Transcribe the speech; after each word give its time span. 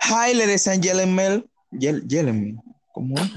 Hi, 0.00 0.32
ladies 0.34 0.66
and 0.68 0.82
gentlemen. 0.82 1.44
Yel- 1.72 2.02
gentlemen. 2.08 2.60
¿Cómo 2.92 3.14
es? 3.18 3.30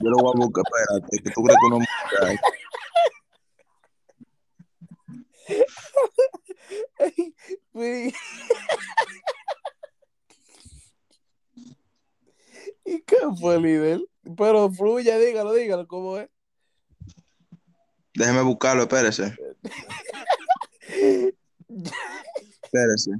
Yo 0.00 0.08
lo 0.10 0.16
voy 0.18 0.32
a 0.34 0.38
buscar, 0.46 0.64
espérate, 0.66 1.22
que 1.22 1.30
tú 1.30 1.42
crees 1.42 1.58
que 1.60 1.66
uno 1.66 1.78
me 1.78 1.86
Fui- 7.72 8.14
¿Y 12.84 13.02
qué 13.06 13.16
fue, 13.40 13.60
líder? 13.60 14.00
Pero 14.36 14.70
fluya, 14.70 15.18
dígalo, 15.18 15.52
dígalo, 15.52 15.86
¿cómo 15.86 16.18
es? 16.18 16.28
Déjeme 18.14 18.42
buscarlo, 18.42 18.82
espérese. 18.82 19.34
Espérese. 22.62 23.10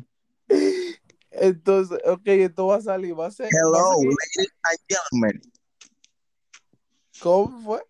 Entonces, 1.30 1.98
ok, 2.04 2.26
esto 2.26 2.66
va 2.66 2.76
a 2.76 2.82
salir, 2.82 3.18
va 3.18 3.26
a 3.26 3.30
ser. 3.30 3.48
Hello, 3.50 4.02
ladies 4.02 4.52
and 4.64 4.78
gentlemen. 4.88 5.40
¿Cómo 7.20 7.60
fue? 7.62 7.82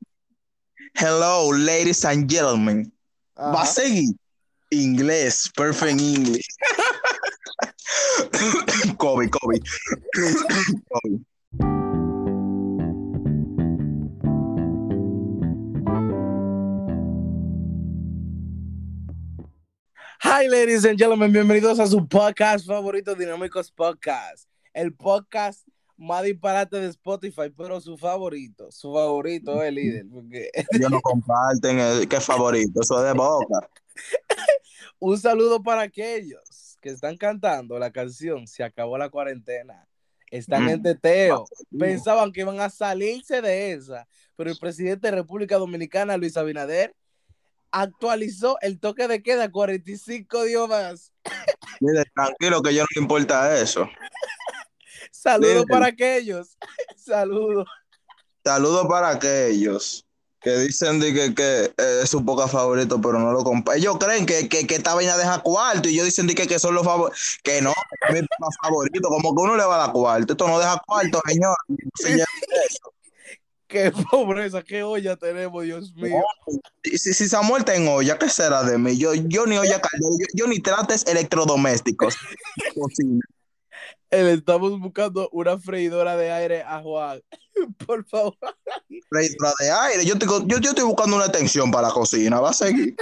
Hello, 0.94 1.52
ladies 1.52 2.04
and 2.04 2.30
gentlemen. 2.30 2.92
Va 3.36 3.60
a 3.60 3.62
Ajá. 3.62 3.72
seguir. 3.72 4.14
Inglés, 4.70 5.50
perfect 5.56 6.00
English. 6.00 6.46
Kobe, 8.98 9.28
Kobe. 9.28 9.60
Kobe. 10.88 11.18
Hi, 20.32 20.46
ladies 20.46 20.84
and 20.84 20.96
gentlemen, 20.96 21.32
bienvenidos 21.32 21.80
a 21.80 21.86
su 21.88 22.06
podcast 22.06 22.64
favorito, 22.64 23.14
Dinámicos 23.16 23.70
Podcast. 23.72 24.48
El 24.72 24.94
podcast 24.94 25.66
más 25.96 26.22
disparate 26.22 26.76
de 26.78 26.86
Spotify, 26.86 27.50
pero 27.56 27.80
su 27.80 27.98
favorito, 27.98 28.70
su 28.70 28.92
favorito 28.92 29.60
es 29.60 29.68
el 29.68 29.74
líder. 29.74 30.06
Porque... 30.08 30.50
Ellos 30.72 30.90
no 30.90 31.00
comparten 31.00 31.80
el 31.80 32.08
que 32.08 32.20
favorito, 32.20 32.80
eso 32.80 32.98
es 33.00 33.06
de 33.06 33.12
boca. 33.18 33.68
Un 35.00 35.18
saludo 35.18 35.62
para 35.62 35.82
aquellos 35.82 36.76
que 36.80 36.90
están 36.90 37.16
cantando 37.16 37.78
la 37.78 37.90
canción 37.90 38.46
Se 38.46 38.62
acabó 38.62 38.96
la 38.98 39.08
cuarentena. 39.10 39.86
Están 40.30 40.66
Mm. 40.66 40.68
en 40.68 40.82
teteo. 40.82 41.44
Pensaban 41.76 42.30
que 42.30 42.42
iban 42.42 42.60
a 42.60 42.70
salirse 42.70 43.42
de 43.42 43.72
esa, 43.72 44.06
pero 44.36 44.48
el 44.50 44.58
presidente 44.58 45.08
de 45.08 45.16
República 45.16 45.56
Dominicana, 45.58 46.16
Luis 46.16 46.36
Abinader, 46.36 46.94
actualizó 47.72 48.58
el 48.60 48.78
toque 48.78 49.08
de 49.08 49.22
queda 49.22 49.44
a 49.44 49.50
45 49.50 50.44
días 50.44 50.68
más. 50.68 51.12
Mire, 51.80 52.04
tranquilo 52.14 52.62
que 52.62 52.74
yo 52.74 52.82
no 52.82 52.88
le 52.94 53.02
importa 53.02 53.60
eso. 53.60 53.88
Saludos 55.10 55.64
para 55.68 55.86
aquellos. 55.86 56.56
Saludos. 56.96 57.66
Saludos 58.44 58.86
para 58.88 59.10
aquellos 59.10 60.06
que 60.40 60.56
dicen 60.56 61.00
de 61.00 61.12
que, 61.12 61.34
que 61.34 61.64
eh, 61.76 62.00
es 62.02 62.10
su 62.10 62.24
poca 62.24 62.48
favorito, 62.48 63.00
pero 63.00 63.18
no 63.18 63.32
lo 63.32 63.44
comparten. 63.44 63.82
Ellos 63.82 63.98
creen 63.98 64.24
que, 64.24 64.48
que, 64.48 64.66
que 64.66 64.76
esta 64.76 64.94
vaina 64.94 65.16
deja 65.16 65.40
cuarto 65.40 65.88
y 65.88 65.92
ellos 65.92 66.06
dicen 66.06 66.26
de 66.26 66.34
que, 66.34 66.46
que 66.46 66.58
son 66.58 66.74
los 66.74 66.84
favoritos. 66.84 67.38
Que 67.42 67.60
no, 67.60 67.74
es 68.08 68.22
mi 68.22 68.26
favorito. 68.62 69.08
Como 69.08 69.34
que 69.34 69.42
uno 69.42 69.56
le 69.56 69.64
va 69.64 69.74
a 69.74 69.86
dar 69.86 69.92
cuarto. 69.92 70.32
Esto 70.32 70.48
no 70.48 70.58
deja 70.58 70.80
cuarto, 70.86 71.20
señor. 71.26 71.56
Eso. 71.98 72.94
Qué 73.70 73.92
pobreza, 74.10 74.62
qué 74.62 74.82
olla 74.82 75.16
tenemos, 75.16 75.62
Dios 75.62 75.94
mío. 75.94 76.22
Si, 76.82 77.28
Samuel 77.28 77.60
está 77.60 77.76
en 77.76 77.86
olla, 77.86 78.18
¿qué 78.18 78.28
será 78.28 78.64
de 78.64 78.76
mí? 78.76 78.98
Yo, 78.98 79.14
yo 79.14 79.46
ni 79.46 79.56
olla 79.56 79.80
caldera, 79.80 80.16
yo, 80.18 80.26
yo 80.34 80.46
ni 80.48 80.58
trates 80.58 81.06
electrodomésticos. 81.06 82.16
Cocina. 82.74 83.20
Eh, 84.12 84.24
Le 84.24 84.32
estamos 84.32 84.76
buscando 84.80 85.28
una 85.30 85.56
freidora 85.56 86.16
de 86.16 86.32
aire 86.32 86.62
a 86.62 86.82
Juan. 86.82 87.22
Por 87.86 88.04
favor. 88.08 88.36
Freidora 89.08 89.52
de 89.60 89.70
aire. 89.70 90.04
Yo, 90.04 90.14
estoy, 90.14 90.28
yo, 90.46 90.58
yo 90.58 90.70
estoy 90.70 90.84
buscando 90.84 91.14
una 91.14 91.26
extensión 91.26 91.70
para 91.70 91.86
la 91.88 91.94
cocina. 91.94 92.40
Va 92.40 92.50
a 92.50 92.52
seguir. 92.52 92.96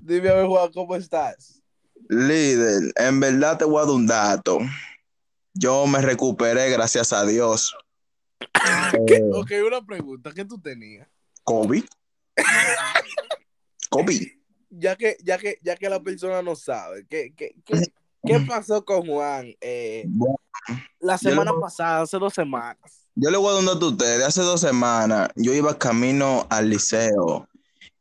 Dime 0.00 0.28
a 0.28 0.34
ver, 0.34 0.46
Juan, 0.48 0.72
¿cómo 0.72 0.96
estás? 0.96 1.62
Líder, 2.08 2.92
en 2.96 3.20
verdad 3.20 3.58
te 3.58 3.64
voy 3.64 3.80
a 3.80 3.86
dar 3.86 3.94
un 3.94 4.08
dato. 4.08 4.58
Yo 5.54 5.86
me 5.86 6.00
recuperé, 6.00 6.68
gracias 6.70 7.12
a 7.12 7.24
Dios. 7.24 7.76
Eh, 9.08 9.22
Ok, 9.32 9.50
una 9.66 9.84
pregunta. 9.84 10.30
¿Qué 10.34 10.44
tú 10.44 10.60
tenías? 10.60 11.08
COVID. 11.44 11.84
COVID. 13.90 14.22
Ya 14.74 14.96
que, 14.96 15.18
ya 15.22 15.36
que, 15.36 15.58
ya 15.62 15.76
que 15.76 15.86
la 15.90 16.02
persona 16.02 16.40
no 16.40 16.56
sabe, 16.56 17.04
¿qué, 17.06 17.34
qué, 17.36 17.54
qué, 17.66 17.74
qué 18.24 18.40
pasó 18.40 18.82
con 18.86 19.04
Juan 19.06 19.54
eh, 19.60 20.04
Bueno, 20.08 20.36
la 20.98 21.12
le 21.12 21.18
semana 21.18 21.52
voy- 21.52 21.60
pasada, 21.60 22.00
hace 22.00 22.16
dos 22.18 22.32
semanas? 22.32 22.78
yo 23.14 23.30
le 23.30 23.36
voy 23.36 23.48
a 23.48 23.52
dar 23.52 23.60
un 23.60 23.66
dato 23.66 23.84
a 23.84 23.88
ustedes. 23.90 24.24
Hace 24.24 24.40
dos 24.40 24.62
semanas 24.62 25.28
yo 25.36 25.52
iba 25.52 25.76
camino 25.78 26.46
al 26.48 26.70
liceo 26.70 27.46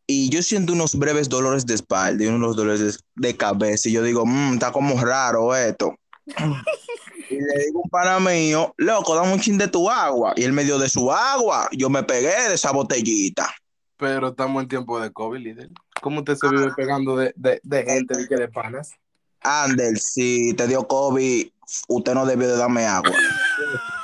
y 0.07 0.29
yo 0.29 0.41
siento 0.41 0.71
unos 0.71 0.95
breves 0.97 1.27
dolores 1.27 1.65
de 1.65 1.73
espalda 1.73 2.23
y 2.23 2.27
unos 2.27 2.55
dolores 2.55 3.03
de, 3.15 3.35
cabeza. 3.35 3.89
Y 3.89 3.91
yo 3.91 4.01
digo, 4.01 4.25
"Mm, 4.25 4.53
está 4.53 4.71
como 4.71 4.95
raro 5.03 5.53
esto. 5.53 5.93
Y 7.31 7.39
le 7.39 7.65
digo 7.65 7.79
a 7.79 7.81
un 7.83 7.89
pana 7.89 8.19
mío, 8.19 8.73
loco, 8.77 9.15
dame 9.15 9.31
un 9.31 9.39
chin 9.39 9.57
de 9.57 9.69
tu 9.69 9.89
agua. 9.89 10.33
Y 10.35 10.43
él 10.43 10.51
me 10.51 10.65
dio 10.65 10.77
de 10.77 10.89
su 10.89 11.09
agua. 11.11 11.69
Yo 11.71 11.89
me 11.89 12.03
pegué 12.03 12.49
de 12.49 12.55
esa 12.55 12.71
botellita. 12.71 13.49
Pero 13.95 14.29
estamos 14.29 14.63
en 14.63 14.67
tiempo 14.67 14.99
de 14.99 15.11
COVID, 15.13 15.39
líder. 15.39 15.69
¿Cómo 16.01 16.19
usted 16.19 16.35
se 16.35 16.49
vive 16.49 16.71
pegando 16.75 17.15
de, 17.15 17.31
de, 17.37 17.61
de 17.63 17.83
gente 17.83 18.17
de 18.17 18.27
que 18.27 18.35
de 18.35 18.49
panas? 18.49 18.91
Ander, 19.41 19.97
si 19.97 20.53
te 20.55 20.67
dio 20.67 20.85
COVID, 20.87 21.47
usted 21.87 22.13
no 22.13 22.25
debió 22.25 22.49
de 22.49 22.57
darme 22.57 22.85
agua. 22.85 23.11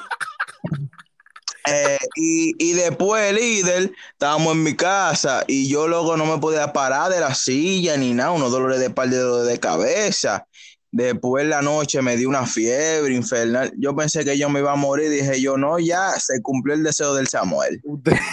Eh, 1.70 1.98
y, 2.16 2.56
y 2.60 2.74
después, 2.74 3.34
líder, 3.34 3.92
estábamos 4.14 4.54
en 4.54 4.64
mi 4.64 4.74
casa 4.74 5.44
y 5.48 5.68
yo 5.68 5.90
luego 5.90 6.16
no 6.16 6.26
me 6.26 6.38
podía 6.38 6.72
parar 6.72 7.12
de 7.12 7.20
la 7.20 7.36
silla 7.36 7.98
ni 7.98 8.14
nada, 8.14 8.32
unos 8.32 8.52
dolores 8.52 8.80
de 8.80 8.86
espalda 8.86 9.44
de 9.44 9.60
cabeza. 9.60 10.48
Después 10.92 11.46
la 11.46 11.62
noche 11.62 12.02
me 12.02 12.16
dio 12.18 12.30
una 12.30 12.46
fiebre 12.46 13.14
infernal. 13.14 13.72
Yo 13.78 13.96
pensé 13.96 14.24
que 14.24 14.38
yo 14.38 14.50
me 14.50 14.60
iba 14.60 14.72
a 14.72 14.76
morir. 14.76 15.10
Dije 15.10 15.40
yo, 15.42 15.58
no, 15.58 15.80
ya 15.80 16.12
se 16.20 16.42
cumplió 16.42 16.76
el 16.76 16.84
deseo 16.84 17.14
del 17.14 17.28
Samuel. 17.28 17.82
Usted. 17.84 18.14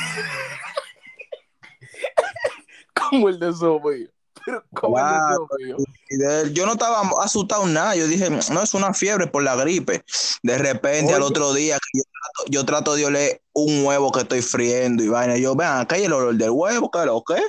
como 3.10 3.28
el 3.28 3.38
de 3.38 3.50
eso 3.50 3.80
mío. 3.80 4.08
Pero 4.46 4.62
Claro. 4.74 5.48
el 5.58 5.66
de 5.66 5.72
eso 5.72 5.76
mío. 5.78 5.86
Y 6.10 6.16
de- 6.16 6.52
yo 6.52 6.66
no 6.66 6.72
estaba 6.72 7.02
asustado 7.22 7.66
nada, 7.66 7.96
yo 7.96 8.06
dije, 8.06 8.28
no, 8.30 8.62
es 8.62 8.74
una 8.74 8.92
fiebre 8.94 9.26
por 9.26 9.42
la 9.42 9.56
gripe. 9.56 10.04
De 10.42 10.58
repente 10.58 11.12
al 11.14 11.22
otro 11.22 11.52
día 11.54 11.78
yo 11.92 12.02
trato, 12.02 12.50
yo 12.50 12.64
trato 12.64 12.94
de 12.94 13.06
oler 13.06 13.42
un 13.52 13.84
huevo 13.84 14.12
que 14.12 14.20
estoy 14.20 14.42
friendo 14.42 15.02
y 15.02 15.08
vaina, 15.08 15.36
yo, 15.38 15.54
vean, 15.56 15.80
acá 15.80 15.96
hay 15.96 16.04
el 16.04 16.12
olor 16.12 16.34
del 16.34 16.50
huevo, 16.50 16.90
¿qué 16.90 17.04
lo 17.06 17.22
que? 17.22 17.40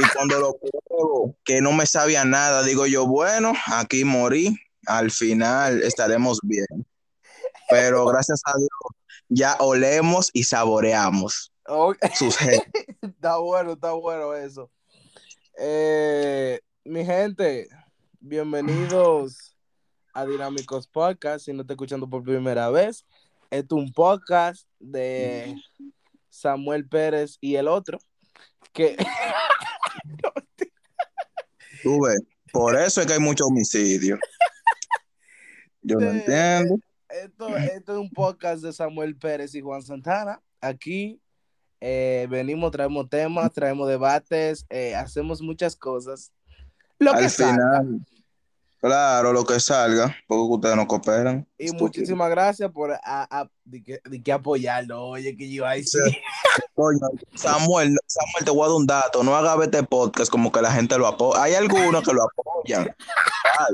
Y 0.00 0.08
cuando 0.14 0.40
lo 0.40 0.56
pruebo, 0.56 1.36
que 1.44 1.60
no 1.60 1.72
me 1.72 1.84
sabía 1.84 2.24
nada, 2.24 2.62
digo 2.62 2.86
yo, 2.86 3.06
bueno, 3.06 3.52
aquí 3.66 4.04
morí, 4.04 4.56
al 4.86 5.10
final 5.10 5.82
estaremos 5.82 6.38
bien. 6.42 6.66
Pero 7.68 8.06
gracias 8.06 8.40
a 8.46 8.56
Dios, 8.56 8.70
ya 9.28 9.56
olemos 9.60 10.30
y 10.32 10.44
saboreamos 10.44 11.52
Ok, 11.66 11.98
sus 12.14 12.36
genes. 12.38 12.62
Está 13.02 13.36
bueno, 13.36 13.72
está 13.72 13.92
bueno 13.92 14.34
eso. 14.34 14.70
Eh, 15.58 16.60
mi 16.84 17.04
gente, 17.04 17.68
bienvenidos 18.20 19.54
a 20.14 20.24
Dinámicos 20.24 20.86
Podcast. 20.88 21.44
Si 21.44 21.52
no 21.52 21.60
está 21.60 21.74
escuchando 21.74 22.08
por 22.08 22.24
primera 22.24 22.70
vez, 22.70 23.04
es 23.50 23.66
un 23.70 23.92
podcast 23.92 24.66
de 24.78 25.54
Samuel 26.30 26.88
Pérez 26.88 27.36
y 27.40 27.56
el 27.56 27.68
otro. 27.68 27.98
Que 28.72 28.96
Tú 31.82 32.02
ves, 32.04 32.20
por 32.52 32.76
eso 32.76 33.00
es 33.00 33.06
que 33.06 33.14
hay 33.14 33.18
mucho 33.20 33.44
homicidio. 33.46 34.18
Yo 35.82 35.96
no 35.98 36.06
Eh, 36.06 36.18
entiendo. 36.18 36.78
esto, 37.08 37.56
esto 37.56 37.92
es 37.94 37.98
un 37.98 38.10
podcast 38.10 38.62
de 38.62 38.72
Samuel 38.72 39.16
Pérez 39.16 39.54
y 39.54 39.60
Juan 39.60 39.82
Santana. 39.82 40.40
Aquí 40.60 41.20
eh, 41.80 42.26
venimos, 42.30 42.70
traemos 42.70 43.08
temas, 43.08 43.50
traemos 43.52 43.88
debates, 43.88 44.66
eh, 44.68 44.94
hacemos 44.94 45.40
muchas 45.40 45.74
cosas. 45.74 46.32
Lo 46.98 47.12
que 47.12 47.24
Al 47.24 47.30
salga. 47.30 47.82
Claro, 48.80 49.32
lo 49.32 49.44
que 49.44 49.60
salga, 49.60 50.16
porque 50.26 50.54
ustedes 50.54 50.76
no 50.76 50.86
cooperan. 50.86 51.46
Y 51.58 51.66
Estúpido. 51.66 51.84
muchísimas 51.86 52.30
gracias 52.30 52.70
por 52.70 52.92
a, 52.92 52.98
a- 53.04 53.50
de 53.64 53.82
que, 53.82 54.00
de 54.04 54.22
que 54.22 54.32
apoyarlo. 54.32 55.04
Oye, 55.08 55.36
que 55.36 55.50
yo 55.52 55.66
ahí 55.66 55.84
sí. 55.84 55.98
Coño, 56.74 56.98
Samuel, 57.34 57.96
Samuel, 58.06 58.44
te 58.44 58.50
voy 58.50 58.62
a 58.64 58.66
dar 58.68 58.76
un 58.76 58.86
dato. 58.86 59.22
No 59.22 59.36
haga 59.36 59.62
este 59.64 59.82
podcast 59.82 60.30
como 60.30 60.50
que 60.50 60.60
la 60.62 60.72
gente 60.72 60.98
lo 60.98 61.06
apoya. 61.06 61.42
Hay 61.42 61.54
algunos 61.54 62.02
que 62.02 62.12
lo 62.12 62.24
apoyan. 62.24 62.94
Ay, 63.58 63.72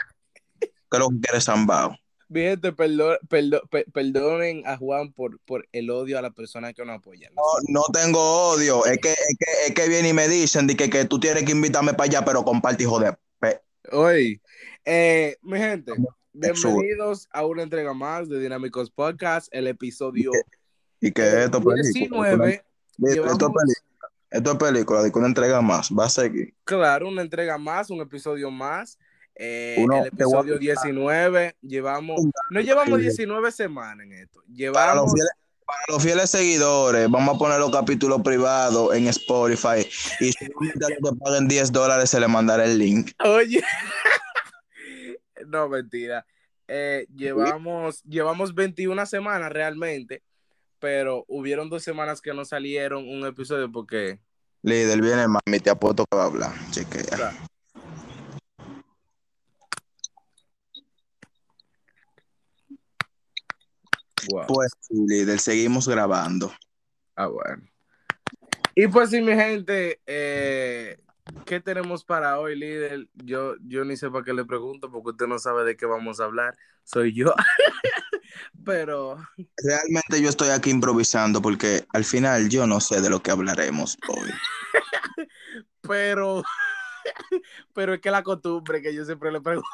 que 0.90 0.98
lo 0.98 1.08
que 1.08 1.20
quiere 1.20 1.40
Zambao. 1.40 1.96
Mi 2.28 2.40
gente, 2.40 2.72
perdo- 2.72 3.18
perdo- 3.28 3.62
pe- 3.70 3.86
perdonen 3.92 4.66
a 4.66 4.76
Juan 4.76 5.12
por, 5.12 5.38
por 5.46 5.64
el 5.70 5.88
odio 5.90 6.18
a 6.18 6.22
la 6.22 6.32
persona 6.32 6.72
que 6.72 6.84
nos 6.84 6.96
apoya. 6.98 7.30
No, 7.36 7.42
no 7.68 7.82
tengo 7.92 8.48
odio. 8.50 8.84
Es 8.84 8.98
que, 8.98 9.12
es 9.12 9.36
que, 9.38 9.66
es 9.68 9.74
que 9.74 9.88
vienen 9.88 10.10
y 10.10 10.12
me 10.12 10.26
dicen 10.26 10.66
de 10.66 10.76
que, 10.76 10.90
que 10.90 11.04
tú 11.04 11.20
tienes 11.20 11.44
que 11.44 11.52
invitarme 11.52 11.94
para 11.94 12.04
allá, 12.10 12.24
pero 12.24 12.44
comparte, 12.44 12.82
hijo 12.82 12.98
de. 12.98 13.16
Oye, 13.92 14.40
eh, 14.86 15.36
mi 15.42 15.58
gente, 15.58 15.92
bienvenidos 16.32 17.28
a 17.32 17.44
una 17.44 17.64
entrega 17.64 17.92
más 17.92 18.28
de 18.28 18.38
Dinámicos 18.38 18.88
Podcast, 18.88 19.48
el 19.50 19.66
episodio 19.66 20.30
Y 21.00 21.10
que 21.10 21.22
eh, 21.22 21.44
esto, 21.44 21.60
película. 21.60 21.82
19. 21.82 22.64
Esto, 23.02 23.52
película. 23.52 23.64
Esto 24.30 24.52
es 24.52 24.58
película, 24.58 25.02
de 25.02 25.10
una 25.12 25.26
entrega 25.26 25.60
más. 25.60 25.90
Va 25.90 26.04
a 26.04 26.08
seguir. 26.08 26.54
Claro, 26.64 27.08
una 27.08 27.22
entrega 27.22 27.58
más, 27.58 27.90
un 27.90 28.00
episodio 28.00 28.48
más. 28.50 28.96
Eh, 29.34 29.76
Uno, 29.80 30.02
el 30.02 30.06
episodio 30.06 30.56
19, 30.56 31.56
llevamos, 31.60 32.22
no 32.50 32.60
llevamos 32.60 33.00
19 33.00 33.52
semanas 33.52 34.06
en 34.06 34.12
esto, 34.12 34.40
Para 34.72 34.94
los, 34.94 35.12
llevamos, 35.12 35.12
fieles, 35.12 35.30
para 35.66 35.80
los 35.88 36.02
fieles 36.02 36.30
seguidores, 36.30 37.10
vamos 37.10 37.34
a 37.34 37.38
poner 37.38 37.58
los 37.58 37.70
capítulos 37.70 38.22
privados 38.22 38.94
en 38.94 39.08
Spotify. 39.08 39.86
Y 40.20 40.32
los 40.76 40.88
que 40.88 41.18
paguen 41.22 41.48
10 41.48 41.72
dólares 41.72 42.08
se 42.08 42.20
le 42.20 42.28
mandará 42.28 42.64
el 42.64 42.78
link. 42.78 43.10
oye, 43.24 43.62
no 45.48 45.68
mentira, 45.68 46.26
Eh, 46.68 47.06
llevamos, 47.14 48.02
llevamos 48.02 48.54
21 48.54 49.06
semanas 49.06 49.52
realmente, 49.52 50.24
pero 50.80 51.24
hubieron 51.28 51.70
dos 51.70 51.84
semanas 51.84 52.20
que 52.20 52.34
no 52.34 52.44
salieron 52.44 53.08
un 53.08 53.24
episodio 53.24 53.70
porque, 53.70 54.20
Líder, 54.62 55.00
viene 55.00 55.28
mami, 55.28 55.60
te 55.60 55.70
apuesto 55.70 56.04
que 56.10 56.16
va 56.16 56.24
a 56.24 56.26
hablar. 56.26 56.52
Chequea. 56.72 57.38
wow. 64.28 64.46
Pues 64.48 64.72
sí, 64.80 64.94
líder, 65.06 65.38
seguimos 65.38 65.88
grabando. 65.88 66.52
Ah, 67.14 67.28
bueno. 67.28 67.62
Y 68.74 68.88
pues 68.88 69.10
sí, 69.10 69.22
mi 69.22 69.34
gente, 69.34 70.00
eh, 70.04 70.98
¿qué 71.44 71.60
tenemos 71.60 72.04
para 72.04 72.38
hoy, 72.40 72.56
líder? 72.58 73.08
Yo, 73.14 73.54
yo 73.66 73.84
ni 73.84 73.96
sé 73.96 74.10
para 74.10 74.24
qué 74.24 74.32
le 74.32 74.44
pregunto, 74.44 74.90
porque 74.90 75.10
usted 75.10 75.26
no 75.26 75.38
sabe 75.38 75.64
de 75.64 75.76
qué 75.76 75.86
vamos 75.86 76.20
a 76.20 76.24
hablar. 76.24 76.56
Soy 76.84 77.12
yo. 77.14 77.34
Pero, 78.64 79.16
Realmente 79.62 80.20
yo 80.20 80.28
estoy 80.28 80.48
aquí 80.50 80.70
improvisando 80.70 81.40
porque 81.40 81.86
al 81.92 82.04
final 82.04 82.48
yo 82.48 82.66
no 82.66 82.80
sé 82.80 83.00
de 83.00 83.08
lo 83.08 83.22
que 83.22 83.30
hablaremos 83.30 83.96
hoy. 84.08 84.30
pero, 85.82 86.42
pero 87.72 87.94
es 87.94 88.00
que 88.00 88.10
la 88.10 88.22
costumbre 88.24 88.82
que 88.82 88.92
yo 88.92 89.04
siempre 89.04 89.30
le 89.30 89.40
pregunto. 89.40 89.66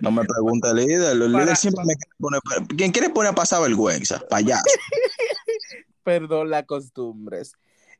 No 0.00 0.10
me 0.10 0.24
pregunte 0.24 0.74
líder. 0.74 1.16
Los 1.16 1.30
Para- 1.30 1.44
líderes 1.44 1.60
siempre 1.60 1.84
me 1.86 1.94
quieren 1.94 2.18
poner. 2.18 2.40
¿Quién 2.76 2.92
quiere 2.92 3.10
poner 3.10 3.32
a 3.32 3.34
pasar 3.34 3.62
vergüenza? 3.62 4.20
Payaso. 4.28 4.64
Perdón, 6.02 6.50
las 6.50 6.64
costumbres. 6.64 7.52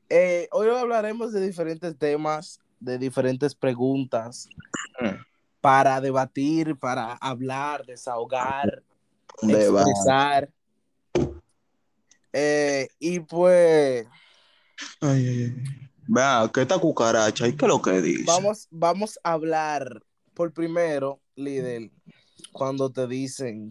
Eh, 0.08 0.48
hoy 0.52 0.68
hablaremos 0.68 1.32
de 1.32 1.40
diferentes 1.46 1.96
temas, 1.98 2.60
de 2.80 2.98
diferentes 2.98 3.54
preguntas 3.54 4.48
Mm. 5.00 5.16
para 5.60 6.00
debatir, 6.00 6.76
para 6.76 7.14
hablar, 7.14 7.84
desahogar, 7.86 8.82
Un 9.40 9.52
debate. 9.52 9.90
expresar. 9.90 10.50
Eh, 12.32 12.88
y 12.98 13.20
pues 13.20 14.06
Ay, 15.00 15.26
ay, 15.28 15.42
ay. 15.44 15.88
Vea, 16.08 16.50
¿qué 16.52 16.62
esta 16.62 16.78
cucaracha? 16.78 17.46
¿Y 17.46 17.56
qué 17.56 17.64
es 17.66 17.68
lo 17.68 17.80
que 17.80 18.00
dice? 18.02 18.24
vamos, 18.26 18.66
vamos 18.70 19.18
a 19.22 19.32
hablar 19.32 20.02
por 20.34 20.52
primero, 20.52 21.20
líder, 21.36 21.90
cuando 22.52 22.90
te 22.90 23.06
dicen, 23.06 23.70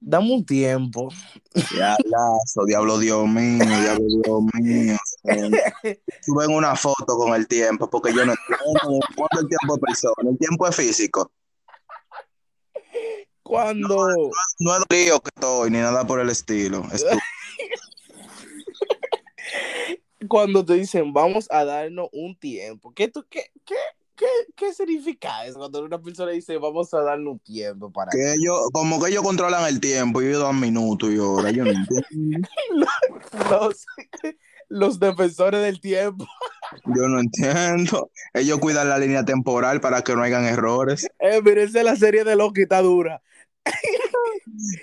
dame 0.00 0.34
un 0.34 0.44
tiempo. 0.44 1.08
Diablazo, 1.54 2.64
diablo 2.66 2.98
Dios 2.98 3.28
mío, 3.28 3.64
diablo 3.64 4.06
Dios 4.24 4.42
mío. 4.54 4.96
Suben 6.22 6.50
una 6.54 6.76
foto 6.76 7.16
con 7.16 7.34
el 7.34 7.46
tiempo, 7.46 7.88
porque 7.88 8.12
yo 8.12 8.24
no 8.24 8.32
entiendo 8.32 9.00
cuánto 9.16 9.40
el 9.40 9.48
tiempo 9.48 9.74
es 9.74 9.80
persona. 9.80 10.30
El 10.30 10.38
tiempo 10.38 10.66
es 10.66 10.76
físico. 10.76 11.30
Cuando, 13.42 14.08
No 14.58 14.76
es 14.76 14.82
lío 14.90 15.20
que 15.20 15.30
estoy, 15.34 15.70
ni 15.70 15.78
nada 15.78 16.06
por 16.06 16.20
el 16.20 16.28
estilo. 16.28 16.82
Cuando 20.28 20.64
te 20.64 20.74
dicen, 20.74 21.14
vamos 21.14 21.46
a 21.50 21.64
darnos 21.64 22.08
un 22.12 22.38
tiempo. 22.38 22.92
¿Qué, 22.92 23.08
tú, 23.08 23.24
qué, 23.30 23.50
qué, 23.64 23.76
qué, 24.18 24.26
qué 24.56 24.74
significa 24.74 25.46
eso? 25.46 25.58
Cuando 25.58 25.84
una 25.84 26.00
persona 26.00 26.32
dice, 26.32 26.58
vamos 26.58 26.92
a 26.92 27.00
darnos 27.02 27.34
un 27.34 27.38
tiempo 27.38 27.90
para... 27.90 28.10
que 28.10 28.34
ellos, 28.34 28.68
como 28.72 29.02
que 29.02 29.10
ellos 29.10 29.22
controlan 29.22 29.66
el 29.66 29.80
tiempo, 29.80 30.20
y 30.20 30.26
ellos 30.26 30.42
dan 30.42 30.60
minutos 30.60 31.10
y 31.10 31.18
horas. 31.18 31.52
Yo 31.52 31.64
no 31.64 31.70
entiendo. 31.70 32.48
Los, 33.50 33.86
los 34.68 35.00
defensores 35.00 35.62
del 35.62 35.80
tiempo. 35.80 36.26
Yo 36.84 37.08
no 37.08 37.20
entiendo. 37.20 38.10
Ellos 38.34 38.58
cuidan 38.58 38.88
la 38.88 38.98
línea 38.98 39.24
temporal 39.24 39.80
para 39.80 40.02
que 40.02 40.14
no 40.14 40.22
hayan 40.22 40.44
errores. 40.44 41.06
Eh, 41.20 41.40
es 41.44 41.72
la 41.72 41.96
serie 41.96 42.24
de 42.24 42.36
Loki, 42.36 42.62
está 42.62 42.82
dura. 42.82 43.22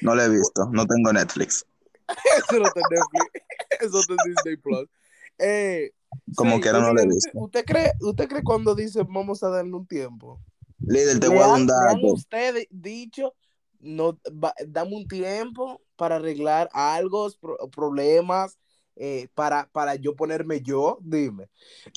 No 0.01 0.15
la 0.15 0.25
he 0.25 0.29
visto, 0.29 0.69
no 0.71 0.85
tengo 0.85 1.13
Netflix. 1.13 1.65
Eso 2.37 2.59
no 2.59 2.65
está 2.65 2.79
en 2.79 2.97
Netflix. 2.97 3.43
Eso 3.81 3.99
está 3.99 4.13
en 4.13 4.33
Disney 4.33 4.57
Plus. 4.57 4.89
Eh, 5.37 5.91
Como 6.35 6.59
quiera, 6.59 6.79
no 6.79 6.93
lo 6.93 6.99
he 6.99 7.03
usted- 7.07 7.15
visto. 7.15 7.31
¿Usted 7.39 7.65
cree, 7.65 7.91
¿Usted 8.01 8.27
cree 8.27 8.43
cuando 8.43 8.75
dice 8.75 9.01
vamos 9.07 9.41
a 9.43 9.49
darle 9.49 9.73
un 9.73 9.87
tiempo? 9.87 10.39
Líder, 10.79 11.19
te 11.19 11.27
¿Le 11.29 11.35
voy 11.35 11.43
a 11.43 11.47
dar 11.47 11.55
un 11.55 11.67
le 11.67 11.73
dato. 11.73 12.13
usted 12.13 12.67
dicho, 12.69 13.33
no, 13.79 14.19
va- 14.31 14.53
dame 14.67 14.95
un 14.95 15.07
tiempo 15.07 15.81
para 15.95 16.17
arreglar 16.17 16.69
algo, 16.73 17.29
pro- 17.39 17.57
problemas, 17.71 18.57
eh, 18.97 19.27
para, 19.33 19.69
para 19.71 19.95
yo 19.95 20.15
ponerme 20.15 20.61
yo? 20.61 20.97
Dime. 21.01 21.49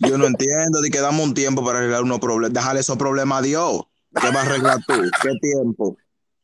Yo 0.04 0.16
no 0.18 0.26
entiendo 0.26 0.80
de 0.80 0.90
que 0.90 1.00
damos 1.00 1.24
un 1.26 1.34
tiempo 1.34 1.64
para 1.64 1.78
arreglar 1.78 2.02
unos 2.02 2.20
problemas. 2.20 2.52
Déjale 2.54 2.80
esos 2.80 2.96
problemas 2.96 3.38
a 3.40 3.42
Dios. 3.42 3.82
¿Qué 4.20 4.28
vas 4.28 4.36
a 4.36 4.42
arreglar 4.42 4.78
tú? 4.86 4.94
¿Qué 5.22 5.30
tiempo? 5.40 5.96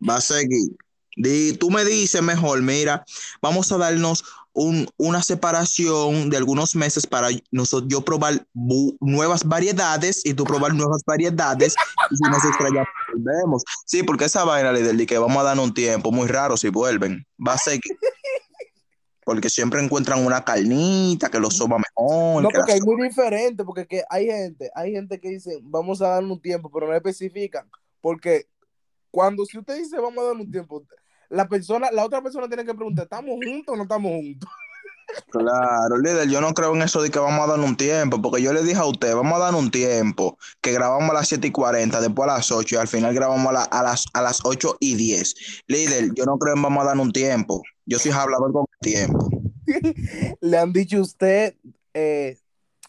Va 0.06 0.16
a 0.16 0.20
seguir. 0.20 0.76
Di, 1.16 1.52
tú 1.56 1.70
me 1.70 1.84
dices 1.84 2.20
mejor, 2.22 2.60
mira, 2.62 3.04
vamos 3.40 3.70
a 3.70 3.78
darnos 3.78 4.24
un- 4.54 4.88
una 4.96 5.22
separación 5.22 6.30
de 6.30 6.36
algunos 6.36 6.74
meses 6.76 7.06
para 7.06 7.28
nosotros, 7.50 7.88
yo 7.90 8.04
probar 8.04 8.46
bu- 8.54 8.96
nuevas 9.00 9.44
variedades 9.44 10.24
y 10.24 10.32
tú 10.32 10.44
probar 10.44 10.72
nuevas 10.74 11.02
variedades 11.06 11.74
y 12.10 12.16
si 12.16 12.22
nos 12.30 12.44
extrañamos 12.44 12.88
volvemos. 13.12 13.62
Sí, 13.84 14.02
porque 14.02 14.24
esa 14.24 14.44
vaina 14.44 14.72
de 14.72 15.06
que 15.06 15.18
vamos 15.18 15.36
a 15.38 15.42
dar 15.42 15.58
un 15.58 15.74
tiempo 15.74 16.10
muy 16.12 16.28
raro 16.28 16.56
si 16.56 16.68
vuelven. 16.68 17.26
Va 17.46 17.54
a 17.54 17.58
seguir. 17.58 17.82
Porque 19.26 19.48
siempre 19.48 19.82
encuentran 19.82 20.24
una 20.24 20.44
carnita 20.44 21.30
que 21.30 21.40
lo 21.40 21.50
soba 21.50 21.78
mejor. 21.78 22.42
No, 22.42 22.48
que 22.50 22.58
porque 22.58 22.72
es 22.74 22.84
muy 22.84 23.08
diferente, 23.08 23.64
porque 23.64 23.86
que 23.86 24.02
hay 24.10 24.26
gente, 24.26 24.70
hay 24.74 24.92
gente 24.92 25.18
que 25.18 25.30
dice, 25.30 25.60
vamos 25.62 26.02
a 26.02 26.08
darle 26.08 26.31
un 26.31 26.43
tiempo, 26.43 26.70
pero 26.70 26.86
no 26.88 26.94
especifican, 26.94 27.67
porque 28.02 28.46
cuando 29.10 29.46
si 29.46 29.56
usted 29.56 29.79
dice, 29.79 29.96
vamos 29.98 30.22
a 30.22 30.26
darle 30.26 30.43
un 30.43 30.50
tiempo, 30.50 30.84
la 31.31 31.48
persona, 31.48 31.88
la 31.93 32.04
otra 32.04 32.22
persona 32.22 32.48
tiene 32.48 32.64
que 32.64 32.74
preguntar, 32.74 33.04
¿estamos 33.04 33.36
juntos 33.44 33.72
o 33.72 33.76
no 33.76 33.82
estamos 33.84 34.10
juntos? 34.12 34.50
Claro, 35.31 35.98
líder, 35.98 36.28
yo 36.28 36.40
no 36.40 36.54
creo 36.54 36.74
en 36.74 36.82
eso 36.82 37.00
de 37.02 37.10
que 37.10 37.19
vamos 37.19 37.40
a 37.44 37.52
dar 37.52 37.60
un 37.60 37.76
tiempo, 37.76 38.20
porque 38.20 38.43
yo 38.43 38.52
le 38.52 38.62
dije 38.62 38.78
a 38.78 38.84
usted, 38.86 39.14
vamos 39.14 39.34
a 39.34 39.44
dar 39.44 39.54
un 39.54 39.70
tiempo, 39.70 40.38
que 40.60 40.72
grabamos 40.72 41.10
a 41.10 41.14
las 41.14 41.28
7 41.28 41.48
y 41.48 41.50
40, 41.52 42.00
después 42.00 42.28
a 42.28 42.34
las 42.36 42.50
8 42.50 42.76
y 42.76 42.78
al 42.78 42.88
final 42.88 43.14
grabamos 43.14 43.46
a, 43.48 43.52
la- 43.52 43.62
a 43.64 43.82
las, 43.82 44.06
a 44.12 44.22
las 44.22 44.40
8 44.44 44.76
y 44.81 44.94
10. 44.96 45.34
Líder, 45.69 46.10
yo 46.14 46.24
no 46.24 46.38
creo 46.38 46.54
en 46.56 46.62
vamos 46.62 46.82
a 46.82 46.86
dar 46.88 46.98
un 46.98 47.12
tiempo. 47.12 47.62
Yo 47.86 47.98
soy 47.98 48.10
hablador 48.12 48.52
con 48.52 48.64
el 48.81 48.93
tiempo. 48.93 49.28
Le 50.40 50.58
han 50.58 50.72
dicho 50.72 50.98
a 50.98 51.02
usted, 51.02 51.54
eh, 51.93 52.38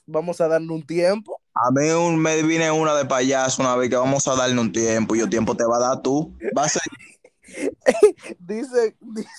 vamos 0.06 0.40
a 0.42 0.48
darle 0.48 0.72
un 0.72 0.84
tiempo. 0.84 1.40
A 1.54 1.72
mí 1.72 1.90
un, 1.90 2.18
me 2.18 2.42
viene 2.44 2.70
una 2.72 2.96
de 2.96 3.06
payaso 3.06 3.62
una 3.62 3.76
vez 3.76 3.90
que 3.90 3.96
vamos 3.96 4.28
a 4.28 4.36
darle 4.36 4.60
un 4.60 4.72
tiempo 4.72 5.16
y 5.16 5.20
yo 5.20 5.30
tiempo 5.30 5.56
te 5.56 5.64
va 5.66 5.78
a 5.78 5.80
dar 5.80 6.02
tú. 6.02 6.34
Va 6.58 6.66
a 6.66 6.70
ser 6.70 6.82
Dice, 8.40 8.96
dice, 9.02 9.30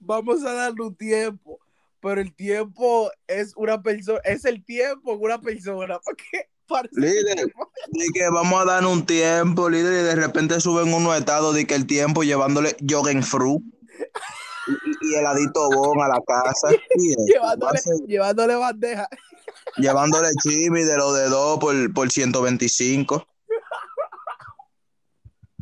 vamos 0.00 0.44
a 0.44 0.52
darle 0.52 0.82
un 0.82 0.94
tiempo, 0.94 1.58
pero 2.00 2.20
el 2.20 2.34
tiempo 2.34 3.10
es 3.26 3.52
una 3.56 3.82
persona, 3.82 4.20
es 4.24 4.44
el 4.44 4.64
tiempo 4.64 5.14
en 5.14 5.20
una 5.22 5.40
persona, 5.40 5.98
Líder. 6.92 7.34
tiempo. 7.36 7.70
de 7.92 8.06
que 8.12 8.28
vamos 8.30 8.60
a 8.60 8.64
dar 8.66 8.84
un 8.86 9.06
tiempo, 9.06 9.70
líder, 9.70 9.92
y 10.00 10.04
de 10.04 10.14
repente 10.16 10.60
suben 10.60 10.92
unos 10.92 11.16
estados 11.18 11.54
de 11.54 11.66
que 11.66 11.74
el 11.74 11.86
tiempo 11.86 12.22
llevándole 12.24 12.76
jogging 12.86 13.22
fruit 13.22 13.62
y, 14.66 14.72
y- 15.10 15.14
heladito 15.14 15.70
bon 15.70 16.00
a 16.02 16.08
la 16.08 16.20
casa. 16.26 16.68
Llevándole 18.06 18.54
bandeja. 18.56 19.08
llevándole 19.78 20.28
chimi 20.42 20.82
de 20.84 20.96
los 20.98 21.16
de 21.16 21.28
dos 21.30 21.58
por, 21.58 21.74
por 21.94 22.10
125. 22.10 23.26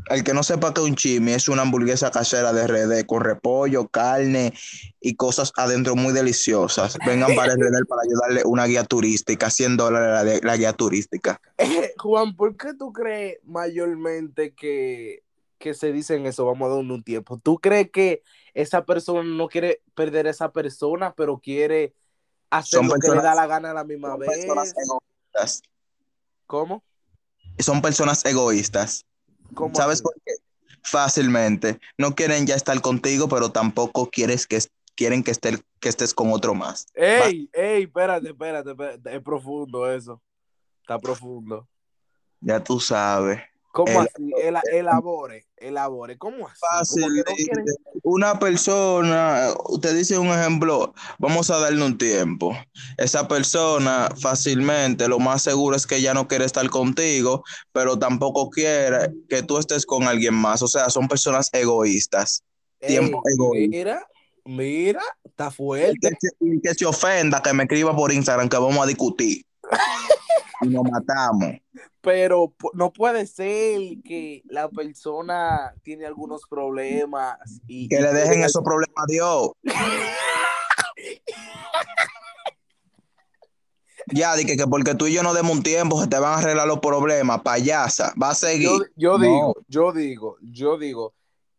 El 0.08 0.22
que 0.22 0.34
no 0.34 0.42
sepa 0.42 0.72
que 0.72 0.80
un 0.80 0.94
chimi 0.94 1.32
es 1.32 1.48
una 1.48 1.62
hamburguesa 1.62 2.10
casera 2.10 2.52
de 2.52 2.66
RD 2.66 3.06
con 3.06 3.22
repollo, 3.22 3.88
carne 3.88 4.52
y 5.00 5.16
cosas 5.16 5.52
adentro 5.56 5.96
muy 5.96 6.12
deliciosas. 6.12 6.96
Vengan 7.04 7.34
para 7.34 7.54
RD 7.54 7.86
para 7.88 8.02
ayudarle 8.02 8.42
una 8.44 8.66
guía 8.66 8.84
turística, 8.84 9.50
100 9.50 9.76
dólares 9.76 10.40
la, 10.42 10.48
la 10.48 10.56
guía 10.56 10.72
turística. 10.72 11.40
Juan, 11.98 12.36
¿por 12.36 12.56
qué 12.56 12.74
tú 12.74 12.92
crees 12.92 13.38
mayormente 13.44 14.54
que 14.54 15.26
que 15.58 15.74
se 15.74 15.92
dicen 15.92 16.26
eso, 16.26 16.44
vamos 16.44 16.66
a 16.66 16.74
dar 16.74 16.78
un 16.78 17.02
tiempo. 17.02 17.38
¿Tú 17.38 17.58
crees 17.58 17.90
que 17.90 18.22
esa 18.54 18.84
persona 18.84 19.22
no 19.22 19.48
quiere 19.48 19.82
perder 19.94 20.26
a 20.26 20.30
esa 20.30 20.52
persona, 20.52 21.14
pero 21.14 21.38
quiere 21.38 21.94
hacer 22.50 22.78
Son 22.80 22.88
lo 22.88 22.94
que 22.94 23.08
le 23.08 23.16
da 23.16 23.34
la 23.34 23.46
gana 23.46 23.70
a 23.70 23.74
la 23.74 23.84
misma 23.84 24.10
Son 24.10 24.20
vez? 24.20 24.28
personas 24.28 24.74
egoístas. 24.76 25.62
¿Cómo? 26.46 26.84
Son 27.58 27.82
personas 27.82 28.24
egoístas. 28.24 29.04
¿Cómo 29.54 29.74
¿Sabes 29.74 29.94
así? 29.94 30.02
por 30.04 30.14
qué? 30.24 30.32
Fácilmente. 30.82 31.80
No 31.98 32.14
quieren 32.14 32.46
ya 32.46 32.54
estar 32.54 32.80
contigo, 32.80 33.28
pero 33.28 33.50
tampoco 33.50 34.08
quieres 34.10 34.46
que, 34.46 34.58
quieren 34.94 35.22
que, 35.24 35.32
esté- 35.32 35.62
que 35.80 35.88
estés 35.88 36.14
con 36.14 36.32
otro 36.32 36.54
más. 36.54 36.86
Ey, 36.94 37.50
ey, 37.52 37.84
espérate, 37.84 38.28
espérate, 38.28 38.70
espérate, 38.70 39.16
es 39.16 39.22
profundo 39.22 39.90
eso. 39.92 40.22
Está 40.82 40.98
profundo. 40.98 41.68
Ya 42.40 42.62
tú 42.62 42.78
sabes. 42.78 43.40
¿Cómo 43.76 43.90
El- 44.00 44.08
así? 44.08 44.30
Ela- 44.42 44.62
elabore, 44.72 45.44
elabore. 45.58 46.16
¿Cómo 46.16 46.48
así? 46.48 46.56
Fácil. 46.58 47.14
No 47.14 47.24
quieren- 47.24 47.64
Una 48.04 48.38
persona, 48.38 49.50
usted 49.68 49.94
dice 49.94 50.16
un 50.18 50.28
ejemplo, 50.28 50.94
vamos 51.18 51.50
a 51.50 51.58
darle 51.58 51.84
un 51.84 51.98
tiempo. 51.98 52.56
Esa 52.96 53.28
persona 53.28 54.08
fácilmente, 54.18 55.08
lo 55.08 55.18
más 55.18 55.42
seguro 55.42 55.76
es 55.76 55.86
que 55.86 56.00
ya 56.00 56.14
no 56.14 56.26
quiere 56.26 56.46
estar 56.46 56.66
contigo, 56.70 57.44
pero 57.72 57.98
tampoco 57.98 58.48
quiere 58.48 59.10
que 59.28 59.42
tú 59.42 59.58
estés 59.58 59.84
con 59.84 60.04
alguien 60.04 60.32
más. 60.32 60.62
O 60.62 60.68
sea, 60.68 60.88
son 60.88 61.06
personas 61.06 61.50
egoístas. 61.52 62.42
tiempo 62.80 63.20
egoísta. 63.34 63.76
Mira, 63.76 64.06
mira, 64.46 65.02
está 65.22 65.48
El 65.48 65.52
fuerte. 65.52 65.98
que, 66.00 66.08
se, 66.18 66.28
el 66.40 66.60
que 66.62 66.74
se 66.74 66.86
ofenda, 66.86 67.42
que 67.42 67.52
me 67.52 67.64
escriba 67.64 67.94
por 67.94 68.10
Instagram, 68.10 68.48
que 68.48 68.56
vamos 68.56 68.78
a 68.78 68.86
discutir. 68.86 69.44
y 70.62 70.68
nos 70.68 70.84
matamos. 70.84 71.56
Pero 72.06 72.54
no 72.74 72.92
puede 72.92 73.26
ser 73.26 73.80
que 74.04 74.40
la 74.44 74.68
persona 74.68 75.74
tiene 75.82 76.06
algunos 76.06 76.42
problemas 76.48 77.36
y 77.66 77.88
Que 77.88 78.00
le 78.00 78.12
dejen 78.12 78.44
esos 78.44 78.62
problemas 78.62 78.94
a 78.96 79.06
Dios. 79.08 79.50
Ya, 84.14 84.36
di 84.36 84.44
que, 84.46 84.56
que 84.56 84.68
porque 84.68 84.94
tú 84.94 85.08
y 85.08 85.14
yo 85.14 85.24
no 85.24 85.34
demos 85.34 85.50
un 85.56 85.64
tiempo, 85.64 86.00
se 86.00 86.06
te 86.06 86.16
van 86.20 86.34
a 86.34 86.38
arreglar 86.38 86.68
los 86.68 86.78
problemas, 86.78 87.42
payasa, 87.42 88.14
va 88.22 88.30
a 88.30 88.34
seguir. 88.36 88.68
Yo, 88.68 88.78
yo 88.94 89.18
No. 89.18 89.24
digo, 89.24 89.54
yo 89.66 89.92
digo, 89.92 90.36
yo 90.42 90.78
digo 90.78 91.12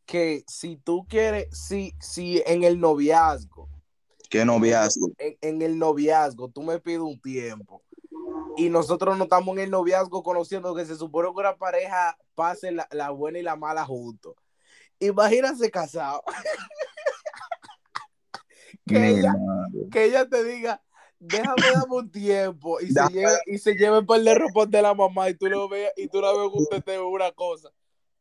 que 0.05 0.45
si 0.47 0.77
tú 0.77 1.05
quieres, 1.09 1.47
si, 1.51 1.93
si 1.99 2.41
en 2.45 2.63
el 2.63 2.79
noviazgo, 2.79 3.67
Qué 4.29 4.45
noviazgo. 4.45 5.09
en, 5.17 5.37
en 5.41 5.61
el 5.61 5.77
noviazgo, 5.77 6.47
tú 6.47 6.63
me 6.63 6.79
pides 6.79 7.01
un 7.01 7.19
tiempo 7.19 7.83
y 8.57 8.69
nosotros 8.69 9.17
no 9.17 9.25
estamos 9.25 9.55
en 9.55 9.63
el 9.63 9.69
noviazgo 9.69 10.23
conociendo 10.23 10.75
que 10.75 10.85
se 10.85 10.95
supone 10.95 11.29
que 11.29 11.39
una 11.39 11.55
pareja 11.55 12.17
pase 12.35 12.71
la, 12.71 12.87
la 12.91 13.11
buena 13.11 13.39
y 13.39 13.43
la 13.43 13.55
mala 13.55 13.85
juntos. 13.85 14.33
Imagínate 14.99 15.69
casado. 15.69 16.23
que, 18.87 19.09
ella, 19.09 19.33
que 19.91 20.05
ella 20.05 20.27
te 20.27 20.43
diga, 20.43 20.81
déjame 21.19 21.71
darme 21.73 21.95
un 21.95 22.11
tiempo 22.11 22.81
y 22.81 22.91
se 22.91 23.01
lleve, 23.11 23.37
y 23.45 23.57
se 23.59 23.75
lleve 23.75 23.99
el 23.99 24.05
par 24.05 24.21
de 24.21 24.33
ropa 24.33 24.65
de 24.65 24.81
la 24.81 24.93
mamá 24.93 25.29
y 25.29 25.35
tú 25.35 25.47
lo 25.47 25.69
veas 25.69 25.93
y 25.95 26.07
tú 26.07 26.19
la 26.19 26.31
ves 26.31 26.49
que 26.51 26.63
usted 26.63 26.83
te 26.83 26.99
una 26.99 27.31
cosa. 27.31 27.69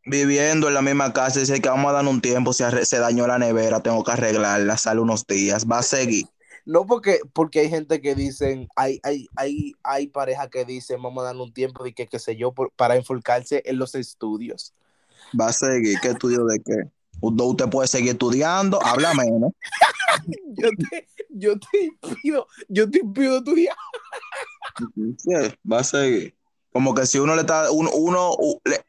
Viviendo 0.05 0.69
en 0.69 0.75
la 0.75 0.83
misma 0.83 1.13
casa, 1.13 1.41
dice 1.41 1.61
que 1.61 1.69
vamos 1.69 1.91
a 1.91 1.95
dar 1.95 2.07
un 2.07 2.21
tiempo, 2.21 2.53
se, 2.53 2.85
se 2.85 2.99
dañó 2.99 3.27
la 3.27 3.39
nevera, 3.39 3.81
tengo 3.81 4.05
que 4.05 4.13
arreglarla, 4.13 4.77
sale 4.77 5.01
unos 5.01 5.27
días, 5.27 5.67
va 5.67 5.79
a 5.79 5.83
seguir. 5.83 6.27
No 6.67 6.85
porque, 6.85 7.21
porque 7.33 7.61
hay 7.61 7.69
gente 7.71 8.01
que 8.03 8.15
dicen, 8.17 8.69
hay, 8.75 8.99
hay, 9.05 9.27
hay, 9.37 9.73
hay 9.85 10.09
parejas 10.09 10.49
que 10.51 10.65
dicen, 10.65 11.01
vamos 11.01 11.23
a 11.23 11.27
darle 11.27 11.43
un 11.45 11.53
tiempo 11.53 11.85
de 11.85 11.95
que, 11.95 12.07
qué 12.09 12.19
sé 12.19 12.37
yo, 12.37 12.53
por- 12.53 12.73
para 12.73 12.97
enfocarse 12.97 13.63
en 13.65 13.79
los 13.79 13.95
estudios. 13.95 14.75
Va 15.39 15.47
a 15.47 15.53
seguir. 15.53 15.99
¿Qué 16.03 16.09
estudio 16.09 16.45
de 16.45 16.59
qué? 16.61 16.75
Usted 17.21 17.67
puede 17.71 17.87
seguir 17.89 18.11
estudiando, 18.11 18.83
habla 18.85 19.15
menos. 19.15 19.53
Yo 20.59 20.71
te, 20.71 21.09
yo 21.29 21.59
te 21.59 21.85
impido, 21.85 22.47
yo 22.69 22.91
te 22.91 22.99
impido 23.01 23.39
estudiar. 23.39 23.77
Sí, 25.19 25.33
va 25.71 25.81
a 25.81 25.85
seguir. 25.85 26.35
Como 26.73 26.95
que 26.95 27.07
si 27.07 27.19
uno 27.19 27.35
le 27.35 27.43
está, 27.43 27.71
uno, 27.71 27.91
uno 27.93 28.33
le- 28.65 28.85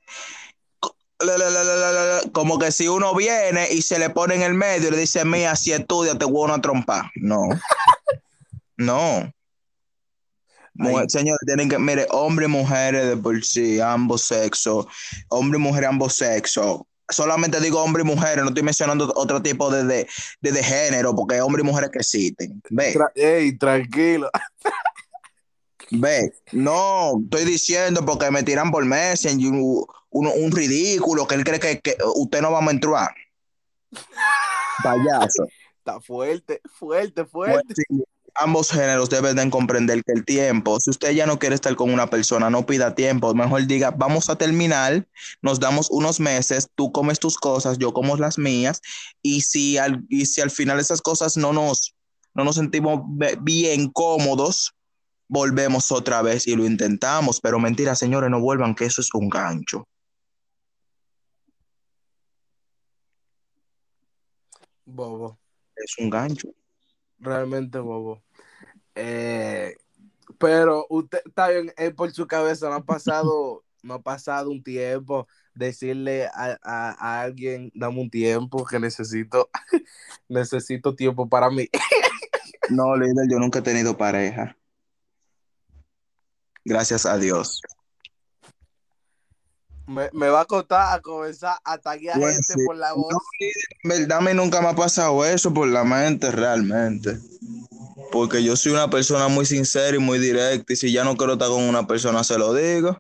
como 2.31 2.59
que 2.59 2.71
si 2.71 2.87
uno 2.87 3.13
viene 3.15 3.67
y 3.71 3.81
se 3.81 3.97
le 3.99 4.09
pone 4.09 4.35
en 4.35 4.41
el 4.43 4.53
medio 4.53 4.87
y 4.89 4.91
le 4.91 4.97
dice, 4.97 5.25
mía, 5.25 5.55
si 5.55 5.71
estudia, 5.73 6.17
te 6.17 6.25
voy 6.25 6.43
a 6.49 6.53
una 6.53 6.61
trompa. 6.61 7.11
No. 7.15 7.49
No. 8.77 9.31
Mujer- 10.73 11.09
señores, 11.09 11.39
tienen 11.45 11.69
que, 11.69 11.79
mire, 11.79 12.05
hombres 12.11 12.47
y 12.47 12.51
mujeres 12.51 13.07
de 13.07 13.17
por 13.17 13.43
sí, 13.43 13.79
ambos 13.79 14.21
sexos, 14.23 14.85
hombre 15.29 15.57
y 15.57 15.61
mujer, 15.61 15.85
ambos 15.85 16.13
sexos. 16.15 16.81
Solamente 17.09 17.59
digo 17.61 17.81
hombre 17.81 18.03
y 18.03 18.05
mujeres, 18.05 18.43
no 18.43 18.49
estoy 18.49 18.63
mencionando 18.63 19.11
otro 19.15 19.41
tipo 19.41 19.71
de, 19.71 19.85
de, 19.85 20.07
de, 20.41 20.51
de 20.51 20.61
género, 20.63 21.15
porque 21.15 21.35
hay 21.35 21.41
hombres 21.41 21.63
y 21.63 21.67
mujeres 21.67 21.89
que 21.89 21.99
existen. 21.99 22.61
Ve. 22.69 22.93
Tra- 22.93 23.11
ey, 23.15 23.57
tranquilo. 23.57 24.29
Ve, 25.91 26.33
no, 26.51 27.13
estoy 27.23 27.45
diciendo 27.45 28.03
porque 28.05 28.29
me 28.31 28.43
tiran 28.43 28.71
por 28.71 28.83
Messenger 28.85 29.51
un, 29.51 29.85
un, 30.09 30.27
un 30.27 30.51
ridículo 30.51 31.27
que 31.27 31.35
él 31.35 31.43
cree 31.43 31.59
que, 31.59 31.79
que 31.79 31.95
usted 32.15 32.41
no 32.41 32.51
va 32.51 32.59
a 32.63 32.71
entrar. 32.71 33.09
Payaso. 34.83 35.47
Está 35.79 35.99
fuerte, 36.01 36.61
fuerte, 36.77 37.23
Pues, 37.45 37.63
fuerte. 37.63 37.73
sí, 37.75 38.03
ambos 38.35 38.69
géneros 38.71 39.09
deben 39.09 39.35
de 39.37 39.49
comprender 39.49 40.03
que 40.03 40.11
el 40.11 40.25
tiempo, 40.25 40.79
si 40.79 40.89
usted 40.89 41.11
ya 41.11 41.25
no 41.25 41.39
quiere 41.39 41.55
estar 41.55 41.75
con 41.75 41.91
una 41.91 42.09
persona, 42.09 42.49
no 42.49 42.65
pida 42.65 42.93
tiempo, 42.93 43.33
mejor 43.33 43.65
diga, 43.65 43.91
vamos 43.91 44.29
a 44.29 44.37
terminar, 44.37 45.07
nos 45.41 45.59
damos 45.59 45.89
unos 45.89 46.19
meses, 46.19 46.67
tú 46.75 46.91
comes 46.91 47.19
tus 47.19 47.37
cosas, 47.37 47.77
yo 47.77 47.93
como 47.93 48.15
las 48.17 48.37
mías, 48.37 48.81
y 49.21 49.41
si 49.41 49.77
al, 49.77 50.03
y 50.09 50.25
si 50.25 50.41
al 50.41 50.51
final 50.51 50.79
esas 50.79 51.01
cosas 51.01 51.37
no 51.37 51.53
nos, 51.53 51.95
no 52.33 52.43
nos 52.43 52.55
sentimos 52.57 53.01
bien 53.41 53.89
cómodos, 53.89 54.75
volvemos 55.27 55.91
otra 55.91 56.21
vez 56.21 56.47
y 56.47 56.55
lo 56.55 56.65
intentamos, 56.65 57.39
pero 57.41 57.59
mentira, 57.59 57.95
señores, 57.95 58.29
no 58.29 58.39
vuelvan, 58.39 58.75
que 58.75 58.85
eso 58.85 59.01
es 59.01 59.13
un 59.13 59.29
gancho, 59.29 59.87
Bobo, 64.85 65.37
es 65.75 65.95
un 65.99 66.09
gancho. 66.09 66.49
realmente 67.19 67.77
bobo. 67.79 68.23
Eh, 68.95 69.75
pero 70.37 70.85
usted 70.89 71.19
está 71.25 71.49
bien, 71.49 71.73
eh, 71.77 71.91
por 71.91 72.11
su 72.11 72.25
cabeza 72.27 72.69
no 72.69 72.75
ha 72.75 72.83
pasado, 72.85 73.63
no 73.83 73.95
ha 73.95 74.01
pasado 74.01 74.49
un 74.49 74.63
tiempo 74.63 75.27
decirle 75.53 76.27
a, 76.27 76.57
a- 76.63 76.91
a 76.99 77.21
alguien, 77.21 77.71
dame 77.75 77.99
un 78.01 78.09
tiempo 78.09 78.65
que 78.65 78.79
necesito, 78.79 79.49
necesito 80.29 80.95
tiempo 80.95 81.27
para 81.27 81.49
mí. 81.49 81.67
No, 82.69 82.97
líder, 82.97 83.27
yo 83.31 83.39
nunca 83.39 83.59
he 83.59 83.61
tenido 83.61 83.95
pareja. 83.97 84.57
Gracias 86.67 87.05
a 87.05 87.17
Dios. 87.17 87.61
Me, 89.85 90.09
me 90.11 90.27
va 90.27 90.41
a 90.41 90.45
costar 90.45 90.93
a 90.93 91.01
comenzar 91.01 91.57
a 91.63 91.77
taguear 91.77 92.19
Pues 92.19 92.33
gente 92.33 92.53
sí. 92.55 92.65
por 92.65 92.75
la 92.75 92.91
voz. 92.91 93.13
No, 93.13 93.19
en 93.83 93.89
verdad, 93.89 94.17
a 94.17 94.21
mí 94.21 94.33
nunca 94.33 94.59
me 94.59 94.67
ha 94.67 94.75
pasado 94.75 95.23
eso 95.23 95.53
por 95.53 95.69
la 95.69 95.85
mente 95.85 96.29
realmente. 96.29 97.17
Porque 98.11 98.43
yo 98.43 98.57
soy 98.57 98.73
una 98.73 98.89
persona 98.89 99.29
muy 99.29 99.45
sincera 99.45 99.95
y 99.95 99.99
muy 99.99 100.19
directa. 100.19 100.73
Y 100.73 100.75
si 100.75 100.91
ya 100.91 101.05
no 101.05 101.15
quiero 101.15 101.33
estar 101.33 101.47
con 101.47 101.63
una 101.63 101.87
persona, 101.87 102.21
se 102.25 102.37
lo 102.37 102.53
digo. 102.53 102.97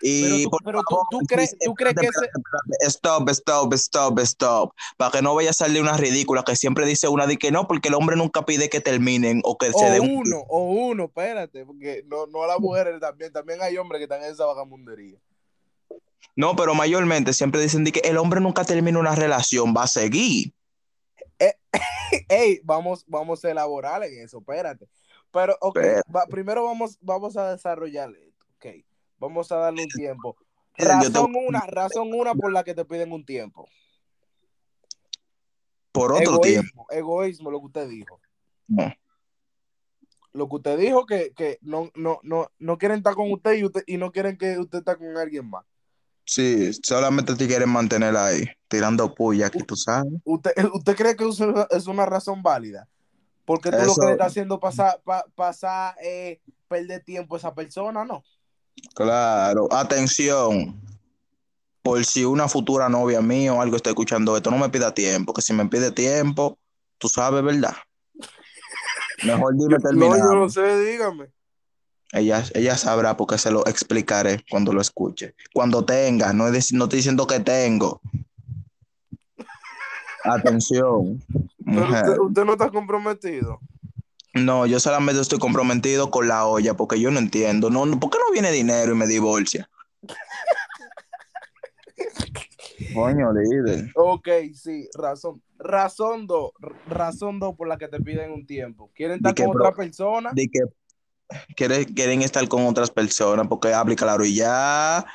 Y 0.00 0.22
Pero 0.22 0.36
tú- 0.50 0.56
pero 0.64 0.80
tú- 0.88 0.94
favor, 0.94 1.06
tú 1.10 1.18
crees- 1.26 1.56
tú 1.64 1.74
crees 1.74 1.94
que 1.94 2.06
espérate, 2.06 2.26
espérate, 2.26 2.86
Stop, 2.86 3.28
stop, 3.30 3.72
stop, 3.74 4.18
stop. 4.20 4.72
Para 4.96 5.10
que 5.10 5.22
no 5.22 5.34
vaya 5.34 5.50
a 5.50 5.52
salir 5.52 5.82
una 5.82 5.96
ridícula 5.96 6.42
que 6.44 6.56
siempre 6.56 6.86
dice 6.86 7.08
una 7.08 7.26
de 7.26 7.36
que 7.36 7.50
no, 7.50 7.66
porque 7.66 7.88
el 7.88 7.94
hombre 7.94 8.16
nunca 8.16 8.44
pide 8.44 8.68
que 8.68 8.80
terminen 8.80 9.40
o 9.44 9.58
que 9.58 9.72
se 9.72 9.84
O 9.86 9.90
den 9.90 10.02
un 10.02 10.10
uno, 10.26 10.38
o 10.48 10.62
uno, 10.64 11.04
espérate, 11.04 11.64
porque 11.66 12.02
no, 12.06 12.26
no 12.26 12.42
a 12.42 12.46
las 12.46 12.60
mujeres 12.60 12.98
también, 13.00 13.32
también 13.32 13.60
hay 13.62 13.76
hombres 13.76 13.98
que 13.98 14.04
están 14.04 14.22
en 14.22 14.32
esa 14.32 14.44
vagamundería. 14.46 15.18
No, 16.36 16.56
pero 16.56 16.74
mayormente 16.74 17.32
siempre 17.32 17.60
dicen 17.60 17.84
de 17.84 17.92
que 17.92 18.00
el 18.00 18.16
hombre 18.16 18.40
nunca 18.40 18.64
termina 18.64 18.98
una 18.98 19.14
relación, 19.14 19.72
va 19.76 19.84
a 19.84 19.86
seguir. 19.86 20.52
Ey, 22.28 22.60
vamos, 22.64 23.04
vamos 23.06 23.44
a 23.44 23.50
elaborar 23.50 24.02
en 24.04 24.20
eso, 24.24 24.38
espérate. 24.38 24.86
Pero, 25.32 25.56
ok, 25.60 25.74
Pero- 25.74 26.02
va- 26.14 26.26
primero 26.26 26.64
vamos, 26.64 26.96
vamos 27.00 27.36
a 27.36 27.52
desarrollar 27.52 28.10
esto, 28.10 28.46
ok. 28.56 28.66
Vamos 29.26 29.50
a 29.52 29.56
darle 29.56 29.82
un 29.82 29.88
tiempo. 29.88 30.36
Te- 30.76 30.84
Razón 30.86 31.32
una, 31.36 31.60
razón 31.66 32.12
una 32.12 32.34
por 32.34 32.52
la 32.52 32.64
que 32.64 32.74
te 32.74 32.84
piden 32.84 33.12
un 33.12 33.24
tiempo. 33.24 33.68
Por 35.92 36.12
otro 36.12 36.40
tiempo. 36.40 36.86
Egoísmo, 36.90 37.50
lo 37.50 37.60
que 37.60 37.66
usted 37.66 37.88
dijo. 37.88 38.20
No. 38.66 38.92
Lo 40.32 40.48
que 40.48 40.56
usted 40.56 40.78
dijo 40.78 41.06
que, 41.06 41.32
que 41.32 41.58
no, 41.62 41.90
no, 41.94 42.18
no, 42.24 42.48
no 42.58 42.76
quieren 42.78 42.98
estar 42.98 43.14
con 43.14 43.30
usted 43.30 43.52
y, 43.54 43.64
usted 43.64 43.84
y 43.86 43.96
no 43.98 44.10
quieren 44.10 44.36
que 44.36 44.58
usted 44.58 44.78
esté 44.80 44.96
con 44.96 45.16
alguien 45.16 45.48
más. 45.48 45.64
Sí, 46.24 46.72
solamente 46.82 47.36
te 47.36 47.46
quieren 47.46 47.68
mantener 47.68 48.16
ahí, 48.16 48.44
tirando 48.66 49.14
puya, 49.14 49.50
que 49.50 49.62
tú 49.62 49.76
sabes. 49.76 50.12
¿Usted, 50.24 50.50
¿Usted 50.72 50.96
cree 50.96 51.14
que 51.14 51.28
eso 51.28 51.68
es 51.70 51.86
una 51.86 52.04
razón 52.06 52.42
válida? 52.42 52.88
Porque 53.44 53.70
tú 53.70 53.76
lo 53.76 53.94
que 53.94 54.06
le 54.06 54.12
estás 54.12 54.28
haciendo 54.28 54.58
pasar, 54.58 55.00
pa- 55.04 55.26
pasar 55.36 55.94
eh, 56.02 56.40
perder 56.66 57.04
tiempo 57.04 57.36
a 57.36 57.38
esa 57.38 57.54
persona, 57.54 58.04
¿no? 58.04 58.24
Claro, 58.94 59.68
atención. 59.72 60.80
por 61.82 62.02
si 62.04 62.24
una 62.24 62.48
futura 62.48 62.88
novia 62.88 63.20
mía 63.20 63.52
o 63.52 63.60
algo 63.60 63.76
está 63.76 63.90
escuchando 63.90 64.36
esto, 64.36 64.50
no 64.50 64.56
me 64.58 64.68
pida 64.70 64.94
tiempo, 64.94 65.34
que 65.34 65.42
si 65.42 65.52
me 65.52 65.66
pide 65.66 65.90
tiempo, 65.90 66.58
tú 66.98 67.08
sabes, 67.08 67.42
¿verdad? 67.44 67.74
Mejor 69.24 69.54
dime 69.56 69.74
No, 69.78 69.80
terminar. 69.80 70.18
yo 70.18 70.34
no 70.34 70.48
sé, 70.48 70.78
dígame. 70.78 71.30
Ella, 72.12 72.44
ella 72.54 72.76
sabrá 72.78 73.16
porque 73.16 73.36
se 73.38 73.50
lo 73.50 73.66
explicaré 73.66 74.44
cuando 74.48 74.72
lo 74.72 74.80
escuche. 74.80 75.34
Cuando 75.52 75.84
tenga, 75.84 76.32
no, 76.32 76.46
es 76.48 76.72
no 76.72 76.84
estoy 76.84 76.98
diciendo 76.98 77.26
que 77.26 77.40
tengo. 77.40 78.00
Atención, 80.24 81.22
Pero 81.64 81.80
mujer. 81.86 82.04
usted, 82.04 82.18
usted 82.20 82.44
no 82.44 82.52
está 82.52 82.70
comprometido. 82.70 83.60
No, 84.34 84.66
yo 84.66 84.80
solamente 84.80 85.20
estoy 85.20 85.38
comprometido 85.38 86.10
con 86.10 86.26
la 86.28 86.44
olla 86.46 86.74
porque 86.74 87.00
yo 87.00 87.10
no 87.10 87.18
entiendo. 87.20 87.70
No, 87.70 87.86
no, 87.86 87.98
¿Por 88.00 88.10
qué 88.10 88.18
no 88.18 88.32
viene 88.32 88.50
dinero 88.50 88.92
y 88.92 88.96
me 88.96 89.06
divorcia? 89.06 89.70
Coño, 92.92 93.32
líder. 93.32 93.90
Ok, 93.94 94.28
sí, 94.54 94.88
razón. 94.96 95.42
Razón 95.58 96.26
dos. 96.26 96.50
Razón 96.88 97.38
dos 97.38 97.54
por 97.56 97.68
la 97.68 97.78
que 97.78 97.88
te 97.88 98.00
piden 98.00 98.32
un 98.32 98.46
tiempo. 98.46 98.90
¿Quieren 98.94 99.16
estar 99.16 99.34
que 99.34 99.44
con 99.44 99.52
pro- 99.52 99.68
otra 99.68 99.76
persona? 99.76 100.30
De 100.34 100.48
que 100.48 100.60
quiere- 101.56 101.86
quieren 101.86 102.22
estar 102.22 102.46
con 102.48 102.66
otras 102.66 102.90
personas 102.90 103.46
porque 103.48 103.72
claro 103.96 104.24
y 104.24 104.34
ya. 104.34 105.06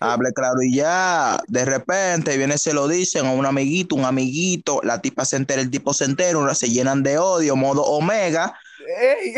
Hable 0.00 0.32
claro 0.32 0.62
y 0.62 0.76
ya. 0.76 1.38
De 1.48 1.64
repente 1.64 2.36
viene, 2.36 2.58
se 2.58 2.72
lo 2.72 2.88
dicen 2.88 3.26
a 3.26 3.32
un 3.32 3.46
amiguito, 3.46 3.94
un 3.94 4.04
amiguito. 4.04 4.80
La 4.82 5.00
tipa 5.00 5.24
se 5.24 5.36
entera, 5.36 5.60
el 5.62 5.70
tipo 5.70 5.94
se 5.94 6.04
entera, 6.04 6.38
una 6.38 6.54
se 6.54 6.68
llenan 6.68 7.02
de 7.02 7.18
odio, 7.18 7.56
modo 7.56 7.82
omega. 7.84 8.58
Ey, 9.00 9.34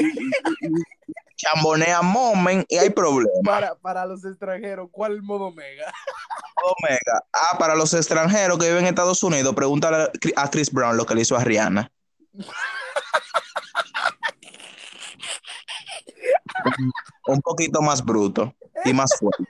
Chambonea 1.36 2.02
momen 2.02 2.64
y 2.68 2.76
hay 2.78 2.90
problemas. 2.90 3.32
para, 3.44 3.74
para 3.76 4.04
los 4.06 4.24
extranjeros, 4.24 4.88
¿cuál 4.90 5.22
modo 5.22 5.52
mega? 5.52 5.92
Omega. 6.80 7.22
Ah, 7.32 7.56
para 7.58 7.76
los 7.76 7.94
extranjeros 7.94 8.58
que 8.58 8.66
viven 8.66 8.82
en 8.84 8.88
Estados 8.88 9.22
Unidos, 9.22 9.54
pregúntale 9.54 10.10
a 10.36 10.50
Chris- 10.50 10.72
Brown 10.72 10.96
lo 10.96 11.06
que 11.06 11.14
le 11.14 11.20
hizo 11.22 11.36
a 11.36 11.44
Rihanna. 11.44 11.90
un 17.26 17.40
poquito 17.40 17.82
más 17.82 18.04
bruto 18.04 18.54
y 18.84 18.92
más 18.92 19.10
fuerte. 19.18 19.44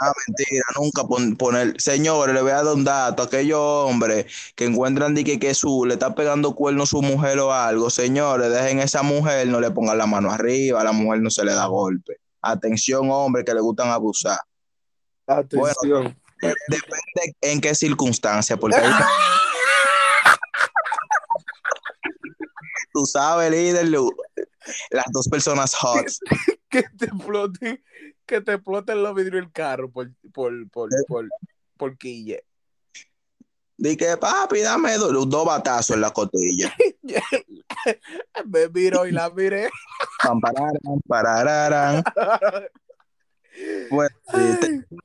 Ah, 0.00 0.12
mentira, 0.26 0.64
nunca 0.76 1.04
pon- 1.04 1.36
poner. 1.36 1.80
Señores, 1.80 2.34
le 2.34 2.42
voy 2.42 2.52
a 2.52 2.62
dar 2.62 2.74
un 2.74 2.84
dato 2.84 3.22
a 3.22 3.26
aquellos 3.26 3.58
hombres 3.60 4.26
que 4.54 4.64
encuentran 4.64 5.14
de 5.14 5.24
que, 5.24 5.38
que 5.38 5.54
su 5.54 5.84
le 5.86 5.94
está 5.94 6.14
pegando 6.14 6.54
cuerno 6.54 6.84
a 6.84 6.86
su 6.86 7.02
mujer 7.02 7.38
o 7.40 7.52
algo. 7.52 7.90
Señores, 7.90 8.50
dejen 8.52 8.78
esa 8.80 9.02
mujer, 9.02 9.46
no 9.48 9.60
le 9.60 9.70
pongan 9.70 9.98
la 9.98 10.06
mano 10.06 10.30
arriba, 10.30 10.80
a 10.80 10.84
la 10.84 10.92
mujer 10.92 11.20
no 11.20 11.30
se 11.30 11.44
le 11.44 11.52
da 11.54 11.66
golpe. 11.66 12.16
Atención, 12.42 13.08
hombres 13.10 13.44
que 13.44 13.54
le 13.54 13.60
gustan 13.60 13.88
abusar. 13.90 14.38
Atención. 15.26 16.16
Depende 16.40 17.36
en 17.40 17.60
qué 17.60 17.74
circunstancia, 17.74 18.56
porque 18.56 18.76
hay- 18.76 18.92
tú 22.92 23.06
sabes, 23.06 23.50
líder, 23.50 23.88
las 24.90 25.04
dos 25.12 25.28
personas 25.28 25.74
hot. 25.74 26.06
que 26.68 26.82
te 26.98 27.06
exploten, 27.06 27.82
que 28.26 28.40
te 28.40 28.54
exploten 28.54 29.02
los 29.02 29.14
vidrios 29.14 29.42
del 29.42 29.52
carro 29.52 29.90
por, 29.90 30.10
por, 30.32 30.52
por, 30.70 30.90
por, 31.08 31.28
por 31.76 31.98
quille. 31.98 32.44
Di 33.76 33.96
que, 33.96 34.16
papi, 34.16 34.60
dame 34.60 34.96
do- 34.96 35.24
dos 35.26 35.44
batazos 35.44 35.96
en 35.96 36.02
la 36.02 36.10
costilla. 36.12 36.72
Me 38.46 38.68
miro 38.68 39.06
y 39.06 39.12
la 39.12 39.28
miré. 39.30 39.70
Parararan. 41.08 42.04
Pues, 43.90 44.10
sí, 44.32 44.56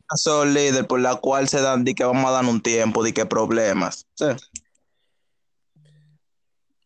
razón, 0.09 0.53
líder, 0.53 0.85
por 0.87 0.99
la 0.99 1.15
cual 1.15 1.49
se 1.49 1.59
dan, 1.59 1.83
di 1.83 1.93
que 1.95 2.03
vamos 2.05 2.25
a 2.25 2.31
dar 2.31 2.45
un 2.45 2.61
tiempo, 2.61 3.03
di 3.03 3.13
que 3.13 3.25
problemas. 3.25 4.05
Sí, 4.15 4.25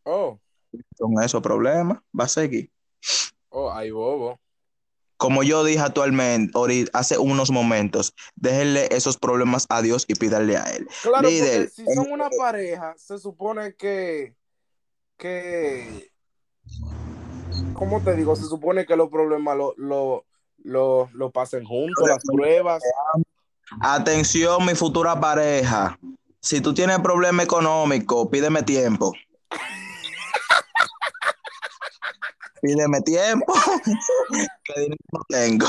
Oh, 0.03 0.39
son 0.97 1.21
esos 1.21 1.41
problemas, 1.41 1.99
va 2.17 2.23
a 2.23 2.27
seguir. 2.27 2.71
oh, 3.49 3.71
ay, 3.71 3.91
bobo. 3.91 4.39
Como 5.21 5.43
yo 5.43 5.63
dije 5.63 5.79
actualmente, 5.79 6.51
hace 6.93 7.19
unos 7.19 7.51
momentos, 7.51 8.15
déjenle 8.35 8.87
esos 8.89 9.19
problemas 9.19 9.67
a 9.69 9.83
Dios 9.83 10.03
y 10.07 10.15
pídanle 10.15 10.57
a 10.57 10.63
Él. 10.63 10.87
Claro, 11.03 11.29
Líder, 11.29 11.69
si 11.69 11.85
son 11.93 12.11
una 12.11 12.27
pareja, 12.35 12.95
se 12.97 13.19
supone 13.19 13.75
que, 13.75 14.33
que, 15.17 16.11
¿cómo 17.75 18.01
te 18.01 18.15
digo? 18.15 18.35
Se 18.35 18.45
supone 18.45 18.87
que 18.87 18.95
los 18.95 19.09
problemas 19.09 19.55
lo, 19.55 19.75
lo, 19.77 20.25
lo, 20.63 21.07
lo 21.13 21.29
pasen 21.29 21.65
juntos, 21.65 22.09
las 22.09 22.23
pruebas. 22.25 22.81
Atención, 23.79 24.65
mi 24.65 24.73
futura 24.73 25.19
pareja. 25.19 25.99
Si 26.39 26.61
tú 26.61 26.73
tienes 26.73 26.97
problema 26.97 27.43
económico, 27.43 28.27
pídeme 28.27 28.63
tiempo. 28.63 29.13
Pídeme 32.61 33.01
tiempo. 33.01 33.53
que 34.63 34.79
dinero 34.79 34.97
no 35.11 35.21
tengo. 35.29 35.67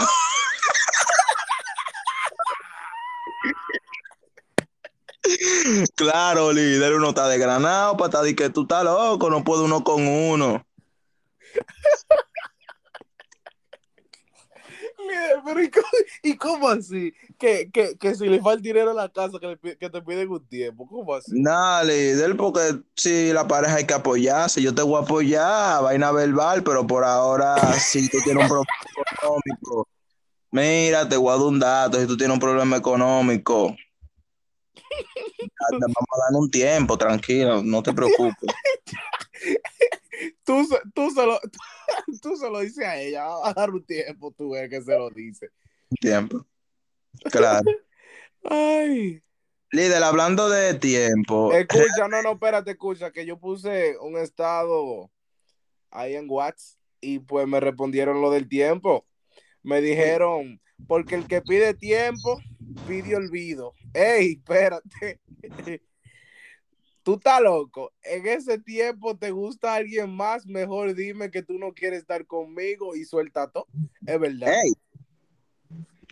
claro, 5.94 6.52
líder, 6.52 6.94
uno 6.94 7.10
está 7.10 7.28
desgranado, 7.28 7.96
para 7.96 8.08
estar 8.08 8.34
que 8.34 8.50
tú 8.50 8.62
estás 8.62 8.84
loco, 8.84 9.30
no 9.30 9.44
puede 9.44 9.62
uno 9.62 9.82
con 9.84 10.06
uno. 10.06 10.64
Pero 15.44 15.62
¿y 15.62 15.70
cómo, 15.70 15.86
y 16.22 16.36
cómo 16.36 16.68
así? 16.68 17.12
Que, 17.38 17.70
que, 17.72 17.96
que 17.98 18.14
si 18.14 18.26
le 18.28 18.40
falta 18.40 18.62
dinero 18.62 18.90
a 18.90 18.94
la 18.94 19.08
casa, 19.08 19.38
que, 19.40 19.46
le 19.48 19.56
pi- 19.56 19.76
que 19.76 19.90
te 19.90 20.02
piden 20.02 20.30
un 20.30 20.46
tiempo. 20.46 20.86
¿Cómo 20.86 21.14
así? 21.14 21.32
Nada, 21.40 21.84
líder, 21.84 22.36
porque 22.36 22.80
si 22.96 23.32
la 23.32 23.46
pareja 23.46 23.76
hay 23.76 23.86
que 23.86 23.94
apoyarse, 23.94 24.62
yo 24.62 24.74
te 24.74 24.82
voy 24.82 24.96
a 24.96 25.04
apoyar, 25.04 25.82
vaina 25.82 26.12
verbal, 26.12 26.62
pero 26.62 26.86
por 26.86 27.04
ahora, 27.04 27.72
si 27.78 28.08
tú 28.08 28.18
tienes 28.22 28.42
un 28.42 28.48
problema 28.48 28.66
económico, 29.20 29.88
mira, 30.50 31.08
te 31.08 31.16
voy 31.16 31.28
a 31.30 31.36
dar 31.36 31.46
un 31.46 31.58
dato, 31.58 32.00
si 32.00 32.06
tú 32.06 32.16
tienes 32.16 32.34
un 32.34 32.40
problema 32.40 32.76
económico, 32.76 33.76
te 34.74 35.76
vamos 35.80 35.94
a 35.94 36.32
dar 36.32 36.40
un 36.40 36.50
tiempo, 36.50 36.96
tranquilo, 36.98 37.62
no 37.62 37.82
te 37.82 37.92
preocupes. 37.92 38.50
Tú, 40.44 40.64
se- 40.64 40.80
tú, 40.94 41.10
se 41.10 41.26
lo, 41.26 41.40
tú 42.22 42.36
se 42.36 42.50
lo 42.50 42.60
dices 42.60 42.84
a 42.84 42.98
ella, 43.00 43.24
va 43.26 43.50
a 43.50 43.54
dar 43.54 43.70
un 43.70 43.84
tiempo, 43.84 44.32
tú 44.32 44.50
ves 44.50 44.68
que 44.68 44.82
se 44.82 44.96
lo 44.96 45.10
dice. 45.10 45.50
Un 45.90 45.96
tiempo. 45.96 46.46
Claro. 47.30 47.70
Ay. 48.44 49.22
Líder, 49.70 50.02
hablando 50.02 50.50
de 50.50 50.74
tiempo, 50.74 51.52
Escucha, 51.52 52.06
no, 52.08 52.22
no, 52.22 52.32
espérate, 52.32 52.72
escucha, 52.72 53.10
que 53.10 53.24
yo 53.24 53.38
puse 53.38 53.96
un 53.98 54.18
estado 54.18 55.10
ahí 55.90 56.14
en 56.14 56.26
WhatsApp 56.28 56.78
y 57.00 57.18
pues 57.20 57.46
me 57.46 57.58
respondieron 57.60 58.20
lo 58.20 58.30
del 58.30 58.48
tiempo. 58.48 59.06
Me 59.62 59.80
dijeron, 59.80 60.60
porque 60.86 61.14
el 61.14 61.26
que 61.26 61.40
pide 61.40 61.74
tiempo, 61.74 62.40
pide 62.86 63.16
olvido. 63.16 63.72
Ey, 63.94 64.32
espérate. 64.32 65.20
Tú 67.02 67.14
estás 67.14 67.40
loco. 67.40 67.92
En 68.02 68.26
ese 68.26 68.58
tiempo 68.58 69.16
te 69.16 69.30
gusta 69.30 69.74
alguien 69.74 70.14
más, 70.14 70.46
mejor 70.46 70.94
dime 70.94 71.30
que 71.30 71.42
tú 71.42 71.58
no 71.58 71.72
quieres 71.72 72.00
estar 72.00 72.26
conmigo 72.26 72.94
y 72.94 73.04
suelta 73.04 73.50
todo. 73.50 73.66
Es 74.06 74.20
verdad. 74.20 74.52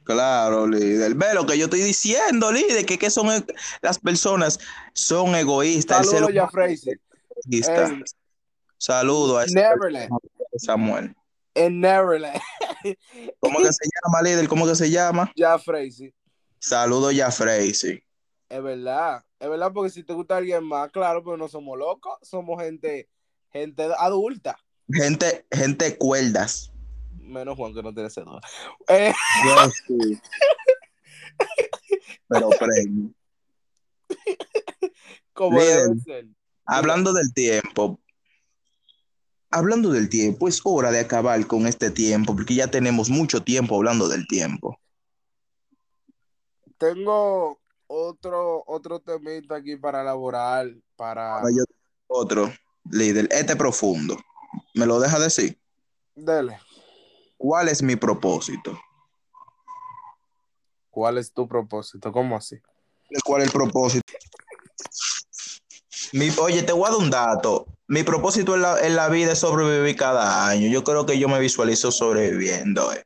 Claro, 0.03 0.67
líder. 0.67 1.15
Ve 1.15 1.35
lo 1.35 1.47
que 1.47 1.57
yo 1.57 1.67
estoy 1.67 1.83
diciendo, 1.83 2.51
líder, 2.51 2.85
que, 2.85 2.99
que 2.99 3.11
son 3.11 3.29
e- 3.29 3.45
las 3.83 3.99
personas 3.99 4.59
son 4.93 5.37
egoístas. 5.37 6.01
El 6.01 6.05
Saludos, 6.07 6.35
ya 6.35 6.49
Fraser. 6.49 7.01
egoísta. 7.45 7.87
Ey, 7.87 8.03
Saludo 8.79 9.39
a 9.39 9.45
ese 9.45 9.55
Neverland. 9.55 10.11
Samuel. 10.57 11.15
En 11.55 11.81
Neverland. 11.81 12.41
¿Cómo 13.41 13.59
que 13.59 13.73
se 13.73 13.89
llama, 14.05 14.23
líder? 14.23 14.49
¿Cómo 14.49 14.67
que 14.67 14.75
se 14.75 14.91
llama? 14.91 15.31
Ya 15.37 15.59
Fraser. 15.59 16.13
Saludo 16.59 17.11
ya, 17.13 17.31
Freisy. 17.31 18.03
Es 18.49 18.63
verdad, 18.63 19.23
es 19.41 19.49
verdad, 19.49 19.73
porque 19.73 19.91
si 19.91 20.05
te 20.05 20.13
gusta 20.13 20.37
alguien 20.37 20.63
más, 20.65 20.91
claro, 20.91 21.25
pero 21.25 21.37
no 21.37 21.49
somos 21.49 21.79
locos, 21.79 22.19
somos 22.23 22.63
gente, 22.63 23.09
gente 23.53 23.89
adulta, 23.99 24.59
Gente, 24.93 25.47
gente 25.53 25.97
cuerdas. 25.97 26.73
menos 27.17 27.57
Juan 27.57 27.73
que 27.73 27.83
no 27.83 27.95
tiene 27.95 28.11
cédula. 28.11 28.41
Eh, 28.89 29.13
sí. 29.87 30.21
Pero 32.29 32.51
premio. 32.59 33.13
como 35.33 35.59
Líder. 35.61 35.89
debe 35.89 36.01
ser. 36.01 36.27
Hablando 36.65 37.13
del 37.13 37.33
tiempo. 37.33 38.01
Hablando 39.53 39.91
del 39.91 40.09
tiempo, 40.09 40.49
es 40.49 40.61
hora 40.65 40.91
de 40.91 41.01
acabar 41.01 41.45
con 41.47 41.67
este 41.67 41.91
tiempo, 41.91 42.35
porque 42.35 42.55
ya 42.55 42.69
tenemos 42.69 43.11
mucho 43.11 43.43
tiempo 43.43 43.77
hablando 43.77 44.09
del 44.09 44.27
tiempo. 44.27 44.79
Tengo 46.79 47.60
otro, 47.91 48.63
otro 48.67 49.01
temita 49.01 49.57
aquí 49.57 49.77
para 49.77 50.03
elaborar, 50.03 50.69
para... 50.95 51.39
Ahora 51.39 51.51
yo 51.51 51.65
tengo 51.65 52.21
otro 52.21 52.53
líder, 52.89 53.29
este 53.33 53.57
profundo. 53.57 54.17
¿Me 54.75 54.87
lo 54.87 55.01
deja 55.01 55.19
decir? 55.19 55.59
Dele. 56.15 56.61
¿Cuál 57.37 57.69
es 57.69 57.83
mi 57.83 57.97
propósito? 57.97 58.79
¿Cuál 60.89 61.19
es 61.19 61.33
tu 61.33 61.49
propósito? 61.49 62.13
¿Cómo 62.13 62.37
así? 62.37 62.61
¿Cuál 63.25 63.43
es 63.43 63.49
el 63.49 63.53
propósito? 63.53 64.13
Mi, 66.13 66.31
oye, 66.41 66.63
te 66.63 66.73
voy 66.73 66.87
a 66.87 66.91
dar 66.91 66.99
un 66.99 67.11
dato. 67.11 67.67
Mi 67.89 68.05
propósito 68.05 68.55
en 68.55 68.63
la, 68.63 68.81
en 68.87 68.95
la 68.95 69.09
vida 69.09 69.33
es 69.33 69.41
sobrevivir 69.41 69.97
cada 69.97 70.47
año. 70.49 70.69
Yo 70.69 70.85
creo 70.85 71.07
que 71.07 71.19
yo 71.19 71.29
me 71.29 71.41
visualizo 71.41 71.91
sobreviviendo. 71.91 72.93
eh. 72.93 73.05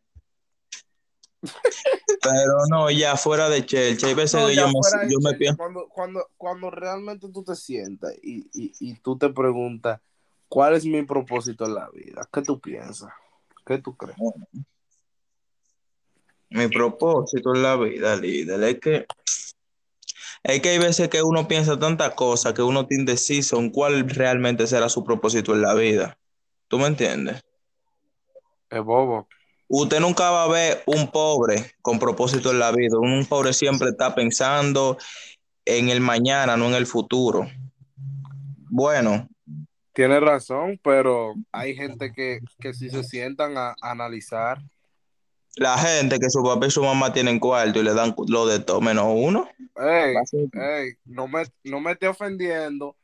Pero 2.22 2.54
no, 2.70 2.90
ya 2.90 3.16
fuera 3.16 3.48
de 3.48 3.64
Chelsea. 3.66 4.08
Hay 4.08 4.14
veces 4.14 4.40
No, 4.40 4.50
yo 4.50 4.66
me, 4.68 5.10
yo 5.10 5.18
me 5.20 5.34
pienso. 5.34 5.56
cuando, 5.56 5.88
cuando, 5.88 6.30
cuando 6.36 6.70
realmente 6.70 7.28
tú 7.32 7.44
te 7.44 7.54
sientas 7.54 8.14
y, 8.22 8.48
y, 8.52 8.72
y 8.80 8.94
tú 9.00 9.18
te 9.18 9.28
preguntas, 9.30 10.00
¿cuál 10.48 10.74
es 10.74 10.84
mi 10.84 11.02
propósito 11.02 11.66
en 11.66 11.74
la 11.74 11.88
vida? 11.90 12.28
¿Qué 12.32 12.42
tú 12.42 12.60
piensas? 12.60 13.12
¿Qué 13.66 13.78
tú 13.78 13.96
crees? 13.96 14.16
Mi 16.50 16.68
propósito 16.68 17.54
en 17.54 17.62
la 17.62 17.76
vida, 17.76 18.16
líder, 18.16 18.62
es 18.62 18.80
que 18.80 19.06
es 20.44 20.60
que 20.60 20.68
hay 20.68 20.78
veces 20.78 21.08
que 21.08 21.22
uno 21.22 21.48
piensa 21.48 21.78
tantas 21.78 22.12
cosas 22.14 22.52
que 22.52 22.62
uno 22.62 22.82
está 22.82 22.94
indeciso 22.94 23.58
en 23.58 23.70
cuál 23.70 24.08
realmente 24.10 24.66
será 24.66 24.90
su 24.90 25.02
propósito 25.02 25.54
en 25.54 25.62
la 25.62 25.72
vida. 25.72 26.18
¿Tú 26.68 26.78
me 26.78 26.86
entiendes? 26.86 27.40
Es 28.68 28.82
bobo. 28.82 29.26
Usted 29.76 29.98
nunca 29.98 30.30
va 30.30 30.44
a 30.44 30.48
ver 30.48 30.84
un 30.86 31.10
pobre 31.10 31.72
con 31.82 31.98
propósito 31.98 32.52
en 32.52 32.60
la 32.60 32.70
vida. 32.70 32.96
Un 32.96 33.26
pobre 33.26 33.52
siempre 33.52 33.88
está 33.88 34.14
pensando 34.14 34.96
en 35.64 35.88
el 35.88 36.00
mañana, 36.00 36.56
no 36.56 36.68
en 36.68 36.74
el 36.74 36.86
futuro. 36.86 37.48
Bueno, 38.70 39.28
Tienes 39.92 40.20
razón, 40.20 40.80
pero 40.82 41.34
hay 41.52 41.74
gente 41.76 42.12
que, 42.12 42.40
que 42.58 42.74
si 42.74 42.90
se 42.90 43.04
sientan 43.04 43.56
a, 43.56 43.76
a 43.80 43.90
analizar, 43.92 44.58
la 45.56 45.78
gente 45.78 46.18
que 46.18 46.30
su 46.30 46.42
papá 46.42 46.66
y 46.66 46.70
su 46.70 46.82
mamá 46.82 47.12
tienen 47.12 47.38
cuarto 47.38 47.78
y 47.78 47.82
le 47.82 47.94
dan 47.94 48.14
lo 48.28 48.46
de 48.46 48.58
todo 48.58 48.80
menos 48.80 49.06
uno. 49.08 49.48
hey, 49.76 50.14
hey, 50.52 50.92
no 51.04 51.28
me, 51.28 51.44
no 51.62 51.80
me 51.80 51.92
esté 51.92 52.08
ofendiendo 52.08 52.96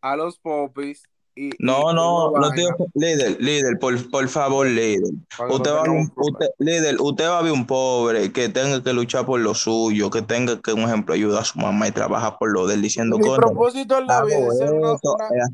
a 0.00 0.16
los 0.16 0.38
popis 0.38 1.02
y, 1.34 1.50
No, 1.58 1.92
y 1.92 1.94
no, 1.94 2.30
no 2.32 2.50
te 2.50 2.64
líder, 2.94 3.40
líder, 3.40 3.78
por, 3.78 4.10
por 4.10 4.28
favor, 4.28 4.66
líder. 4.66 5.10
para 5.36 5.54
Usted 5.54 5.70
va, 5.70 5.78
a 5.78 5.82
ver 5.82 5.90
tengamos 5.90 6.12
un, 6.16 6.24
usted, 6.24 6.46
líder, 6.58 6.96
usted 7.00 7.28
va 7.28 7.38
a 7.38 7.42
ver 7.42 7.52
un 7.52 7.66
pobre 7.66 8.32
que 8.32 8.48
tenga 8.48 8.82
que 8.82 8.92
luchar 8.92 9.24
por 9.24 9.40
lo 9.40 9.54
suyo, 9.54 10.10
que 10.10 10.22
tenga 10.22 10.60
que, 10.60 10.72
un 10.72 10.80
ejemplo, 10.80 11.14
ayudar 11.14 11.42
a 11.42 11.44
su 11.44 11.58
mamá 11.58 11.88
y 11.88 11.92
trabajar 11.92 12.36
por 12.38 12.52
lo 12.52 12.66
de 12.66 12.74
él 12.74 12.82
diciendo 12.82 13.18
Mi 13.18 13.24
propósito 13.24 13.98
en 13.98 14.06
la 14.06 14.24
vida 14.24 14.36
Hago 14.36 14.52
es 14.52 14.58
ser 14.58 14.72
una, 14.72 14.92
eh, 14.92 15.48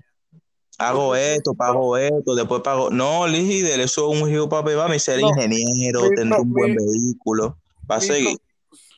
hago 0.79 1.17
esto, 1.17 1.55
pago 1.55 1.97
esto, 1.97 2.35
después 2.35 2.62
pago. 2.62 2.91
No, 2.91 3.27
líder, 3.27 3.81
eso 3.81 4.12
es 4.12 4.23
un 4.23 4.31
hijo 4.33 4.49
papi, 4.49 4.75
va 4.75 4.87
a 4.87 4.99
ser 4.99 5.21
No, 5.21 5.29
ingeniero, 5.29 6.03
mi 6.03 6.17
tener 6.17 6.41
un 6.41 6.53
buen 6.53 6.75
mi- 6.75 6.77
vehículo. 6.77 7.57
Va 7.91 7.97
a 7.97 8.01
seguir. 8.01 8.38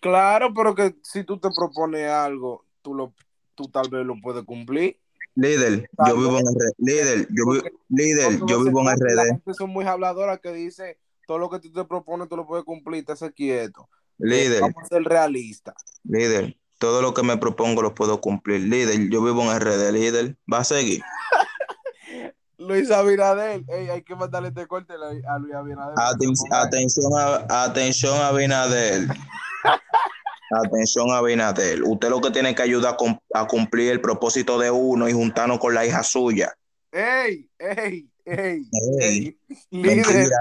Claro, 0.00 0.52
pero 0.54 0.74
que 0.74 0.94
si 1.02 1.24
tú 1.24 1.38
te 1.38 1.50
propones 1.54 2.08
algo, 2.10 2.64
tú 2.82 2.94
lo, 2.94 3.12
tú 3.54 3.68
tal 3.68 3.88
vez 3.90 4.04
lo 4.06 4.14
puedes 4.20 4.44
cumplir. 4.44 4.98
Líder, 5.40 5.88
yo 6.06 6.16
vivo 6.16 6.38
en 6.38 6.44
RD. 6.46 6.72
Líder, 6.78 7.28
yo, 7.30 7.50
vi- 7.50 7.70
líder, 7.88 8.40
yo 8.46 8.62
vivo 8.62 8.80
en 8.80 8.86
La 8.86 8.92
RD. 8.94 9.26
gente 9.28 9.54
son 9.54 9.70
muy 9.70 9.86
habladoras 9.86 10.38
que 10.40 10.52
dice 10.52 10.98
todo 11.26 11.38
lo 11.38 11.48
que 11.48 11.60
tú 11.60 11.72
te 11.72 11.84
propones, 11.84 12.28
tú 12.28 12.36
lo 12.36 12.46
puedes 12.46 12.64
cumplir, 12.64 13.04
te 13.06 13.12
hace 13.12 13.32
quieto. 13.32 13.88
Eh, 14.18 14.26
Líder, 14.26 14.60
vamos 14.60 14.82
a 14.82 14.86
ser 14.86 15.02
realistas. 15.02 15.74
líder, 16.04 16.56
todo 16.78 17.00
lo 17.00 17.14
que 17.14 17.22
me 17.22 17.38
propongo 17.38 17.80
lo 17.80 17.94
puedo 17.94 18.20
cumplir. 18.20 18.60
Líder, 18.60 19.08
yo 19.08 19.22
vivo 19.22 19.42
en 19.44 19.58
RD, 19.60 19.92
líder. 19.92 20.36
Va 20.52 20.58
a 20.58 20.64
seguir. 20.64 21.00
Luis 22.58 22.90
Abinader, 22.90 23.64
ey, 23.68 23.88
hay 23.88 24.02
que 24.02 24.14
mandarle 24.14 24.48
este 24.48 24.66
corte 24.66 24.92
a 24.92 25.38
Luis 25.38 25.54
Abinader. 25.54 25.94
Aten- 25.96 26.34
atención 26.52 27.10
a, 27.16 27.64
atención 27.64 28.20
a 28.20 28.32
Binader. 28.32 29.06
Atención 30.50 31.10
a 31.10 31.22
Binader. 31.22 31.82
Usted 31.84 32.08
lo 32.10 32.20
que 32.20 32.30
tiene 32.30 32.54
que 32.54 32.62
ayudar 32.62 32.94
a, 32.94 32.96
cum- 32.96 33.18
a 33.34 33.46
cumplir 33.46 33.90
el 33.92 34.00
propósito 34.00 34.58
de 34.58 34.70
uno 34.70 35.08
y 35.08 35.12
juntarnos 35.12 35.58
con 35.58 35.74
la 35.74 35.86
hija 35.86 36.02
suya. 36.02 36.52
¡Ey! 36.92 37.48
¡Ey! 37.58 38.08
¡Ey! 38.24 38.68
Ey. 39.00 39.38
Líder, 39.70 39.96
Mentira. 39.96 40.36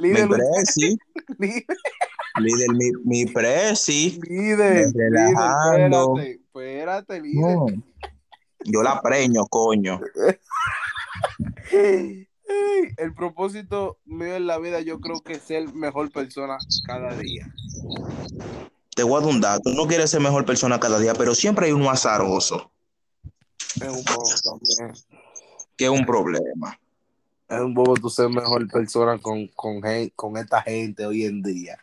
Mi 0.00 0.08
líder, 0.08 0.28
presi, 0.28 0.98
líder, 1.38 1.64
líder, 2.38 2.68
mi, 2.74 2.90
mi 3.04 3.26
presi. 3.26 4.18
líder, 4.22 4.86
relajando. 4.94 6.14
líder, 6.16 6.30
espérate, 6.30 6.40
espérate, 6.40 7.20
líder. 7.20 7.56
No, 7.56 7.66
yo 8.64 8.82
la 8.82 9.00
preño, 9.02 9.46
coño. 9.46 10.00
El 12.96 13.14
propósito 13.14 13.98
mío 14.04 14.36
en 14.36 14.46
la 14.46 14.58
vida 14.58 14.80
yo 14.80 15.00
creo 15.00 15.20
que 15.20 15.34
es 15.34 15.42
ser 15.42 15.72
mejor 15.74 16.10
persona 16.10 16.56
cada 16.86 17.14
día. 17.16 17.52
Te 19.00 19.04
voy 19.04 19.16
a 19.16 19.20
dar 19.24 19.30
un 19.34 19.40
dato. 19.40 19.70
No 19.70 19.86
quieres 19.86 20.10
ser 20.10 20.20
mejor 20.20 20.44
persona 20.44 20.78
cada 20.78 20.98
día, 20.98 21.14
pero 21.14 21.34
siempre 21.34 21.64
hay 21.64 21.72
uno 21.72 21.88
azaroso, 21.88 22.70
Es 23.76 23.88
un 23.88 24.04
bobo 24.04 24.30
también. 24.44 24.92
que 25.74 25.86
es 25.86 25.90
un 25.90 26.04
problema. 26.04 26.78
Es 27.48 27.60
un 27.60 27.72
bobo 27.72 27.94
tú 27.94 28.10
ser 28.10 28.28
mejor 28.28 28.68
persona 28.68 29.16
con, 29.16 29.46
con, 29.54 29.80
con 30.14 30.36
esta 30.36 30.60
gente 30.60 31.06
hoy 31.06 31.24
en 31.24 31.42
día. 31.42 31.78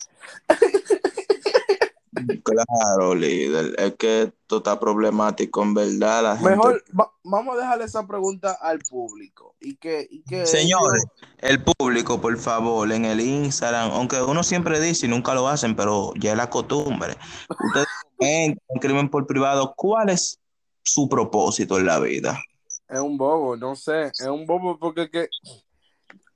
Claro, 2.43 3.15
líder. 3.15 3.75
Es 3.77 3.95
que 3.95 4.21
esto 4.23 4.58
está 4.58 4.80
problemático, 4.80 5.62
en 5.63 5.73
verdad. 5.73 6.23
La 6.23 6.36
gente 6.38 6.49
Mejor, 6.51 6.84
va- 6.99 7.12
vamos 7.23 7.56
a 7.56 7.60
dejarle 7.62 7.86
esa 7.86 8.06
pregunta 8.08 8.58
al 8.62 8.80
público. 8.80 9.56
Y 9.60 9.75
que, 9.75 10.08
y 10.10 10.21
que 10.23 10.45
Señores, 10.45 11.03
ellos- 11.06 11.34
el 11.39 11.63
público, 11.63 12.19
por 12.21 12.38
favor, 12.38 12.91
en 12.91 13.06
el 13.06 13.19
Instagram, 13.21 13.91
aunque 13.91 14.21
uno 14.21 14.43
siempre 14.43 14.80
dice 14.80 15.06
y 15.06 15.10
nunca 15.10 15.34
lo 15.34 15.47
hacen, 15.47 15.75
pero 15.75 16.13
ya 16.19 16.32
es 16.32 16.38
la 16.38 16.49
costumbre. 16.49 17.15
Ustedes 17.49 17.88
escriben 18.69 19.10
por 19.10 19.25
privado 19.27 19.73
cuál 19.75 20.10
es 20.10 20.39
su 20.84 21.10
propósito 21.10 21.77
en 21.77 21.86
la 21.86 21.99
vida. 21.99 22.39
es 22.88 22.99
un 22.99 23.17
bobo, 23.17 23.58
no 23.58 23.75
sé. 23.75 24.03
Es 24.08 24.21
un 24.27 24.45
bobo 24.45 24.80
porque 24.80 25.10
que 25.10 25.27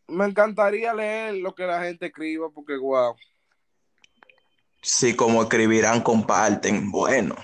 me 0.08 0.26
encantaría 0.26 0.94
leer 0.94 1.36
lo 1.36 1.56
que 1.56 1.66
la 1.66 1.82
gente 1.82 2.08
escriba 2.08 2.50
porque, 2.50 2.76
wow. 2.78 3.16
Si 4.82 5.16
como 5.16 5.44
escribirán, 5.44 6.02
comparten. 6.02 6.92
Bueno, 6.92 7.36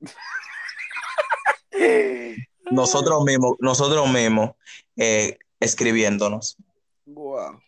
nosotros 2.70 3.24
mismos, 3.24 3.54
nosotros 3.60 4.10
mismos 4.10 4.50
eh, 4.96 5.38
escribiéndonos. 5.60 6.56
Wow. 7.06 7.60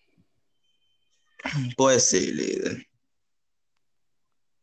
Pues 1.77 2.09
sí, 2.09 2.33
líder. 2.33 2.87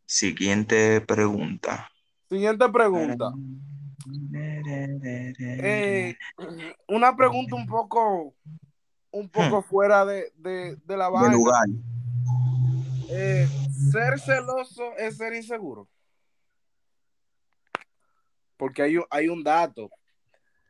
Siguiente 0.06 1.02
pregunta. 1.02 1.90
Siguiente 2.30 2.68
pregunta. 2.70 3.32
Eh, 4.34 6.16
una 6.88 7.16
pregunta 7.16 7.56
un 7.56 7.68
poco, 7.68 8.34
un 9.12 9.30
poco 9.30 9.62
fuera 9.62 10.06
de, 10.06 10.32
de, 10.36 10.76
de 10.78 10.98
la 10.98 11.06
De 11.06 11.12
vaina. 11.12 11.32
lugar. 11.32 11.68
Eh, 13.10 13.48
ser 13.92 14.20
celoso 14.20 14.96
es 14.98 15.18
ser 15.18 15.34
inseguro. 15.34 15.88
Porque 18.58 18.82
hay 18.84 18.98
un, 18.98 19.06
hay 19.10 19.28
un 19.30 19.44
dato. 19.44 19.90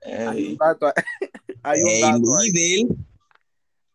Hay 0.06 0.52
un 0.52 0.58
dato. 0.58 0.92
Hay 1.62 1.82
un 1.82 2.00
dato 2.02 2.38
ahí. 2.38 2.88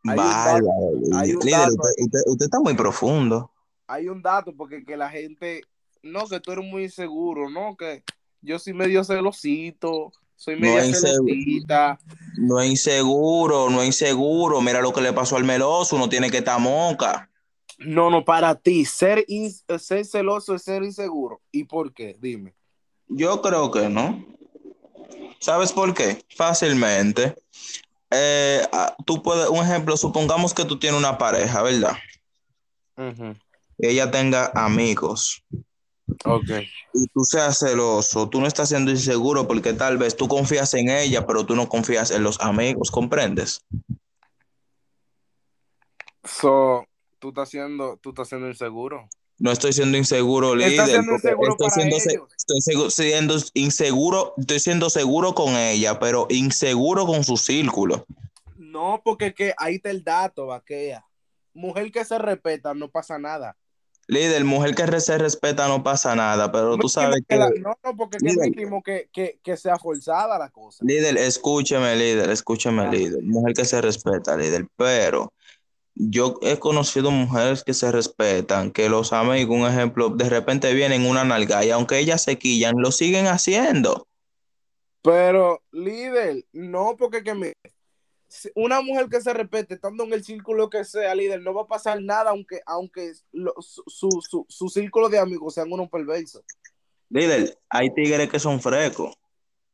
Hay 0.06 0.10
un 0.10 0.16
dato- 0.16 1.16
hay 1.16 1.28
líder. 1.28 1.36
un 1.38 1.44
Líder, 1.46 1.58
dato 1.60 1.72
usted, 1.72 2.04
usted- 2.04 2.22
usted 2.26 2.44
está 2.44 2.60
muy 2.60 2.74
profundo. 2.74 3.50
Hay 3.86 4.08
un 4.08 4.20
dato 4.20 4.54
porque 4.54 4.84
que 4.84 4.98
la 4.98 5.08
gente, 5.08 5.62
no, 6.02 6.26
que 6.26 6.40
tú 6.40 6.52
eres 6.52 6.64
muy 6.66 6.84
inseguro, 6.84 7.48
no, 7.48 7.74
que 7.76 8.04
yo 8.42 8.58
soy 8.58 8.74
medio 8.74 9.02
celosito, 9.02 10.12
soy 10.36 10.60
No 10.60 10.78
es 10.78 10.88
inseguro. 10.88 11.24
celosita. 11.32 11.98
No 12.36 12.60
es 12.60 12.68
inseguro, 12.70 13.70
no 13.70 13.80
es 13.80 13.86
inseguro. 13.86 14.60
Mira 14.60 14.82
lo 14.82 14.92
que 14.92 15.00
le 15.00 15.14
pasó 15.14 15.36
al 15.36 15.44
meloso, 15.44 15.96
uno 15.96 16.10
tiene 16.10 16.30
que 16.30 16.38
estar 16.38 16.60
moca. 16.60 17.30
No, 17.78 18.10
no, 18.10 18.24
para 18.24 18.54
ti, 18.54 18.84
ser, 18.84 19.24
in- 19.28 19.52
ser 19.78 20.04
celoso 20.04 20.54
es 20.54 20.62
ser 20.62 20.82
inseguro. 20.82 21.40
¿Y 21.50 21.64
por 21.64 21.92
qué? 21.92 22.16
Dime. 22.20 22.54
Yo 23.08 23.42
creo 23.42 23.70
que 23.70 23.88
no. 23.88 24.24
¿Sabes 25.40 25.72
por 25.72 25.92
qué? 25.92 26.24
Fácilmente. 26.36 27.34
Eh, 28.10 28.62
tú 29.04 29.22
puedes, 29.22 29.48
un 29.48 29.64
ejemplo, 29.64 29.96
supongamos 29.96 30.54
que 30.54 30.64
tú 30.64 30.78
tienes 30.78 30.98
una 30.98 31.18
pareja, 31.18 31.62
¿verdad? 31.62 31.96
Ella 33.78 34.10
tenga 34.10 34.52
amigos 34.54 35.42
Ok. 36.24 36.48
y 36.94 37.06
tú 37.08 37.24
seas 37.24 37.58
celoso, 37.58 38.28
tú 38.28 38.40
no 38.40 38.46
estás 38.46 38.68
siendo 38.68 38.92
inseguro 38.92 39.48
porque 39.48 39.72
tal 39.72 39.98
vez 39.98 40.16
tú 40.16 40.28
confías 40.28 40.72
en 40.74 40.88
ella, 40.90 41.26
pero 41.26 41.44
tú 41.44 41.56
no 41.56 41.68
confías 41.68 42.12
en 42.12 42.22
los 42.22 42.40
amigos, 42.40 42.90
¿comprendes? 42.90 43.64
So, 46.22 46.86
tú 47.24 47.30
estás 47.30 47.48
siendo, 47.48 47.96
tú 48.02 48.10
estás 48.10 48.28
siendo 48.28 48.48
inseguro. 48.48 49.08
No 49.38 49.50
estoy 49.50 49.72
siendo 49.72 49.96
inseguro, 49.96 50.54
líder. 50.54 50.72
Estás 50.72 50.90
siendo 50.90 51.12
porque 51.12 51.26
inseguro 51.28 51.50
estoy 51.52 51.68
para 51.68 51.74
siendo, 51.74 51.96
ellos. 51.96 52.28
estoy 52.36 52.90
siendo 52.90 53.36
inseguro, 53.54 54.34
estoy 54.36 54.60
siendo 54.60 54.90
seguro 54.90 55.34
con 55.34 55.56
ella, 55.56 55.98
pero 55.98 56.26
inseguro 56.28 57.06
con 57.06 57.24
su 57.24 57.38
círculo. 57.38 58.04
No, 58.58 59.00
porque 59.02 59.32
que 59.32 59.54
ahí 59.56 59.76
está 59.76 59.88
el 59.90 60.04
dato, 60.04 60.46
vaquea. 60.48 61.02
Mujer 61.54 61.90
que 61.90 62.04
se 62.04 62.18
respeta, 62.18 62.74
no 62.74 62.90
pasa 62.90 63.18
nada. 63.18 63.56
Líder, 64.06 64.44
mujer 64.44 64.74
que 64.74 65.00
se 65.00 65.16
respeta 65.16 65.66
no 65.66 65.82
pasa 65.82 66.14
nada, 66.14 66.52
pero 66.52 66.76
tú 66.76 66.90
sabes 66.90 67.22
que... 67.26 67.36
la- 67.36 67.48
no, 67.58 67.74
no, 67.82 67.96
porque 67.96 68.18
que 68.18 68.26
Líder. 68.26 68.50
mínimo 68.50 68.82
que, 68.82 69.08
que, 69.10 69.40
que 69.42 69.56
sea 69.56 69.78
forzada 69.78 70.38
la 70.38 70.50
cosa. 70.50 70.84
Líder, 70.86 71.16
escúcheme, 71.16 71.96
líder, 71.96 72.28
escúcheme, 72.28 72.82
Ah. 72.82 72.90
líder. 72.90 73.22
Mujer 73.22 73.54
que 73.54 73.64
se 73.64 73.80
respeta, 73.80 74.36
líder. 74.36 74.66
Pero 74.76 75.32
yo 75.94 76.38
he 76.42 76.58
conocido 76.58 77.10
mujeres 77.10 77.62
que 77.64 77.74
se 77.74 77.90
respetan, 77.92 78.72
que 78.72 78.88
los 78.88 79.12
amigos, 79.12 79.56
un 79.56 79.66
ejemplo, 79.66 80.10
de 80.10 80.28
repente 80.28 80.72
vienen 80.74 81.06
una 81.06 81.24
nalga 81.24 81.64
y 81.64 81.70
aunque 81.70 81.98
ellas 81.98 82.22
se 82.22 82.38
quillan, 82.38 82.74
lo 82.78 82.90
siguen 82.90 83.26
haciendo. 83.26 84.06
Pero, 85.02 85.62
líder, 85.70 86.44
no, 86.52 86.96
porque 86.98 87.22
que 87.22 87.34
me, 87.34 87.52
una 88.54 88.80
mujer 88.80 89.08
que 89.08 89.20
se 89.20 89.32
respete, 89.32 89.74
estando 89.74 90.04
en 90.04 90.12
el 90.12 90.24
círculo 90.24 90.70
que 90.70 90.84
sea, 90.84 91.14
líder, 91.14 91.42
no 91.42 91.54
va 91.54 91.62
a 91.62 91.66
pasar 91.66 92.02
nada, 92.02 92.30
aunque, 92.30 92.60
aunque 92.66 93.12
lo- 93.32 93.54
su, 93.60 93.82
su, 93.86 94.08
su, 94.28 94.46
su 94.48 94.68
círculo 94.68 95.08
de 95.08 95.18
amigos 95.18 95.54
sean 95.54 95.70
unos 95.70 95.88
perversos. 95.90 96.42
Líder, 97.10 97.58
hay 97.68 97.92
tigres 97.94 98.28
que 98.30 98.38
son 98.38 98.60
frescos. 98.60 99.14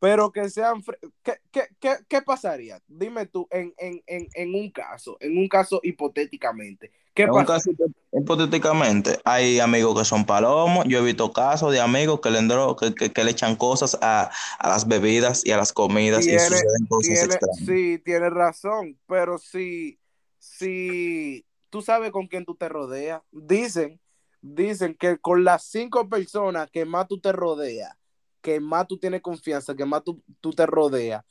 Pero 0.01 0.33
que 0.33 0.49
sean. 0.51 0.83
¿Qué, 1.23 1.35
qué, 1.53 1.63
qué, 1.79 1.97
qué 2.09 2.23
pasaría? 2.23 2.83
Dime 2.89 3.27
tú, 3.27 3.47
en, 3.51 3.75
en, 3.79 4.03
en, 4.07 4.29
en 4.35 4.55
un 4.55 4.71
caso, 4.71 5.17
en 5.21 5.37
un 5.39 5.49
caso 5.49 5.81
hipotéticamente. 5.83 6.91
¿Qué 7.15 7.25
En 7.27 7.31
un 7.33 7.45
pasa? 7.45 7.55
caso, 7.55 7.71
hipotéticamente, 8.13 9.19
hay 9.25 9.61
amigos 9.61 9.99
que 9.99 10.05
son 10.07 10.25
palomos. 10.25 10.87
Yo 10.89 10.99
he 11.01 11.05
visto 11.05 11.33
casos 11.33 11.71
de 11.73 11.81
amigos 11.81 12.21
que 12.21 12.31
le, 12.31 12.41
que, 12.81 12.95
que- 12.95 13.13
que 13.13 13.25
le 13.25 13.31
echan 13.33 13.57
cosas 13.57 13.99
a, 14.01 14.31
a 14.59 14.69
las 14.69 14.89
bebidas 14.89 15.45
y 15.45 15.51
a 15.53 15.59
las 15.59 15.73
comidas 15.73 16.27
y 16.27 16.31
Tiene- 16.31 16.39
suceden 16.39 16.87
cosas 16.89 17.23
Tiene, 17.23 17.25
extrañas. 17.25 17.59
sí, 17.67 17.99
tienes 18.05 18.31
razón, 18.33 18.99
pero 19.07 19.39
si, 19.39 19.99
si 20.39 21.47
tú 21.71 21.83
sabes 21.83 22.11
con 22.11 22.27
quién 22.27 22.45
tú 22.45 22.55
te 22.57 22.69
rodeas, 22.69 23.23
dicen, 23.31 24.01
dicen 24.43 24.95
que 24.95 25.19
con 25.19 25.45
las 25.45 25.65
cinco 25.65 26.09
personas 26.09 26.71
que 26.71 26.85
más 26.85 27.09
tú 27.09 27.19
te 27.21 27.33
rodeas, 27.33 27.95
que 28.41 28.61
más 28.61 28.87
tú 28.87 28.99
tienes 28.99 29.21
confianza, 29.21 29.75
que 29.75 29.85
más 29.85 30.03
tú, 30.05 30.23
tú 30.41 30.51
te 30.51 30.67
rodeas, 30.67 31.25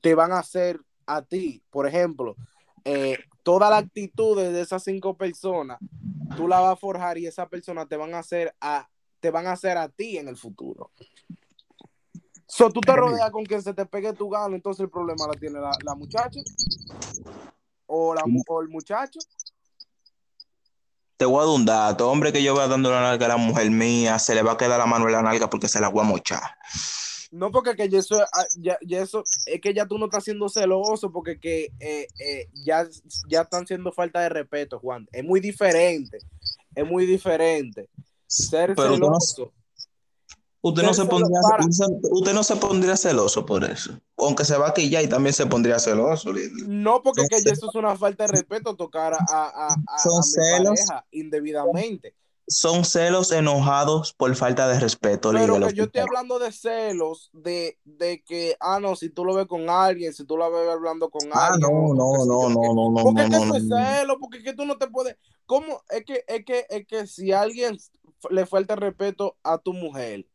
te 0.00 0.14
van 0.14 0.32
a 0.32 0.38
hacer 0.38 0.80
a 1.06 1.22
ti, 1.22 1.62
por 1.70 1.86
ejemplo, 1.86 2.36
eh, 2.84 3.18
toda 3.42 3.70
la 3.70 3.78
actitud 3.78 4.36
de 4.36 4.60
esas 4.60 4.82
cinco 4.82 5.16
personas, 5.16 5.78
tú 6.36 6.48
la 6.48 6.60
vas 6.60 6.72
a 6.72 6.76
forjar 6.76 7.18
y 7.18 7.26
esas 7.26 7.48
personas 7.48 7.88
te 7.88 7.96
van 7.96 8.14
a 8.14 8.18
hacer 8.18 8.54
a, 8.60 8.88
te 9.20 9.30
van 9.30 9.46
a 9.46 9.52
hacer 9.52 9.76
a 9.76 9.88
ti 9.88 10.18
en 10.18 10.28
el 10.28 10.36
futuro. 10.36 10.90
So, 12.48 12.70
tú 12.70 12.80
te 12.80 12.94
rodeas 12.94 13.30
con 13.30 13.44
quien 13.44 13.60
se 13.60 13.74
te 13.74 13.86
pegue 13.86 14.12
tu 14.12 14.28
gano, 14.28 14.54
entonces 14.54 14.80
el 14.84 14.90
problema 14.90 15.26
la 15.26 15.38
tiene 15.38 15.58
la, 15.58 15.72
la 15.84 15.94
muchacha 15.96 16.40
o, 17.86 18.14
la, 18.14 18.22
o 18.48 18.62
el 18.62 18.68
muchacho. 18.68 19.18
Te 21.16 21.24
voy 21.24 21.42
a 21.42 21.46
dar 21.46 21.54
un 21.54 21.64
dato, 21.64 22.10
hombre, 22.10 22.32
que 22.32 22.42
yo 22.42 22.54
vea 22.54 22.68
dando 22.68 22.90
la 22.90 23.00
nalga 23.00 23.26
a 23.26 23.30
la 23.30 23.36
mujer 23.36 23.70
mía, 23.70 24.18
se 24.18 24.34
le 24.34 24.42
va 24.42 24.52
a 24.52 24.56
quedar 24.56 24.78
la 24.78 24.86
mano 24.86 25.06
en 25.06 25.12
la 25.12 25.22
nalga 25.22 25.48
porque 25.48 25.68
se 25.68 25.80
la 25.80 25.88
voy 25.88 26.04
a 26.04 26.08
mochar. 26.08 26.42
No 27.32 27.50
porque 27.50 27.74
que 27.74 27.88
ya 27.88 27.98
eso, 27.98 28.20
ah, 28.20 28.46
ya, 28.58 28.78
ya 28.82 29.02
eso 29.02 29.24
es 29.46 29.60
que 29.60 29.74
ya 29.74 29.86
tú 29.86 29.98
no 29.98 30.06
estás 30.06 30.24
siendo 30.24 30.48
celoso 30.48 31.10
porque 31.12 31.38
que 31.38 31.72
eh, 31.80 32.06
eh, 32.18 32.48
ya, 32.52 32.86
ya 33.28 33.42
están 33.42 33.66
siendo 33.66 33.92
falta 33.92 34.20
de 34.20 34.28
respeto, 34.28 34.78
Juan. 34.78 35.06
Es 35.12 35.24
muy 35.24 35.40
diferente, 35.40 36.18
es 36.74 36.86
muy 36.86 37.06
diferente. 37.06 37.88
Ser 38.26 38.74
Pero 38.74 38.90
no, 38.90 38.94
celoso. 38.96 39.52
Usted 40.68 40.82
no 40.82 40.94
se 40.94 41.04
pondría, 41.06 41.40
usted 42.10 42.34
no 42.34 42.42
se 42.42 42.56
pondría 42.56 42.96
celoso 42.96 43.44
por 43.46 43.64
eso. 43.64 43.98
Aunque 44.18 44.44
se 44.44 44.56
va 44.56 44.68
a 44.68 44.74
quillar 44.74 45.04
y 45.04 45.08
también 45.08 45.32
se 45.34 45.46
pondría 45.46 45.78
celoso. 45.78 46.32
No 46.64 47.02
porque 47.02 47.26
que 47.28 47.42
ya 47.42 47.52
eso 47.52 47.68
es 47.68 47.74
una 47.74 47.96
falta 47.96 48.24
de 48.24 48.32
respeto 48.32 48.76
tocar 48.76 49.14
a, 49.14 49.18
a, 49.28 49.68
a, 49.68 49.82
a 49.86 49.98
Son 49.98 50.12
mi 50.32 50.42
celos. 50.42 50.80
pareja 50.80 51.06
indebidamente. 51.10 52.14
Son 52.48 52.84
celos 52.84 53.32
enojados 53.32 54.12
por 54.12 54.34
falta 54.36 54.68
de 54.68 54.78
respeto, 54.80 55.32
Pero 55.32 55.60
que 55.60 55.74
yo 55.74 55.84
estoy 55.84 56.00
hablando 56.02 56.38
de 56.38 56.52
celos, 56.52 57.30
de, 57.32 57.78
de 57.84 58.22
que, 58.22 58.56
ah, 58.60 58.78
no, 58.80 58.94
si 58.96 59.10
tú 59.10 59.24
lo 59.24 59.34
ves 59.34 59.46
con 59.46 59.68
alguien, 59.68 60.14
si 60.14 60.24
tú 60.24 60.36
la 60.36 60.48
ves 60.48 60.68
hablando 60.68 61.10
con 61.10 61.32
Ah, 61.32 61.48
alguien. 61.48 61.60
no, 61.60 61.68
o 61.70 61.94
no, 61.94 62.24
no, 62.26 62.48
no, 62.48 62.58
qué. 62.60 62.70
no, 62.74 62.90
no, 62.90 63.02
Porque 63.02 63.12
no, 63.12 63.24
es 63.24 63.30
que 63.30 63.38
no, 63.38 63.40
eso 63.40 63.56
es 63.56 63.64
no. 63.64 64.00
celo, 64.00 64.18
porque 64.20 64.38
es 64.38 64.44
que 64.44 64.54
tú 64.54 64.64
no 64.66 64.78
te 64.78 64.88
puedes. 64.88 65.16
¿Cómo? 65.46 65.82
Es 65.90 66.04
que, 66.04 66.24
es 66.28 66.44
que, 66.44 66.66
es 66.70 66.86
que 66.86 67.06
si 67.06 67.32
alguien 67.32 67.78
le 68.30 68.46
falta 68.46 68.76
respeto 68.76 69.38
a 69.42 69.58
tu 69.58 69.72
mujer, 69.74 70.26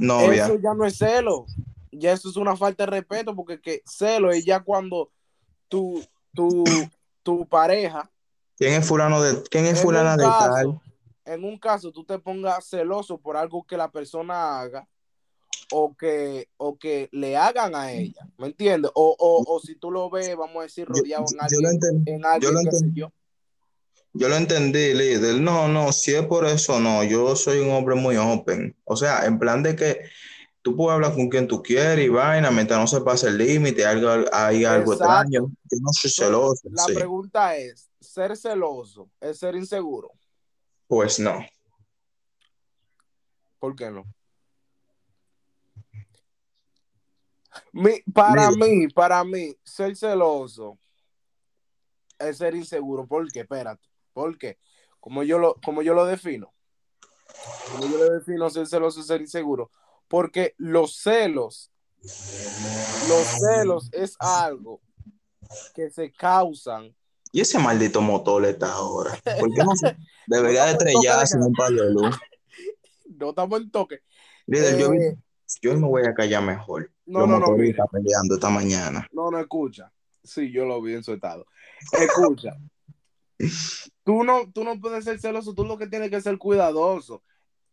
Novia. 0.00 0.44
eso 0.44 0.58
ya 0.60 0.74
no 0.74 0.84
es 0.84 0.96
celo. 0.96 1.46
Ya 1.92 2.12
eso 2.12 2.30
es 2.30 2.36
una 2.36 2.56
falta 2.56 2.84
de 2.84 2.90
respeto, 2.90 3.34
porque 3.34 3.60
que 3.60 3.82
celo 3.84 4.30
es 4.30 4.44
ya 4.44 4.60
cuando 4.60 5.10
tu, 5.68 6.04
tu, 6.34 6.64
tu 7.22 7.46
pareja 7.46 8.10
¿Quién 8.60 8.74
es 8.74 8.86
fulano 8.86 9.22
de, 9.22 9.42
quién 9.44 9.64
es 9.64 9.78
en 9.78 9.82
fulana 9.84 10.18
de 10.18 10.24
tal? 10.24 10.80
en 11.24 11.44
un 11.44 11.58
caso 11.58 11.90
tú 11.92 12.04
te 12.04 12.18
pongas 12.18 12.68
celoso 12.68 13.16
por 13.16 13.36
algo 13.36 13.64
que 13.64 13.76
la 13.76 13.90
persona 13.90 14.60
haga 14.60 14.86
o 15.72 15.94
que, 15.96 16.48
o 16.58 16.76
que 16.76 17.08
le 17.12 17.36
hagan 17.38 17.74
a 17.74 17.92
ella, 17.92 18.28
¿me 18.36 18.48
entiendes? 18.48 18.90
O, 18.94 19.16
o, 19.18 19.44
o 19.46 19.60
si 19.60 19.76
tú 19.76 19.90
lo 19.90 20.10
ves, 20.10 20.36
vamos 20.36 20.56
a 20.58 20.62
decir, 20.64 20.86
Yo, 20.88 20.94
rodeado 20.94 21.24
en 21.30 21.38
yo 21.48 21.60
lo 21.60 21.68
alguien, 21.68 22.02
en 22.06 22.20
yo 22.20 22.28
alguien, 22.28 22.54
lo 22.54 22.60
sé 22.60 22.68
entendí, 22.68 23.00
yo. 23.00 23.12
Yo 24.12 24.28
lo 24.28 24.36
entendí, 24.36 24.92
líder. 24.94 25.40
No, 25.40 25.68
no, 25.68 25.92
si 25.92 26.14
es 26.14 26.24
por 26.26 26.46
eso, 26.46 26.80
no. 26.80 27.04
Yo 27.04 27.36
soy 27.36 27.58
un 27.60 27.70
hombre 27.70 27.94
muy 27.94 28.16
open. 28.16 28.76
O 28.84 28.96
sea, 28.96 29.24
en 29.26 29.38
plan 29.38 29.62
de 29.62 29.76
que 29.76 30.00
tú 30.62 30.76
puedes 30.76 30.94
hablar 30.94 31.14
con 31.14 31.28
quien 31.28 31.46
tú 31.48 31.62
quieres 31.62 32.04
y 32.04 32.08
vaina, 32.08 32.50
mientras 32.50 32.78
no 32.80 32.86
se 32.86 33.00
pase 33.00 33.28
el 33.28 33.38
límite, 33.38 33.84
algo, 33.86 34.10
hay 34.32 34.64
algo 34.64 34.92
extraño. 34.92 35.50
Yo 35.70 35.78
no 35.80 35.92
soy 35.92 36.10
So, 36.10 36.24
celoso, 36.24 36.68
la 36.70 36.84
sí. 36.86 36.94
pregunta 36.94 37.56
es, 37.56 37.88
¿ser 38.00 38.36
celoso 38.36 39.08
es 39.20 39.38
ser 39.38 39.54
inseguro? 39.54 40.10
Pues 40.86 41.18
no. 41.20 41.44
¿Por 43.58 43.76
qué 43.76 43.90
no? 43.90 44.04
Mi- 47.72 48.00
para 48.12 48.50
Mira, 48.50 48.66
mí, 48.66 48.88
para 48.88 49.24
mí, 49.24 49.56
ser 49.64 49.96
celoso 49.96 50.78
es 52.18 52.38
ser 52.38 52.54
inseguro. 52.54 53.06
¿Por 53.06 53.30
qué? 53.30 53.40
Espérate. 53.40 53.89
¿Por 54.12 54.38
qué? 54.38 54.58
Como 54.98 55.22
yo 55.22 55.38
lo, 55.38 55.54
como 55.64 55.82
yo 55.82 55.94
lo 55.94 56.04
defino. 56.06 56.52
Como 57.72 57.86
yo 57.86 57.98
lo 57.98 58.10
defino, 58.12 58.50
ser 58.50 58.66
celoso 58.66 59.02
ser 59.02 59.20
inseguro. 59.20 59.70
Porque 60.08 60.54
los 60.58 60.96
celos, 60.96 61.70
los 62.02 63.26
celos 63.38 63.88
es 63.92 64.16
algo 64.18 64.80
que 65.74 65.90
se 65.90 66.12
causan. 66.12 66.94
y 67.32 67.40
ese 67.40 67.58
maldito 67.58 68.00
motor 68.00 68.44
está 68.44 68.72
ahora. 68.72 69.12
¿Por 69.38 69.52
qué 69.54 69.64
no 69.64 69.74
se 69.76 69.96
debería 70.26 70.64
de 70.66 70.72
estrellarse 70.72 71.36
en 71.36 71.44
un 71.44 71.52
palo 71.52 71.82
de 71.84 71.92
luz? 71.92 72.16
No 73.16 73.30
estamos 73.30 73.60
en 73.60 73.70
toque. 73.70 73.98
Líder, 74.46 74.80
Eh, 74.80 75.16
yo 75.60 75.74
me 75.76 75.86
voy 75.86 76.02
a 76.06 76.14
callar 76.14 76.42
mejor. 76.42 76.90
no, 77.04 77.20
Los 77.20 77.28
no, 77.28 77.38
no, 77.38 77.46
motoristas 77.48 77.86
peleando 77.92 78.34
esta 78.36 78.48
mañana. 78.48 79.06
No, 79.12 79.30
no 79.30 79.38
escucha. 79.38 79.92
Sí, 80.24 80.50
yo 80.50 80.64
lo 80.64 80.80
vi 80.80 80.94
en 80.94 81.02
su 81.04 81.12
estado. 81.12 81.44
Escucha. 81.92 82.56
tú 84.10 84.24
no, 84.24 84.50
tú 84.52 84.64
no 84.64 84.80
puedes 84.80 85.04
ser 85.04 85.20
celoso, 85.20 85.54
tú 85.54 85.64
lo 85.64 85.78
que 85.78 85.86
tienes 85.86 86.10
que 86.10 86.20
ser 86.20 86.36
cuidadoso. 86.36 87.22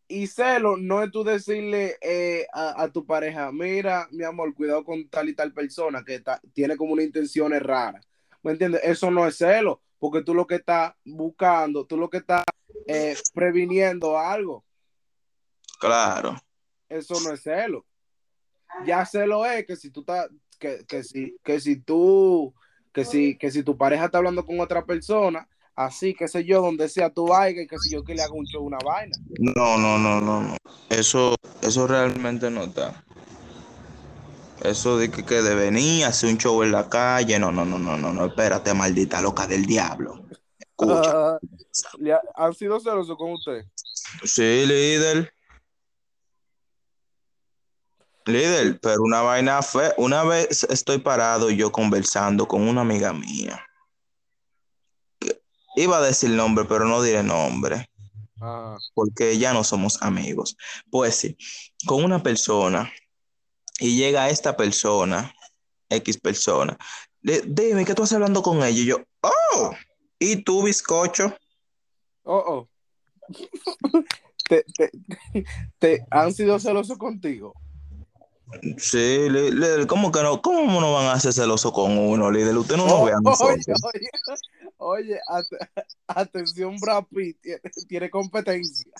Y 0.08 0.28
celo 0.28 0.78
no 0.78 1.02
es 1.02 1.10
tú 1.12 1.24
decirle 1.24 1.98
eh, 2.00 2.46
a, 2.54 2.84
a 2.84 2.92
tu 2.92 3.08
pareja, 3.08 3.52
mira, 3.52 4.08
mi 4.12 4.24
amor, 4.24 4.54
cuidado 4.54 4.84
con 4.86 5.10
tal 5.10 5.30
y 5.30 5.34
tal 5.34 5.52
persona 5.52 6.04
que 6.06 6.20
ta- 6.20 6.40
tiene 6.54 6.78
como 6.78 6.94
una 6.94 7.02
intención 7.02 7.52
rara. 7.60 8.00
¿Me 8.44 8.52
entiendes? 8.52 8.82
Eso 8.84 9.10
no 9.10 9.26
es 9.28 9.36
celo, 9.36 9.82
porque 9.98 10.22
tú 10.22 10.36
lo 10.36 10.46
que 10.46 10.56
estás 10.56 10.94
buscando, 11.04 11.88
tú 11.88 11.98
lo 11.98 12.08
que 12.08 12.18
estás 12.18 12.44
eh, 12.86 13.16
previniendo 13.34 14.20
algo, 14.20 14.64
Claro. 15.80 16.36
eso 16.88 17.20
no 17.22 17.34
es 17.34 17.42
celo. 17.42 17.84
Ya 18.86 19.04
celo 19.08 19.44
es 19.44 19.66
que 19.66 19.76
si 19.76 19.90
tú 19.90 20.02
estás, 20.02 20.30
que, 20.60 20.86
que 20.88 21.04
si, 21.04 21.36
que 21.44 21.60
si 21.60 21.78
tú, 21.82 22.54
que 22.94 23.06
si, 23.06 23.36
que 23.40 23.50
si 23.50 23.64
tu 23.64 23.76
pareja 23.76 24.06
está 24.06 24.20
hablando 24.20 24.46
con 24.46 24.60
otra 24.60 24.86
persona, 24.86 25.50
así, 25.78 26.14
qué 26.14 26.28
sé 26.28 26.44
yo, 26.44 26.62
donde 26.62 26.90
sea 26.90 27.10
tú 27.10 27.28
vayas, 27.28 27.66
que 27.70 27.78
si 27.80 27.92
yo 27.92 28.04
que 28.04 28.14
le 28.14 28.22
haga 28.24 28.34
un 28.34 28.46
show, 28.46 28.62
una 28.66 28.80
vaina. 28.84 29.16
No, 29.40 29.78
no, 29.78 29.98
no, 29.98 30.20
no, 30.20 30.42
no. 30.42 30.58
Eso, 30.90 31.36
eso 31.62 31.88
realmente 31.88 32.50
no 32.50 32.64
está. 32.64 33.06
Eso 34.64 34.98
de 34.98 35.12
que, 35.12 35.24
que 35.24 35.42
de 35.44 35.54
venir 35.54 36.04
a 36.04 36.08
hacer 36.08 36.30
un 36.32 36.38
show 36.38 36.64
en 36.64 36.72
la 36.72 36.90
calle. 36.90 37.38
No, 37.40 37.52
no, 37.52 37.64
no, 37.64 37.78
no, 37.78 37.96
no, 37.96 38.12
no. 38.12 38.26
Espérate, 38.26 38.74
maldita 38.74 39.22
loca 39.22 39.46
del 39.46 39.66
diablo. 39.66 40.26
Escucha. 40.60 41.36
Ah, 41.36 41.40
¿le 42.00 42.14
ha- 42.14 42.22
¿Han 42.36 42.54
sido 42.56 42.80
celosos 42.80 43.16
con 43.16 43.34
usted? 43.34 43.64
Sí, 44.24 44.66
líder. 44.66 45.32
Líder, 48.26 48.80
pero 48.82 49.04
una 49.04 49.22
vaina 49.22 49.62
fue. 49.62 49.94
Una 49.98 50.24
vez 50.24 50.64
estoy 50.70 50.98
parado 50.98 51.52
yo 51.52 51.72
conversando 51.72 52.48
con 52.48 52.68
una 52.68 52.82
amiga 52.82 53.14
mía. 53.14 53.64
Que 55.78 55.84
Iba 55.84 55.98
a 55.98 56.02
decir 56.02 56.30
nombre, 56.32 56.66
pero 56.66 56.86
no 56.86 57.02
diré 57.02 57.24
nombre. 57.24 57.90
Ajá. 58.40 58.78
porque 58.94 59.38
ya 59.40 59.52
no 59.54 59.64
somos 59.64 60.02
amigos. 60.04 60.56
Pues 60.92 61.16
sí, 61.16 61.38
con 61.88 62.04
una 62.04 62.22
persona 62.22 62.92
y 63.80 63.98
llega 63.98 64.30
esta 64.30 64.56
persona, 64.56 65.34
X 65.90 66.20
persona, 66.20 66.78
dime, 67.22 67.84
¿qué 67.84 67.96
tú 67.96 68.04
estás 68.04 68.14
hablando 68.14 68.44
con 68.44 68.58
ella? 68.58 68.70
Y 68.82 68.86
yo, 68.86 68.98
oh, 69.22 69.72
¿y 70.20 70.44
tú, 70.44 70.64
bizcocho? 70.64 71.36
Oh, 72.24 72.44
oh. 72.48 72.70
te, 74.50 74.64
te, 74.76 74.92
te 75.80 76.06
han 76.12 76.34
sido 76.34 76.60
celosos 76.60 76.98
contigo. 76.98 77.54
Sí, 78.78 79.28
¿cómo 79.88 80.12
que 80.12 80.22
no? 80.22 80.42
¿Cómo 80.42 80.80
no 80.80 80.94
van 80.94 81.08
a 81.08 81.20
ser 81.20 81.34
celosos 81.34 81.72
con 81.74 81.98
uno, 81.98 82.32
líder? 82.32 82.56
Usted 82.58 82.78
no 82.78 82.86
nos 82.86 82.94
Oh, 82.94 83.06
ve 83.06 83.12
a 83.12 83.16
oye, 83.16 83.24
nosotros. 83.24 83.66
oye, 83.68 83.76
oye, 83.94 84.10
at- 85.28 85.46
atención, 86.08 86.78
Brad 86.80 87.06
Pitt, 87.06 87.38
tiene, 87.42 87.60
tiene 87.88 88.10
competencia. 88.10 88.92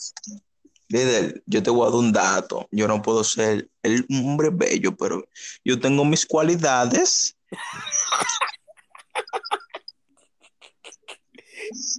Líder, 0.90 1.44
yo 1.46 1.62
te 1.62 1.70
voy 1.70 1.82
a 1.88 1.90
dar 1.92 2.00
un 2.00 2.12
dato. 2.14 2.68
Yo 2.72 2.88
no 2.88 3.02
puedo 3.02 3.24
ser 3.24 3.70
el 3.84 4.06
hombre 4.10 4.50
bello, 4.52 4.96
pero 4.96 5.28
yo 5.66 5.80
tengo 5.80 6.06
mis 6.06 6.26
cualidades. 6.26 7.36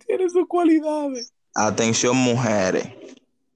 Tiene 0.06 0.30
sus 0.30 0.46
cualidades. 0.48 1.32
Atención, 1.54 2.16
mujeres. 2.16 2.86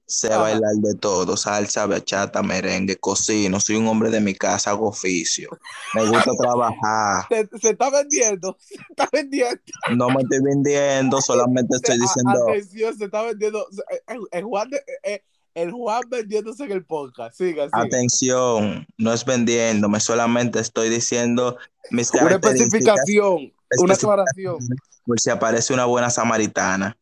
Sé 0.05 0.27
Ajá. 0.27 0.39
bailar 0.39 0.73
de 0.75 0.95
todo, 0.95 1.37
salsa, 1.37 1.85
bachata, 1.85 2.43
merengue, 2.43 2.97
cocino. 2.97 3.59
Soy 3.59 3.77
un 3.77 3.87
hombre 3.87 4.09
de 4.09 4.19
mi 4.19 4.35
casa, 4.35 4.71
hago 4.71 4.89
oficio. 4.89 5.49
Me 5.93 6.05
gusta 6.07 6.31
trabajar. 6.39 7.25
Se, 7.29 7.49
se 7.59 7.69
está 7.71 7.89
vendiendo, 7.89 8.57
se 8.59 8.75
está 8.89 9.09
vendiendo. 9.11 9.61
No 9.95 10.09
me 10.09 10.21
estoy 10.21 10.39
vendiendo, 10.43 11.21
solamente 11.21 11.75
estoy 11.77 11.99
diciendo. 11.99 12.49
Atención, 12.49 12.97
se 12.97 13.05
está 13.05 13.21
vendiendo. 13.23 13.65
El, 14.07 14.19
el 14.31 14.43
Juan, 14.43 14.69
de- 14.69 14.83
eh, 15.03 15.23
el 15.55 15.71
Juan 15.71 16.01
vendiéndose 16.09 16.63
en 16.65 16.71
el 16.73 16.83
podcast. 16.85 17.37
Siga, 17.37 17.65
siga. 17.65 17.81
Atención, 17.81 18.85
no 18.97 19.13
es 19.13 19.23
vendiéndome, 19.23 19.99
solamente 19.99 20.59
estoy 20.59 20.89
diciendo 20.89 21.57
mis 21.91 22.11
Una 22.11 22.23
características 22.23 22.73
especificación, 22.97 23.53
una 23.77 23.93
aclaración. 23.93 24.57
por 25.05 25.19
si 25.19 25.29
aparece 25.29 25.73
una 25.73 25.85
buena 25.85 26.09
samaritana 26.09 26.97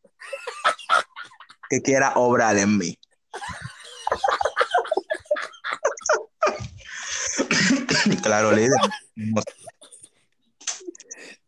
que 1.71 1.81
quiera 1.81 2.11
obrar 2.15 2.57
en 2.57 2.77
mí. 2.77 2.97
claro, 8.21 8.51
líder. 8.51 8.71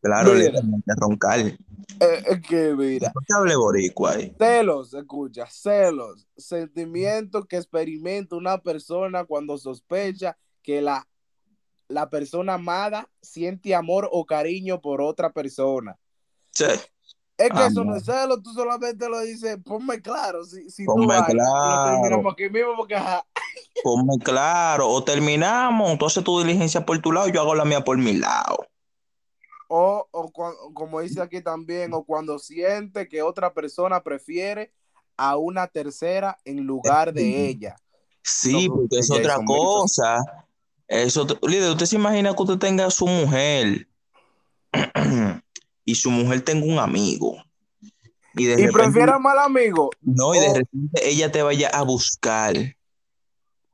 Claro, 0.02 0.34
Mira. 0.34 0.46
líder, 0.50 0.62
que 0.86 0.94
roncar. 0.96 1.40
Eh, 1.40 1.58
es 2.00 2.42
que 2.48 2.74
mira, 2.74 3.12
¿Por 3.12 3.26
qué 3.26 3.34
hable 3.34 3.56
boricua 3.58 4.12
ahí? 4.14 4.34
celos, 4.38 4.94
escucha, 4.94 5.46
celos, 5.50 6.26
sentimiento 6.38 7.44
que 7.46 7.58
experimenta 7.58 8.38
una 8.38 8.58
persona 8.58 9.26
cuando 9.26 9.58
sospecha 9.58 10.38
que 10.62 10.82
la, 10.82 11.06
la 11.90 12.10
persona 12.10 12.54
amada 12.54 13.10
siente 13.22 13.76
amor 13.76 14.08
o 14.12 14.26
cariño 14.26 14.80
por 14.80 15.02
otra 15.02 15.34
persona. 15.34 15.98
Sí, 16.52 16.66
Es 17.38 17.50
que 17.50 17.58
Ah, 17.60 17.68
eso 17.68 17.84
no 17.84 17.96
es 17.96 18.06
celo, 18.06 18.42
tú 18.42 18.54
solamente 18.54 19.10
lo 19.10 19.20
dices, 19.22 19.58
ponme 19.64 20.00
claro, 20.02 20.44
si, 20.46 20.70
si 20.70 20.86
tú 20.86 20.94
Ponme 20.94 21.08
vas, 21.08 21.30
lo 21.30 21.34
claro. 21.34 21.84
terminamos 21.92 22.34
aquí 22.34 22.50
mismo 22.50 22.76
porque 22.78 22.96
ajá, 22.96 23.26
ponme 23.84 24.18
claro. 24.20 24.88
O 24.90 25.04
terminamos, 25.04 25.98
tú 25.98 26.06
haces 26.06 26.24
tu 26.24 26.40
diligencia 26.40 26.86
por 26.86 27.00
tu 27.00 27.12
lado, 27.12 27.28
yo 27.30 27.42
hago 27.42 27.56
la 27.56 27.66
mía 27.66 27.84
por 27.84 27.98
mi 27.98 28.14
lado. 28.14 28.68
O, 29.68 30.08
o 30.12 30.32
cua- 30.32 30.54
como 30.74 31.00
dice 31.02 31.22
aquí 31.22 31.42
también, 31.42 31.94
o 31.94 32.04
cuando 32.04 32.38
siente 32.38 33.08
que 33.08 33.24
otra 33.24 33.54
persona 33.54 34.04
prefiere 34.04 34.72
a 35.18 35.38
una 35.38 35.68
tercera 35.68 36.38
en 36.46 36.64
lugar 36.64 37.14
de 37.14 37.48
ella. 37.48 37.76
Sí, 38.22 38.68
No, 38.70 38.76
porque 38.76 39.00
es 39.00 39.10
otra 39.10 39.40
cosa. 39.44 40.46
Es 40.88 41.18
otro- 41.18 41.40
Líder, 41.48 41.72
usted 41.72 41.88
se 41.88 41.96
imagina 41.96 42.36
que 42.36 42.44
usted 42.44 42.58
tenga 42.58 42.86
a 42.86 42.92
su 42.92 43.08
mujer 43.08 43.88
y 45.86 45.96
su 45.96 46.10
mujer 46.12 46.42
tenga 46.42 46.66
un 46.66 46.80
amigo. 46.80 47.44
Y 48.36 48.46
de 48.46 48.54
Y 48.54 48.58
repente, 48.68 48.74
prefiere 48.74 49.20
mal 49.20 49.38
amigo. 49.40 49.90
no, 50.02 50.34
y 50.34 50.40
de 50.40 50.48
o- 50.50 50.54
repente 50.56 51.10
ella 51.10 51.32
te 51.32 51.42
vaya 51.42 51.70
a 51.70 51.84
buscar 51.84 52.56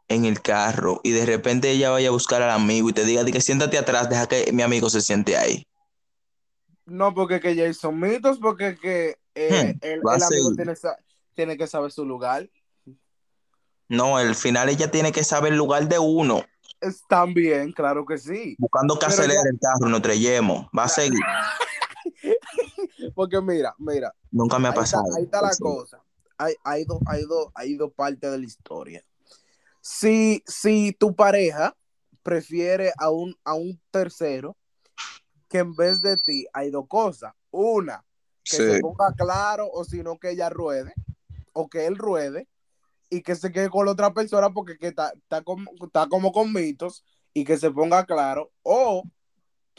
en 0.08 0.26
el 0.26 0.42
carro 0.42 1.02
y 1.04 1.12
de 1.12 1.26
repente 1.26 1.70
ella 1.70 1.92
vaya 1.92 2.10
a 2.10 2.12
buscar 2.12 2.42
al 2.42 2.50
amigo 2.50 2.90
y 2.90 2.94
te 2.94 3.06
diga, 3.06 3.24
di 3.24 3.32
que 3.32 3.42
siéntate 3.42 3.78
atrás, 3.78 4.10
deja 4.10 4.28
que 4.28 4.52
mi 4.52 4.64
amigo 4.64 4.90
se 4.90 5.02
siente 5.02 5.38
ahí. 5.38 5.66
No, 6.86 7.14
porque 7.14 7.40
que 7.40 7.56
ya 7.56 7.72
son 7.74 8.00
mitos, 8.00 8.40
porque 8.40 8.76
que 8.76 9.18
eh, 9.36 9.76
Hmm, 9.76 9.78
el, 9.82 10.02
amigo 10.24 10.52
tiene, 11.36 11.56
que 11.58 11.68
saber 11.68 11.92
su 11.92 12.04
lugar. 12.04 12.50
No, 13.88 14.18
al 14.18 14.36
final 14.36 14.70
ella 14.70 14.90
tiene 14.90 15.12
que 15.12 15.24
saber 15.24 15.54
el 15.54 15.60
lugar 15.60 15.88
de 15.88 16.00
uno, 16.00 16.44
también, 17.08 17.72
claro 17.72 18.06
que 18.06 18.18
sí. 18.18 18.56
buscando 18.58 18.98
que 18.98 19.06
acelere 19.06 19.36
ya- 19.36 19.50
el 19.50 19.60
carro 19.60 19.90
nos 19.90 20.02
trellemos. 20.02 20.68
Va 20.78 20.86
a 20.86 20.90
seguir. 20.90 21.20
Porque 23.16 23.42
mira, 23.42 23.74
mira, 23.78 24.14
Nunca 24.32 24.60
me 24.60 24.68
ha 24.68 24.72
ahí 24.72 24.74
está, 24.80 24.82
pasado. 24.82 25.16
ahí 25.18 25.24
está 25.24 25.42
la 25.42 25.54
Sí. 25.54 25.64
cosa. 25.64 26.04
Hay, 26.38 26.56
hay, 26.64 26.86
dos, 26.86 27.00
hay, 27.06 27.24
dos, 27.26 27.48
hay 27.54 27.76
dos 27.76 27.92
partes 27.94 28.32
de 28.32 28.38
la 28.38 28.46
historia. 28.46 29.04
Si, 29.82 30.44
si 30.48 30.94
tu 30.94 31.16
pareja 31.16 31.76
prefiere 32.24 32.94
a 32.98 33.10
un, 33.10 33.36
a 33.44 33.56
un 33.56 33.80
tercero, 33.92 34.56
que 35.50 35.60
en 35.60 35.76
vez 35.76 36.02
de 36.02 36.16
ti 36.18 36.46
hay 36.54 36.70
dos 36.70 36.88
cosas. 36.88 37.34
Una, 37.52 38.06
que 38.44 38.58
Sí. 38.58 38.64
se 38.64 38.80
ponga 38.80 39.14
claro, 39.18 39.70
o 39.72 39.84
si 39.84 40.04
no, 40.04 40.18
que 40.18 40.32
ella 40.32 40.50
ruede, 40.50 40.94
o 41.54 41.68
que 41.70 41.88
él 41.88 41.98
ruede, 41.98 42.48
y 43.10 43.22
que 43.22 43.36
se 43.36 43.52
quede 43.52 43.70
con 43.70 43.86
la 43.86 43.94
otra 43.94 44.14
persona 44.14 44.52
porque 44.52 44.78
que 44.78 44.88
está, 44.88 45.12
está, 45.16 45.42
como, 45.42 45.72
está 45.84 46.08
como 46.08 46.32
con 46.32 46.54
mitos, 46.54 47.04
y 47.34 47.44
que 47.44 47.58
se 47.58 47.72
ponga 47.72 48.06
claro, 48.06 48.52
o 48.64 49.04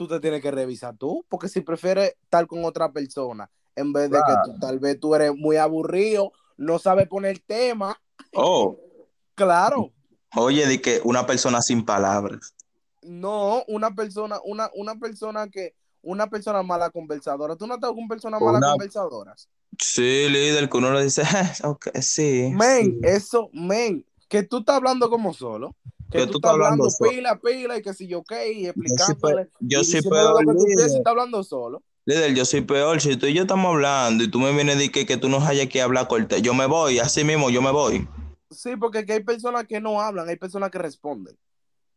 tú 0.00 0.08
te 0.08 0.18
tienes 0.18 0.40
que 0.40 0.50
revisar 0.50 0.96
tú, 0.96 1.26
porque 1.28 1.46
si 1.46 1.60
prefieres 1.60 2.14
estar 2.22 2.46
con 2.46 2.64
otra 2.64 2.90
persona, 2.90 3.50
en 3.76 3.92
vez 3.92 4.10
de 4.10 4.16
Claro. 4.22 4.42
que 4.46 4.52
tú, 4.54 4.58
tal 4.58 4.78
vez 4.78 4.98
tú 4.98 5.14
eres 5.14 5.34
muy 5.36 5.56
aburrido, 5.58 6.32
no 6.56 6.78
sabes 6.78 7.06
poner 7.06 7.38
tema, 7.40 8.00
Oh, 8.34 8.78
claro. 9.34 9.92
oye, 10.36 10.66
di 10.66 10.78
que 10.78 11.02
una 11.04 11.26
persona 11.26 11.60
sin 11.60 11.84
palabras. 11.84 12.54
No, 13.02 13.62
una 13.68 13.90
persona, 13.94 14.38
una, 14.42 14.70
una 14.74 14.94
persona 14.96 15.48
que, 15.50 15.74
una 16.00 16.28
persona 16.30 16.62
mala 16.62 16.88
conversadora. 16.88 17.54
¿Tú 17.56 17.66
no 17.66 17.74
has 17.74 17.78
estado 17.78 17.94
con 17.94 18.08
personas 18.08 18.40
malas 18.40 18.62
Una- 18.62 18.70
conversadoras? 18.70 19.50
Sí, 19.78 20.28
líder, 20.30 20.70
que 20.70 20.78
uno 20.78 20.94
le 20.94 21.04
dice, 21.04 21.22
"Ah, 21.62 21.68
ok, 21.68 21.88
sí. 22.00 22.50
Men, 22.54 22.92
sí". 22.92 23.00
eso, 23.02 23.50
men, 23.52 24.02
que 24.30 24.44
tú 24.44 24.60
estás 24.60 24.76
hablando 24.76 25.10
como 25.10 25.34
solo. 25.34 25.76
Que, 26.10 26.26
tú, 26.26 26.38
estás 26.38 26.52
hablando, 26.52 26.88
pila, 26.98 27.38
pila, 27.38 27.76
y 27.76 27.82
que 27.82 27.94
si 27.94 28.08
yo 28.08 28.24
qué, 28.24 28.52
y 28.52 28.64
Yo 28.64 28.72
soy 28.72 28.84
explicándole. 28.84 29.50
yo 29.60 29.84
soy 29.84 30.02
peor, 30.02 30.32
lo 30.32 30.38
que 30.38 30.44
tú 30.44 30.64
líder. 30.64 30.76
piensas 30.76 30.94
y 30.94 30.96
estás 30.98 31.10
hablando 31.10 31.44
solo. 31.44 31.82
Líder, 32.04 32.34
yo 32.34 32.44
soy 32.44 32.60
peor. 32.62 33.00
Si 33.00 33.16
tú 33.16 33.26
y 33.26 33.34
yo 33.34 33.42
estamos 33.42 33.72
hablando 33.72 34.24
y 34.24 34.28
tú 34.28 34.40
me 34.40 34.52
vienes 34.52 34.74
a 34.74 34.78
decir 34.78 34.92
que, 34.92 35.06
que 35.06 35.16
tú 35.16 35.28
no 35.28 35.38
hayas 35.44 35.68
que 35.68 35.80
hablar 35.80 36.08
corte, 36.08 36.42
yo 36.42 36.52
me 36.54 36.66
voy, 36.66 36.98
así 36.98 37.22
mismo, 37.22 37.50
yo 37.50 37.62
me 37.62 37.70
voy. 37.70 38.08
Sí, 38.50 38.74
porque 38.76 39.06
que 39.06 39.12
hay 39.12 39.22
personas 39.22 39.66
que 39.66 39.80
no 39.80 40.00
hablan, 40.00 40.28
hay 40.28 40.36
personas 40.36 40.70
que 40.70 40.78
responden. 40.78 41.36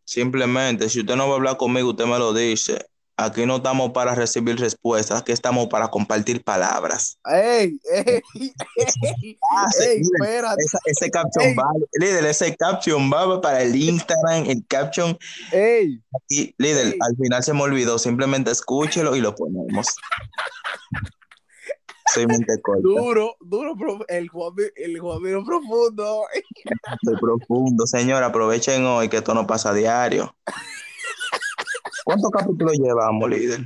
Simplemente, 0.06 0.90
si 0.90 1.00
usted 1.00 1.16
no 1.16 1.28
va 1.28 1.34
a 1.34 1.38
hablar 1.38 1.58
conmigo, 1.58 1.90
usted 1.90 2.06
me 2.06 2.20
lo 2.20 2.34
dice. 2.34 2.86
Aquí 3.16 3.46
no 3.46 3.58
estamos 3.58 3.92
para 3.92 4.16
recibir 4.16 4.60
respuestas, 4.60 5.22
aquí 5.22 5.32
estamos 5.32 5.68
para 5.68 5.88
compartir 5.90 6.44
palabras. 6.44 7.20
¡Ey! 7.32 7.80
¡Ey! 7.94 8.22
¡Ey! 8.34 9.38
Ah, 9.56 9.66
Espérate. 9.70 10.64
esa- 10.66 10.80
ese 10.86 11.12
caption 11.12 11.46
Ey. 11.46 11.56
va, 11.56 11.66
líder, 12.00 12.26
ese 12.26 12.56
caption 12.56 13.12
va 13.14 13.40
para 13.40 13.62
el 13.62 13.76
Instagram, 13.76 14.50
el 14.50 14.66
caption. 14.68 15.16
¡Ey! 15.52 16.02
Y 16.28 16.56
líder, 16.58 16.88
Ey. 16.88 16.98
al 17.02 17.16
final 17.16 17.44
se 17.44 17.54
me 17.54 17.62
olvidó, 17.62 18.00
simplemente 18.00 18.50
escúchelo 18.50 19.16
y 19.16 19.22
lo 19.22 19.36
ponemos. 19.36 19.86
Soy 22.14 22.26
corta, 22.62 22.82
Duro, 22.82 23.36
duro, 23.42 23.76
el 24.08 24.28
Juan, 24.30 24.54
el 24.76 25.00
Juan 25.00 25.22
profundo. 25.46 26.26
soy 27.04 27.16
profundo. 27.20 27.88
Señor, 27.88 28.24
aprovechen 28.24 28.86
hoy 28.86 29.08
que 29.08 29.18
esto 29.18 29.34
no 29.34 29.48
pasa 29.48 29.70
a 29.70 29.74
diario. 29.74 30.36
¿Cuántos 32.04 32.32
capítulos 32.32 32.78
llevamos, 32.78 33.30
líder? 33.30 33.62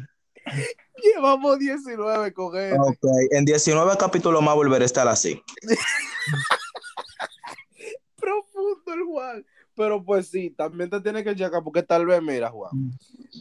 Llevamos 1.04 1.60
19 1.60 2.34
con 2.34 2.56
él. 2.56 2.78
Ok, 2.80 3.06
en 3.32 3.46
19 3.46 3.98
capítulos 3.98 4.42
más 4.42 4.56
volveré 4.56 4.84
a 4.84 4.86
estar 4.86 5.08
así. 5.08 5.42
Profundo 8.16 8.94
el 8.94 9.04
Juan. 9.04 9.46
Pero 9.76 10.04
pues 10.04 10.30
sí, 10.30 10.50
también 10.50 10.90
te 10.90 11.00
tienes 11.02 11.24
que 11.24 11.36
checar 11.36 11.64
porque 11.64 11.84
tal 11.84 12.08
vez, 12.08 12.20
mira, 12.20 12.50
Juan, 12.50 12.72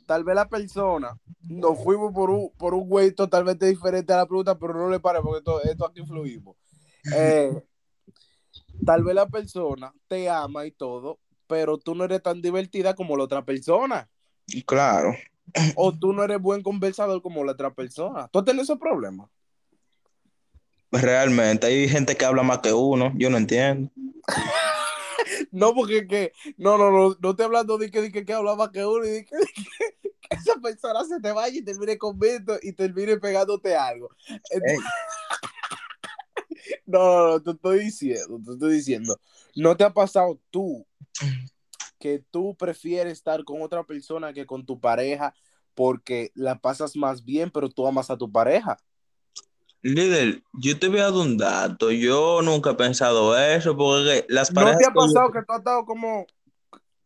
tal 0.05 0.23
vez 0.23 0.35
la 0.35 0.47
persona, 0.47 1.18
nos 1.41 1.83
fuimos 1.83 2.12
por 2.12 2.29
un, 2.29 2.51
por 2.59 2.75
un 2.75 2.87
güey 2.87 3.12
totalmente 3.12 3.64
diferente 3.64 4.12
a 4.12 4.18
la 4.18 4.27
pregunta, 4.27 4.59
pero 4.59 4.75
no 4.75 4.91
le 4.91 5.01
pare 5.01 5.23
porque 5.23 5.39
esto, 5.39 5.62
esto 5.62 5.87
aquí 5.87 6.05
fluimos. 6.05 6.55
Eh, 7.14 7.51
tal 8.85 9.03
vez 9.03 9.14
la 9.14 9.27
persona 9.27 9.95
te 10.09 10.29
ama 10.29 10.66
y 10.66 10.73
todo, 10.73 11.20
pero 11.47 11.79
tú 11.79 11.95
no 11.95 12.05
eres 12.05 12.23
tan 12.23 12.43
divertida 12.43 12.95
como 12.95 13.16
la 13.16 13.25
otra 13.25 13.43
persona. 13.43 14.07
Claro. 14.66 15.14
O 15.74 15.92
tú 15.92 16.12
no 16.12 16.24
eres 16.24 16.40
buen 16.40 16.62
conversador 16.62 17.22
como 17.22 17.44
la 17.44 17.53
otra 17.53 17.72
persona. 17.72 18.28
¿Tú 18.28 18.44
tienes 18.44 18.64
esos 18.64 18.78
problemas? 18.78 19.28
Realmente, 20.92 21.66
hay 21.66 21.88
gente 21.88 22.16
que 22.16 22.24
habla 22.24 22.42
más 22.42 22.61
que 22.61 22.72
uno, 22.72 23.12
yo 23.16 23.30
no 23.30 23.36
entiendo. 23.36 23.90
No, 25.51 25.74
porque 25.74 26.07
que, 26.07 26.32
no, 26.57 26.78
no, 26.78 26.90
no, 26.90 27.16
no 27.18 27.30
estoy 27.30 27.44
hablando 27.47 27.78
de 27.78 27.90
que, 27.90 28.01
de 28.01 28.12
que, 28.12 28.24
que 28.24 28.32
hablaba 28.32 28.70
que 28.70 28.84
uno 28.84 29.05
y 29.05 29.11
de 29.11 29.24
que, 29.24 29.36
de 29.36 29.47
que- 29.47 30.11
que 30.20 30.36
esa 30.36 30.55
persona 30.61 31.05
se 31.05 31.20
te 31.20 31.32
vaya 31.32 31.59
y 31.59 31.62
termine 31.62 31.99
conmigo 31.99 32.57
y 32.62 32.72
termine 32.72 33.16
pegándote 33.16 33.74
algo. 33.74 34.11
Entonces, 34.51 34.78
No, 36.86 36.99
no, 36.99 37.28
no, 37.28 37.42
te 37.42 37.51
estoy 37.53 37.78
diciendo, 37.80 38.40
te 38.44 38.53
estoy 38.53 38.74
diciendo. 38.74 39.20
¿No 39.55 39.76
te 39.76 39.84
ha 39.84 39.92
pasado 39.92 40.38
tú 40.51 40.86
que 41.99 42.22
tú 42.30 42.55
prefieres 42.57 43.12
estar 43.14 43.44
con 43.44 43.62
otra 43.62 43.84
persona 43.84 44.32
que 44.32 44.47
con 44.47 44.64
tu 44.66 44.78
pareja 44.80 45.34
porque 45.74 46.30
la 46.34 46.59
pasas 46.59 46.97
más 46.97 47.24
bien, 47.24 47.51
pero 47.51 47.68
tú 47.68 47.86
amas 47.86 48.11
a 48.11 48.16
tu 48.16 48.30
pareja? 48.30 48.76
Líder, 49.82 50.42
yo 50.55 50.78
te 50.78 50.88
voy 50.88 50.99
a 50.99 51.05
dar 51.05 51.12
un 51.12 51.36
dato. 51.36 51.90
Yo 51.92 52.40
nunca 52.42 52.70
he 52.70 52.74
pensado 52.74 53.38
eso, 53.38 53.76
porque 53.76 54.24
las 54.28 54.51
¿No 54.51 54.55
parejas. 54.55 54.78
te 54.78 54.84
ha 54.86 54.88
que 54.88 54.94
yo- 54.94 55.01
pasado 55.01 55.30
que 55.32 55.40
tú 55.40 55.53
has 55.53 55.59
estado 55.59 55.84
como, 55.84 56.26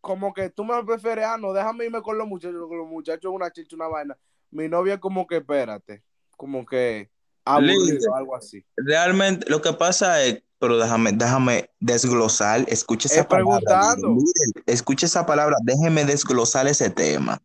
como 0.01 0.32
que 0.32 0.49
tú 0.51 0.64
me 0.64 0.82
prefieres, 0.84 1.24
ah, 1.26 1.36
no, 1.36 1.53
déjame 1.53 1.84
irme 1.86 2.01
con 2.01 2.16
los 2.16 2.26
muchachos, 2.26 2.61
con 2.68 2.78
los 2.78 2.86
muchachos 2.88 3.30
una 3.34 3.51
chicha, 3.51 3.76
una 3.76 3.88
vaina? 3.88 4.16
Mi 4.51 4.68
novia 4.68 4.99
como 4.99 5.26
que, 5.26 5.38
espérate, 5.38 6.03
como 6.36 6.64
que 6.64 7.11
aburrido, 7.45 7.84
Líder. 7.84 8.09
algo 8.14 8.34
así. 8.36 8.64
Realmente, 8.76 9.51
lo 9.51 9.61
que 9.61 9.72
pasa 9.74 10.22
es, 10.24 10.43
pero 10.61 10.79
déjame, 10.79 11.13
déjame 11.13 11.71
desglosar, 11.81 12.67
escucha 12.69 13.09
esa 13.09 13.23
Es 13.23 13.27
palabra. 13.29 13.97
líder, 13.97 14.65
escucha 14.67 15.07
esa 15.07 15.27
palabra, 15.27 15.57
déjeme 15.65 16.05
desglosar 16.05 16.69
ese 16.69 16.91
tema. 16.91 17.43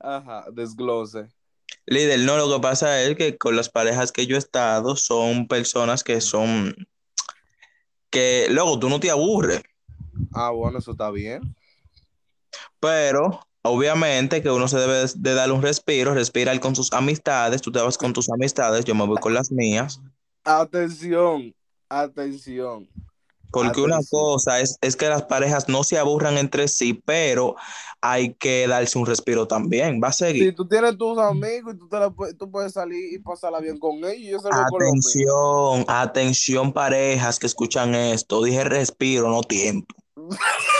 Ajá, 0.00 0.46
desglose. 0.50 1.28
Líder, 1.86 2.20
no, 2.20 2.36
lo 2.36 2.54
que 2.54 2.62
pasa 2.62 3.02
es 3.02 3.16
que 3.16 3.36
con 3.36 3.56
las 3.56 3.68
parejas 3.68 4.12
que 4.12 4.28
yo 4.28 4.36
he 4.36 4.38
estado 4.38 4.94
son 4.94 5.48
personas 5.48 6.04
que 6.04 6.20
son, 6.20 6.74
que 8.10 8.46
luego 8.50 8.78
tú 8.78 8.88
no 8.88 9.00
te 9.00 9.10
aburres, 9.10 9.62
Ah, 10.32 10.50
bueno, 10.50 10.78
eso 10.78 10.92
está 10.92 11.10
bien. 11.10 11.54
pero 12.80 13.40
obviamente 13.62 14.42
que 14.42 14.50
uno 14.50 14.68
se 14.68 14.78
debe 14.78 14.94
de, 15.06 15.12
de 15.16 15.34
dar 15.34 15.52
un 15.52 15.62
respiro, 15.62 16.14
respirar 16.14 16.58
con 16.60 16.74
sus 16.76 16.92
amistades, 16.92 17.62
tú 17.62 17.72
te 17.72 17.80
vas 17.80 17.98
con 17.98 18.12
tus 18.12 18.30
amistades, 18.30 18.84
yo 18.84 18.94
me 18.94 19.06
voy 19.06 19.18
con 19.18 19.34
las 19.34 19.50
mías, 19.50 20.00
Atención, 20.44 21.54
atención. 21.88 22.88
porque 23.50 23.80
una 23.80 24.00
cosa 24.10 24.60
es, 24.60 24.76
es 24.80 24.96
que 24.96 25.08
las 25.08 25.22
parejas 25.22 25.68
no 25.68 25.84
se 25.84 25.98
aburran 25.98 26.36
entre 26.38 26.68
sí, 26.68 26.92
pero 26.92 27.56
hay 28.00 28.34
que 28.34 28.66
darse 28.68 28.98
un 28.98 29.06
respiro 29.06 29.48
también, 29.48 30.00
va 30.02 30.08
a 30.08 30.12
seguir. 30.12 30.44
Si 30.44 30.52
tú 30.52 30.68
tienes 30.68 30.96
tus 30.96 31.18
amigos 31.18 31.74
y 31.74 31.78
tú, 31.78 31.88
te 31.88 31.98
la 31.98 32.12
tú 32.38 32.50
puedes 32.50 32.72
salir 32.72 33.14
y 33.14 33.18
pasarla 33.18 33.60
bien 33.60 33.78
con 33.78 34.04
ellos, 34.04 34.42
y 34.44 34.44
yo. 34.44 34.50
Atención, 34.76 35.84
atención 35.88 36.72
parejas 36.72 37.38
que 37.38 37.46
escuchan 37.46 37.94
esto, 37.94 38.42
dije 38.42 38.64
respiro, 38.64 39.28
no 39.28 39.42
tiempo. 39.42 39.94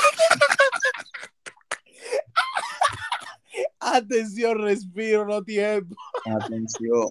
Atención, 3.80 4.58
respiro, 4.58 5.24
no 5.24 5.42
tiempo. 5.42 5.96
Atención. 6.24 7.08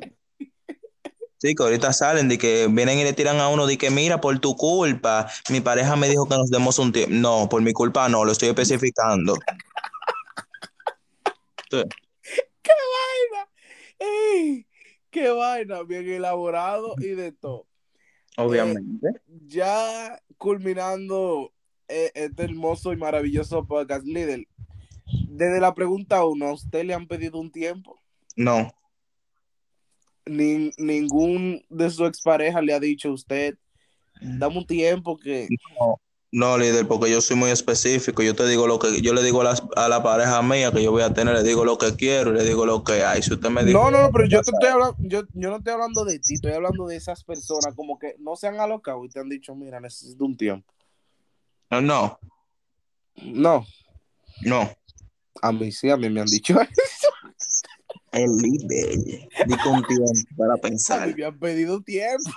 Sí, 1.40 1.54
que 1.54 1.64
ahorita 1.64 1.94
salen 1.94 2.30
de 2.30 2.38
que 2.38 2.68
vienen 2.68 2.98
y 2.98 3.04
le 3.04 3.14
tiran 3.14 3.40
a 3.40 3.50
uno 3.50 3.68
de 3.68 3.78
que 3.78 3.92
mira, 3.92 4.20
por 4.20 4.40
tu 4.40 4.56
culpa, 4.56 5.30
mi 5.50 5.62
pareja 5.62 5.96
me 5.96 6.10
dijo 6.10 6.28
que 6.28 6.36
nos 6.36 6.50
demos 6.50 6.80
un 6.80 6.92
tiempo. 6.92 7.14
No, 7.14 7.48
por 7.48 7.62
mi 7.62 7.74
culpa 7.74 8.10
no, 8.10 8.26
lo 8.26 8.32
estoy 8.32 8.50
especificando. 8.50 9.36
Sí. 11.70 11.84
¡Ey! 14.00 14.66
¡Qué 15.10 15.30
vaina! 15.30 15.84
Bien 15.84 16.08
elaborado 16.08 16.96
y 16.98 17.08
de 17.10 17.32
todo. 17.32 17.68
Obviamente. 18.38 19.10
Ya 19.48 20.22
culminando 20.38 21.52
eh, 21.88 22.12
este 22.14 22.44
hermoso 22.44 22.94
y 22.94 22.98
maravilloso 22.98 23.66
podcast, 23.66 24.06
líder. 24.06 24.48
Desde 25.30 25.60
la 25.60 25.74
pregunta 25.74 26.24
uno, 26.26 26.48
¿a 26.48 26.54
usted 26.54 26.86
le 26.86 26.94
han 26.94 27.08
pedido 27.08 27.40
un 27.40 27.52
tiempo? 27.52 28.00
No, 28.36 28.72
Ni- 30.30 30.72
ningún 30.78 31.64
de 31.70 31.90
su 31.90 32.06
exparejas 32.06 32.64
le 32.64 32.74
ha 32.74 32.80
dicho 32.80 33.10
a 33.10 33.14
usted, 33.14 33.56
dame 34.20 34.58
un 34.58 34.66
tiempo 34.68 35.18
que... 35.18 35.48
no, 36.32 36.58
líder, 36.58 36.88
porque 36.88 37.10
yo 37.10 37.22
soy 37.22 37.36
muy 37.38 37.50
específico. 37.52 38.22
Yo 38.22 38.36
te 38.36 38.48
digo 38.48 38.68
lo 38.68 38.80
que 38.80 39.02
yo 39.02 39.14
le 39.14 39.24
digo 39.24 39.42
a, 39.42 39.46
las- 39.46 39.64
a 39.76 39.88
la 39.88 40.04
pareja 40.04 40.42
mía 40.42 40.72
que 40.72 40.84
yo 40.84 40.92
voy 40.92 41.04
a 41.04 41.14
tener, 41.14 41.34
le 41.36 41.44
digo 41.44 41.64
lo 41.66 41.78
que 41.78 41.96
quiero 41.96 42.32
y 42.32 42.38
le 42.38 42.44
digo 42.44 42.66
lo 42.66 42.84
que 42.84 43.04
hay. 43.04 43.22
Si 43.22 43.34
usted 43.34 43.50
me 43.50 43.64
dice, 43.64 43.78
No, 43.78 43.90
no, 43.92 44.02
no, 44.02 44.12
pero 44.12 44.26
yo 44.28 44.42
te 44.42 44.52
estoy 44.52 44.70
hablando, 44.70 44.96
yo, 45.00 45.24
yo 45.34 45.50
no 45.50 45.58
estoy 45.58 45.74
hablando 45.74 46.04
de 46.06 46.20
ti, 46.20 46.34
estoy 46.36 46.52
hablando 46.54 46.86
de 46.88 46.96
esas 46.98 47.24
personas 47.24 47.74
como 47.76 47.98
que 47.98 48.16
no 48.20 48.36
se 48.36 48.48
han 48.48 48.60
alocado 48.60 49.04
y 49.06 49.10
te 49.10 49.20
han 49.20 49.30
dicho, 49.30 49.56
mira, 49.56 49.80
necesito 49.80 50.26
un 50.26 50.36
tiempo. 50.36 50.74
no, 51.70 51.82
no, 51.82 52.20
No, 53.24 53.66
no. 54.42 54.70
a 55.42 55.52
mí 55.52 55.72
sí, 55.72 55.90
a 55.90 55.98
mí 55.98 56.10
me 56.10 56.22
han 56.22 56.28
dicho 56.28 56.56
El 58.12 58.32
líder. 58.38 58.90
Digo 59.48 59.70
un 59.72 59.84
tiempo 59.84 60.14
para 60.38 60.54
A 60.54 60.56
mí 60.56 60.62
pensar. 60.62 61.16
me 61.16 61.26
han 61.26 61.38
pedido 61.40 61.82
tiempo. 61.82 62.32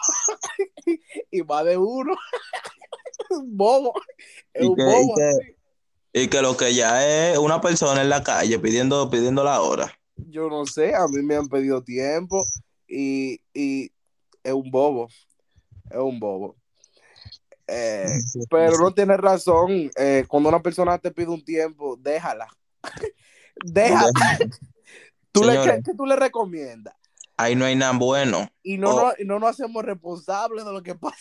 y 1.30 1.42
más 1.42 1.64
de 1.64 1.76
uno. 1.76 2.14
un 3.30 3.56
bobo. 3.56 3.94
Es 4.52 4.64
¿Y 4.64 4.66
un 4.66 4.76
bobo. 4.76 5.14
y 5.16 5.22
así. 5.22 5.56
Y 6.12 6.28
que 6.28 6.42
lo 6.42 6.56
que 6.56 6.74
ya 6.74 7.30
es 7.32 7.38
una 7.38 7.60
persona 7.60 8.02
en 8.02 8.08
la 8.08 8.22
calle 8.24 8.58
pidiendo, 8.58 9.08
pidiendo 9.10 9.44
la 9.44 9.60
hora. 9.62 9.96
Yo 10.16 10.48
no 10.50 10.66
sé, 10.66 10.94
a 10.94 11.06
mí 11.06 11.22
me 11.22 11.36
han 11.36 11.48
pedido 11.48 11.82
tiempo 11.82 12.42
y, 12.88 13.40
y 13.54 13.92
es 14.42 14.52
un 14.52 14.70
bobo. 14.70 15.08
Es 15.88 15.96
un 15.98 16.18
bobo. 16.18 16.56
Eh, 17.68 18.06
pero 18.50 18.76
no 18.78 18.92
tienes 18.92 19.18
razón. 19.18 19.88
eh, 19.96 20.24
cuando 20.26 20.48
una 20.48 20.60
persona 20.60 20.98
te 20.98 21.12
pide 21.12 21.28
un 21.28 21.44
tiempo, 21.44 21.96
déjala. 21.96 22.48
déjala. 23.64 24.10
¿Tú 25.32 25.44
le. 25.44 25.54
¿qué, 25.62 25.80
qué 25.84 25.94
tú 25.96 26.06
le 26.06 26.16
recomiendas? 26.16 26.94
Ahí 27.36 27.54
no 27.56 27.64
hay 27.64 27.74
nada 27.76 27.92
bueno. 27.96 28.48
Y 28.62 28.76
no, 28.78 28.90
Oh. 28.90 29.00
no, 29.08 29.12
y 29.18 29.24
no 29.24 29.38
nos 29.38 29.50
hacemos 29.50 29.84
responsables 29.84 30.64
de 30.64 30.72
lo 30.72 30.82
que 30.82 30.94
pasa, 30.94 31.16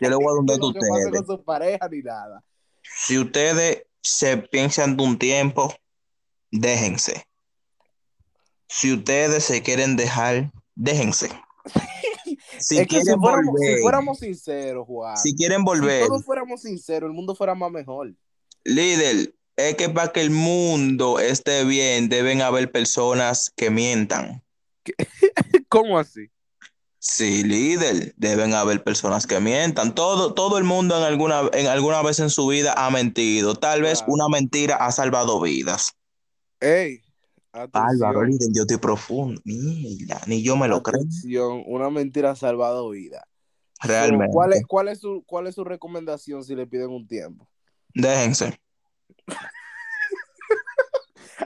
Yo 0.00 0.08
le 0.08 0.16
voy 0.16 0.24
a 0.24 0.28
dar 0.28 0.38
un 0.38 0.46
de 0.46 0.52
dato 0.54 0.64
a 0.64 0.68
lo 0.68 0.72
que 0.74 0.80
pasa 0.80 0.92
ustedes. 1.06 1.22
con 1.26 1.36
su 1.38 1.44
pareja 1.44 1.88
ni 1.90 2.02
nada. 2.02 2.42
Si 2.82 3.18
ustedes 3.18 3.84
se 4.00 4.36
piensan 4.38 4.96
de 4.96 5.04
un 5.04 5.18
tiempo, 5.18 5.74
déjense. 6.50 7.26
Si 8.68 8.92
ustedes 8.92 9.44
se 9.44 9.62
quieren 9.62 9.96
dejar, 9.96 10.50
déjense. 10.74 11.28
Si 12.58 12.78
es 12.78 12.86
que 12.86 12.98
si 12.98 13.02
quieren 13.02 13.20
fuéramos, 13.20 13.52
volver, 13.54 13.76
si 13.76 13.82
fuéramos 13.82 14.18
sinceros, 14.20 14.86
Juan, 14.86 15.16
si 15.16 15.34
quieren 15.34 15.58
si 15.60 15.64
volver, 15.64 16.06
todos 16.06 16.24
fuéramos 16.24 16.62
sinceros, 16.62 17.08
el 17.08 17.14
mundo 17.14 17.34
fuera 17.34 17.54
más 17.56 17.72
mejor. 17.72 18.14
líder, 18.64 19.34
es 19.68 19.76
que 19.76 19.88
para 19.88 20.12
que 20.12 20.20
el 20.20 20.30
mundo 20.30 21.18
esté 21.18 21.64
bien, 21.64 22.08
deben 22.08 22.42
haber 22.42 22.70
personas 22.70 23.52
que 23.56 23.70
mientan. 23.70 24.42
¿Cómo 25.68 25.98
así? 25.98 26.28
Sí, 26.98 27.42
líder, 27.42 28.14
deben 28.16 28.54
haber 28.54 28.84
personas 28.84 29.26
que 29.26 29.40
mientan. 29.40 29.94
Todo, 29.94 30.34
todo 30.34 30.56
el 30.58 30.64
mundo 30.64 30.96
en 30.96 31.02
alguna, 31.02 31.50
en 31.52 31.66
alguna 31.66 32.00
vez 32.02 32.20
en 32.20 32.30
su 32.30 32.46
vida 32.46 32.74
ha 32.76 32.90
mentido. 32.90 33.56
Tal 33.56 33.82
vez 33.82 33.98
Claro. 33.98 34.12
una 34.12 34.28
mentira 34.28 34.76
ha 34.76 34.92
salvado 34.92 35.40
vidas. 35.40 35.92
Ey, 36.60 37.00
Álvaro, 37.52 38.24
líder, 38.24 38.48
yo 38.54 38.62
estoy 38.62 38.78
profundo. 38.78 39.40
Mira, 39.44 40.20
ni 40.26 40.42
yo 40.42 40.56
me 40.56 40.68
lo 40.68 40.82
creo. 40.82 41.02
una 41.66 41.90
mentira 41.90 42.30
ha 42.30 42.36
salvado 42.36 42.88
vida. 42.90 43.24
So, 43.82 43.88
Realmente. 43.88 44.32
¿cuál, 44.32 44.52
es, 44.52 44.62
cuál, 44.66 44.88
es 44.88 45.00
su, 45.00 45.24
¿Cuál 45.26 45.48
es 45.48 45.56
su 45.56 45.64
recomendación 45.64 46.44
si 46.44 46.54
le 46.54 46.66
piden 46.66 46.90
un 46.90 47.06
tiempo? 47.06 47.48
Déjense. 47.94 48.58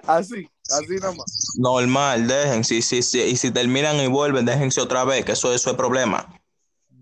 Así, 0.07 0.49
así 0.71 0.95
nada 1.01 1.13
más. 1.13 1.55
Normal, 1.59 2.29
dejen. 2.29 2.65
Sí, 2.65 2.83
sí. 2.83 2.99
Y 2.99 3.37
si 3.37 3.51
terminan 3.51 3.97
y 3.97 4.07
vuelven, 4.07 4.45
déjense 4.45 4.81
otra 4.81 5.05
vez, 5.05 5.25
que 5.25 5.33
eso, 5.33 5.53
eso 5.53 5.71
es 5.71 5.77
problema. 5.77 6.33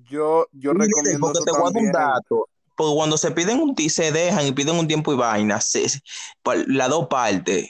Yo, 0.09 0.47
yo 0.53 0.72
recomiendo 0.72 1.20
porque 1.20 1.39
eso 1.39 1.45
te 1.45 1.51
voy 1.51 1.61
a 1.61 1.64
dar 1.64 1.66
un 1.66 1.72
también. 1.72 1.93
dato. 1.93 2.49
Porque 2.76 2.95
cuando 2.95 3.18
se 3.18 3.30
piden 3.30 3.61
un 3.61 3.74
ti, 3.74 3.91
se 3.91 4.11
dejan 4.11 4.47
y 4.47 4.53
piden 4.53 4.76
un 4.76 4.89
tiempo 4.89 5.12
y 5.12 5.16
vaina, 5.16 5.61
se, 5.61 5.87
las 6.66 6.89
dos 6.89 7.07
partes 7.09 7.68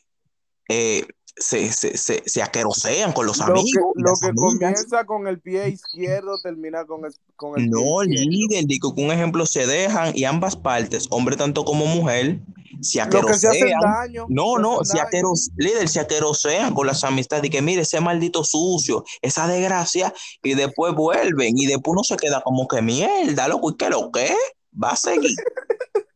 eh, 0.68 1.06
se, 1.37 1.72
se, 1.72 1.97
se, 1.97 2.22
se 2.26 2.43
aquerosean 2.43 3.12
con 3.12 3.26
los 3.26 3.41
Lo 3.45 3.70
que, 3.70 3.82
amigos. 3.82 3.95
y 3.97 4.03
lo 4.03 4.18
que 4.18 4.28
amigas. 4.28 4.85
comienza 4.85 5.05
con 5.05 5.26
el 5.26 5.41
pie 5.41 5.68
izquierdo 5.68 6.41
termina 6.43 6.85
con 6.87 7.05
el, 7.05 7.14
con 7.37 7.59
el 7.59 7.64
pie 7.70 7.70
No, 7.70 8.03
izquierdo. 8.03 8.30
líder, 8.30 8.64
digo 8.66 8.95
que 8.95 9.03
un 9.03 9.12
ejemplo 9.12 9.47
se 9.47 9.66
dejan 9.66 10.16
y 10.16 10.24
ambas 10.24 10.57
partes, 10.57 11.07
hombre 11.11 11.37
tanto 11.37 11.64
como 11.64 11.87
mujer, 11.87 12.41
se 12.80 12.99
que 12.99 13.03
aquerosean. 13.03 13.80
daño. 13.80 14.26
No, 14.28 14.59
no, 14.59 14.85
se 14.85 15.01
aqueros, 15.01 15.51
líder, 15.57 15.89
se 15.89 16.01
aquerosean 16.01 16.74
con 16.74 16.87
las 16.87 17.05
amistades 17.05 17.45
y 17.47 17.51
que 17.51 17.62
mire 17.62 17.82
ese 17.82 18.01
maldito 18.01 18.45
sucio, 18.45 19.05
esa 19.22 19.47
desgracia, 19.49 20.12
y 20.43 20.55
después 20.55 20.95
vuelven 20.95 21.57
y 21.59 21.66
después 21.66 21.93
uno 21.95 22.05
se 22.05 22.16
queda 22.16 22.43
como 22.43 22.68
que 22.68 22.82
mierda, 22.82 23.49
loco, 23.49 23.70
¿y 23.70 23.76
qué 23.76 23.91
lo 23.91 24.11
que? 24.12 24.35
Va 24.82 24.91
a 24.91 24.97
seguir. 24.97 25.37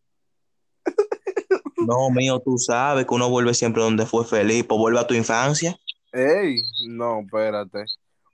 No, 1.87 2.11
mío, 2.11 2.41
tú 2.45 2.59
sabes 2.59 3.07
que 3.07 3.15
uno 3.15 3.29
vuelve 3.31 3.55
siempre 3.55 3.83
donde 3.83 4.07
fue 4.07 4.25
feliz, 4.25 4.65
pues 4.69 4.79
vuelve 4.79 5.01
a 5.01 5.07
tu 5.07 5.15
infancia. 5.15 5.79
Ey, 6.13 6.63
no, 6.89 7.21
espérate. 7.21 7.85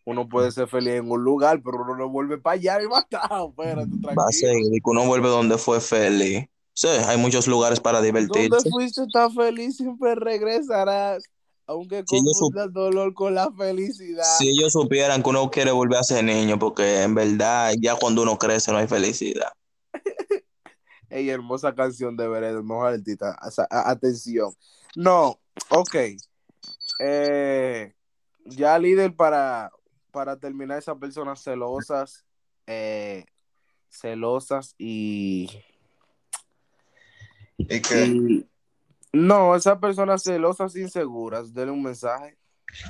Uno 0.07 0.29
puede 0.29 0.51
ser 0.53 0.69
feliz 0.69 0.95
en 0.95 1.11
un 1.11 1.23
lugar, 1.25 1.61
pero 1.63 1.83
uno 1.83 1.97
no 1.97 2.09
vuelve 2.09 2.39
para 2.39 2.55
allá 2.55 2.83
y 2.83 2.89
matado. 2.89 3.49
Espérate, 3.51 3.91
Va 4.03 4.11
a 4.11 4.15
tranquilo. 4.15 4.31
seguir, 4.31 4.73
que 4.73 4.91
uno 4.91 5.07
vuelve 5.07 5.29
donde 5.29 5.59
fue 5.59 5.81
feliz. 5.81 6.45
Sí, 6.75 6.89
hay 6.89 7.17
muchos 7.17 7.47
lugares 7.47 7.81
para 7.81 7.99
Donde 8.01 8.07
divertirse. 8.21 8.69
fuiste 8.71 9.07
tan 9.13 9.33
feliz, 9.33 9.77
siempre 9.77 10.15
regresarás. 10.15 11.23
Aunque 11.67 12.03
Si 12.07 12.17
ellos 12.17 12.37
confunda 12.39 12.67
dolor 12.69 13.15
con 13.15 13.35
la 13.35 13.51
felicidad. 13.57 14.25
Si 14.39 14.49
ellos 14.51 14.73
supieran 14.73 15.23
que 15.23 15.31
uno 15.31 15.51
quiere 15.51 15.71
volver 15.71 15.99
a 15.99 16.03
ser 16.03 16.23
niño, 16.25 16.59
porque 16.59 17.03
en 17.03 17.15
verdad 17.15 17.73
ya 17.81 17.97
cuando 17.97 18.23
uno 18.23 18.39
crece 18.39 18.71
no 18.73 18.79
hay 18.79 18.87
felicidad. 18.87 19.51
Ey, 21.15 21.31
hermosa 21.31 21.73
canción 21.73 22.17
de 22.17 22.27
Veredo, 22.27 22.65
mejor 22.65 22.93
artista. 22.95 23.39
O 23.47 23.49
sea, 23.49 23.69
a- 23.71 23.89
Atención. 23.89 24.53
No, 24.97 25.39
ok. 25.69 25.95
Eh, 26.99 27.95
ya 28.45 28.77
líder 28.81 29.15
para, 29.15 29.71
para 30.11 30.37
terminar 30.37 30.77
esas 30.79 30.99
personas 30.99 31.41
celosas, 31.41 32.25
eh, 32.67 33.27
celosas 33.89 34.75
y, 34.77 35.49
¿Y 37.59 37.77
y- 37.77 38.49
no, 39.13 39.55
esas 39.55 39.79
personas 39.79 40.25
celosas 40.25 40.75
inseguras, 40.75 41.55
denle 41.55 41.71
un 41.71 41.83
mensaje. 41.85 42.37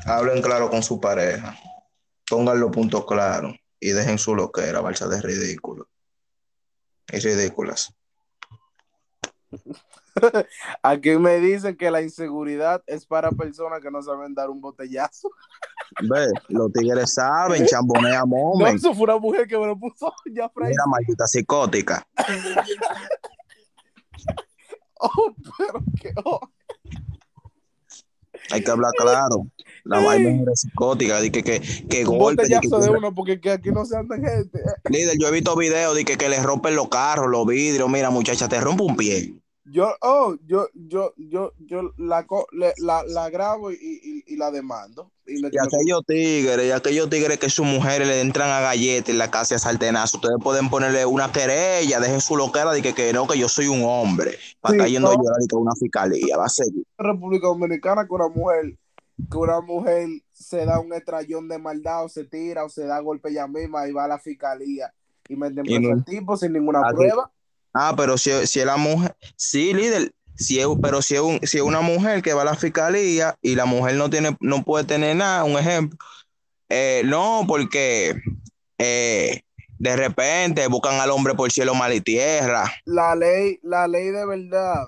Hablen 0.06 0.40
claro 0.40 0.70
con 0.70 0.82
su 0.82 0.98
pareja. 0.98 1.58
Pongan 2.26 2.58
los 2.58 2.70
puntos 2.70 3.04
claros 3.04 3.54
y 3.78 3.90
dejen 3.90 4.16
su 4.16 4.34
loquera, 4.34 4.80
balsa 4.80 5.08
de 5.08 5.20
ridículo. 5.20 5.90
Y 7.12 7.18
ridículas. 7.18 7.94
Aquí 10.82 11.10
me 11.18 11.38
dicen 11.38 11.76
que 11.76 11.90
la 11.90 12.02
inseguridad 12.02 12.82
es 12.86 13.06
para 13.06 13.30
personas 13.30 13.80
que 13.80 13.90
no 13.90 14.02
saben 14.02 14.34
dar 14.34 14.50
un 14.50 14.60
botellazo. 14.60 15.30
Ve, 16.02 16.26
los 16.48 16.72
tigres 16.72 17.14
saben, 17.14 17.66
chambonea 17.66 18.20
No, 18.26 18.26
moment. 18.26 18.76
eso 18.76 18.94
fue 18.94 19.04
una 19.04 19.18
mujer 19.18 19.46
que 19.46 19.58
me 19.58 19.66
lo 19.66 19.78
puso 19.78 20.12
ya 20.32 20.48
Fray. 20.48 20.70
Mira, 20.70 20.84
maldita 20.86 21.26
psicótica. 21.26 22.06
Oh, 25.00 25.34
pero 25.58 25.80
que 26.00 26.12
oh. 26.24 26.40
Hay 28.50 28.62
que 28.62 28.70
hablar 28.70 28.92
claro. 28.96 29.46
La 29.84 30.00
vaina 30.00 30.50
es 30.50 30.60
psicótica, 30.60 31.20
de 31.20 31.30
que, 31.30 31.42
que, 31.42 31.60
que 31.60 32.06
un 32.06 32.18
golpe. 32.18 32.46
de 32.46 32.58
que- 32.60 32.68
de 32.68 32.90
uno, 32.90 33.14
porque 33.14 33.40
que 33.40 33.50
aquí 33.50 33.70
no 33.70 33.84
se 33.84 33.96
andan 33.96 34.22
gente. 34.22 34.60
Líder, 34.88 35.16
yo 35.18 35.28
he 35.28 35.30
visto 35.30 35.54
videos 35.56 35.94
de 35.94 36.04
que, 36.04 36.16
que 36.16 36.28
le 36.28 36.42
rompen 36.42 36.74
los 36.74 36.88
carros, 36.88 37.28
los 37.28 37.46
vidrios. 37.46 37.88
Mira, 37.90 38.10
muchacha, 38.10 38.48
te 38.48 38.60
rompe 38.60 38.82
un 38.82 38.96
pie. 38.96 39.34
Yo, 39.66 39.94
oh, 40.02 40.36
yo, 40.46 40.68
yo, 40.74 41.14
yo, 41.16 41.52
yo 41.58 41.90
la, 41.96 42.26
la, 42.78 43.02
la 43.04 43.30
grabo 43.30 43.72
y, 43.72 43.76
y, 43.80 44.34
y 44.34 44.36
la 44.36 44.50
demando. 44.50 45.10
Y 45.26 45.40
me- 45.40 45.48
Y 45.50 45.56
aquellos 45.58 46.04
tigres, 46.06 46.66
y 46.66 46.70
aquellos 46.70 47.08
tigres 47.08 47.38
que 47.38 47.48
sus 47.48 47.64
mujeres 47.64 48.06
le 48.06 48.20
entran 48.20 48.50
a 48.50 48.60
galletas 48.60 49.08
en 49.08 49.16
la 49.18 49.30
casa 49.30 49.54
y 49.54 49.56
a 49.56 49.58
sartenazo, 49.58 50.18
ustedes 50.18 50.36
pueden 50.42 50.68
ponerle 50.68 51.06
una 51.06 51.32
querella, 51.32 51.98
dejen 51.98 52.20
su 52.20 52.36
loquera 52.36 52.72
de 52.72 52.82
que, 52.82 52.92
que 52.92 53.12
no, 53.14 53.26
que 53.26 53.38
yo 53.38 53.48
soy 53.48 53.68
un 53.68 53.82
hombre, 53.84 54.36
para 54.60 54.74
Sí, 54.74 54.76
estar 54.80 54.90
yendo 54.90 55.08
a 55.10 55.14
no. 55.14 55.22
llorar 55.22 55.38
y 55.42 55.46
que 55.46 55.56
una 55.56 55.74
fiscalía 55.80 56.36
va 56.36 56.44
a 56.44 56.48
seguir. 56.50 56.84
República 56.98 57.46
Dominicana 57.46 58.06
que 58.06 58.12
una 58.12 58.28
mujer, 58.28 58.76
que 59.30 59.36
una 59.38 59.60
mujer 59.62 60.08
se 60.32 60.66
da 60.66 60.78
un 60.78 60.92
estrellón 60.92 61.48
de 61.48 61.56
maldad 61.58 62.04
o 62.04 62.08
se 62.10 62.24
tira 62.24 62.64
o 62.64 62.68
se 62.68 62.84
da 62.84 63.00
golpe 63.00 63.30
ella 63.30 63.46
misma 63.46 63.88
y 63.88 63.92
va 63.92 64.04
a 64.04 64.08
la 64.08 64.18
fiscalía 64.18 64.92
y 65.26 65.36
no- 65.36 65.90
al 65.90 66.04
tipo 66.04 66.36
sin 66.36 66.52
ninguna 66.52 66.82
prueba. 66.90 67.30
Ah, 67.74 67.94
pero 67.96 68.16
si, 68.16 68.30
si 68.46 68.60
es 68.60 68.66
la 68.66 68.76
mujer, 68.76 69.16
sí, 69.36 69.74
líder, 69.74 70.12
si 70.36 70.60
es, 70.60 70.66
pero 70.80 71.02
si 71.02 71.14
es, 71.16 71.20
un- 71.20 71.40
si 71.42 71.58
es 71.58 71.62
una 71.62 71.80
mujer 71.80 72.22
que 72.22 72.32
va 72.32 72.42
a 72.42 72.44
la 72.46 72.54
fiscalía 72.54 73.36
y 73.42 73.54
la 73.56 73.64
mujer 73.66 73.96
no 73.96 74.08
tiene, 74.10 74.36
no 74.40 74.62
puede 74.64 74.84
tener 74.84 75.16
nada, 75.16 75.44
un 75.44 75.58
ejemplo, 75.58 75.98
eh, 76.68 77.02
no, 77.04 77.44
porque 77.48 78.14
eh, 78.78 79.40
de 79.78 79.96
repente 79.96 80.66
buscan 80.68 81.00
al 81.00 81.10
hombre 81.10 81.34
por 81.34 81.50
cielo, 81.52 81.74
mal 81.74 81.92
y 81.92 82.00
tierra. 82.00 82.70
La 82.84 83.14
ley, 83.16 83.58
la 83.62 83.88
ley 83.88 84.06
de 84.10 84.24
verdad 84.26 84.86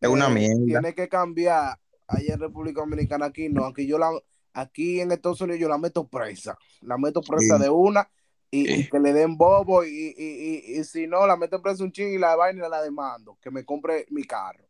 Es 0.00 0.08
una 0.08 0.26
eh, 0.26 0.30
mierda. 0.30 0.64
tiene 0.66 0.94
que 0.94 1.08
cambiar 1.08 1.78
allá 2.06 2.34
en 2.34 2.40
República 2.40 2.80
Dominicana 2.80 3.26
aquí 3.26 3.48
no 3.48 3.66
aquí 3.66 3.86
yo 3.86 3.98
la 3.98 4.10
aquí 4.54 5.00
en 5.00 5.12
Estados 5.12 5.40
Unidos 5.42 5.60
yo 5.60 5.68
la 5.68 5.76
meto 5.78 6.06
presa 6.08 6.56
la 6.80 6.96
meto 6.96 7.20
presa 7.20 7.56
Sí. 7.56 7.62
de 7.64 7.68
una 7.70 8.08
y, 8.50 8.88
que 8.88 8.98
le 8.98 9.12
den 9.12 9.36
bobo 9.36 9.84
y, 9.84 10.14
y, 10.16 10.72
y, 10.74 10.78
y 10.80 10.84
si 10.84 11.06
no 11.06 11.26
la 11.26 11.36
meto 11.36 11.60
presa 11.60 11.84
un 11.84 11.92
ching 11.92 12.08
y 12.14 12.18
la 12.18 12.34
vaina 12.36 12.66
y 12.66 12.70
la 12.70 12.82
demando 12.82 13.36
que 13.40 13.50
me 13.50 13.64
compre 13.64 14.06
mi 14.10 14.24
carro 14.24 14.64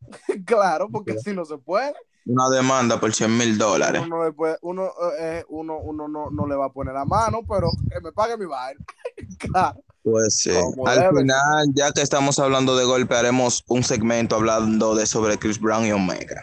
claro 0.46 0.88
porque 0.90 1.18
si 1.18 1.34
no 1.34 1.44
se 1.44 1.58
puede 1.58 1.94
Una 2.26 2.48
demanda 2.48 2.98
por 2.98 3.12
100 3.12 3.36
mil 3.36 3.58
dólares. 3.58 4.00
uno 4.04 4.16
no 4.18 4.24
le 4.24 4.32
puede 4.32 4.56
uno 4.62 4.90
eh, 5.18 5.44
uno, 5.48 5.78
uno 5.78 6.08
no, 6.08 6.30
no 6.30 6.46
le 6.46 6.54
va 6.56 6.66
a 6.66 6.72
poner 6.72 6.94
la 6.94 7.04
mano 7.04 7.40
pero 7.48 7.70
que 7.92 8.00
me 8.00 8.12
pague 8.12 8.36
mi 8.38 8.46
vaina 8.46 8.80
claro 9.38 9.82
Pues 10.02 10.36
sí. 10.36 10.50
Como 10.50 10.86
Al 10.86 10.98
debe. 11.00 11.20
final, 11.20 11.66
ya 11.74 11.92
que 11.92 12.00
estamos 12.00 12.38
hablando 12.38 12.74
de 12.74 12.86
golpe, 12.86 13.14
haremos 13.14 13.62
un 13.68 13.82
segmento 13.82 14.36
hablando 14.36 14.94
de 14.94 15.04
sobre 15.04 15.36
Chris 15.38 15.60
Brown 15.60 15.84
y 15.84 15.92
Omega. 15.92 16.42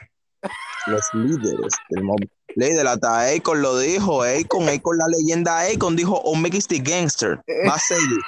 Los 0.85 1.01
líderes 1.13 1.73
del 1.89 2.03
móvil. 2.57 2.69
Líder, 2.69 2.87
hasta 2.87 3.29
Akon 3.35 3.61
lo 3.61 3.77
dijo. 3.79 4.23
Akon, 4.23 4.69
Akon, 4.69 4.97
la 4.97 5.05
leyenda 5.07 5.59
Akon 5.61 5.95
dijo 5.95 6.15
Omega 6.23 6.57
is 6.57 6.67
the 6.67 6.79
gangster. 6.79 7.39
Va 7.67 7.75
a 7.75 7.79
seguir. 7.79 8.19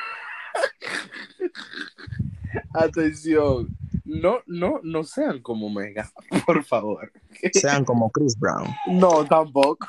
atención 2.73 3.67
no 4.05 4.39
no 4.47 4.79
no 4.83 5.03
sean 5.03 5.39
como 5.41 5.69
Mega 5.69 6.09
por 6.45 6.63
favor 6.63 7.11
Sean 7.53 7.85
como 7.85 8.09
Chris 8.09 8.37
Brown. 8.37 8.67
No, 8.87 9.23
tampoco. 9.25 9.87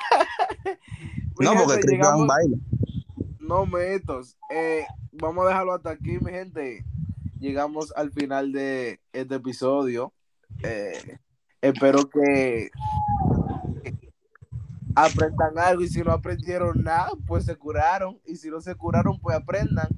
No, 1.41 1.55
porque 1.55 1.81
Chris 1.81 1.99
Brown 1.99 2.21
llegamos- 2.21 2.27
baila. 2.29 2.57
No 3.41 3.67
metos. 3.67 4.37
Eh, 4.51 4.87
vamos 5.13 5.45
a 5.45 5.49
dejarlo 5.49 5.75
hasta 5.75 5.91
aquí, 5.91 6.19
mi 6.21 6.31
gente. 6.31 6.85
Llegamos 7.41 7.93
al 7.97 8.13
final 8.13 8.53
de 8.53 9.01
este 9.13 9.35
episodio. 9.37 10.13
Eh, 10.63 11.19
espero 11.61 12.09
que 12.09 12.71
aprendan 14.95 15.59
algo 15.59 15.83
y 15.83 15.89
si 15.89 16.01
no 16.03 16.13
aprendieron 16.13 16.83
nada, 16.83 17.11
pues 17.27 17.45
se 17.45 17.57
curaron. 17.57 18.19
Y 18.27 18.37
si 18.37 18.49
no 18.51 18.61
se 18.61 18.75
curaron, 18.75 19.19
pues 19.21 19.37
aprendan. 19.37 19.89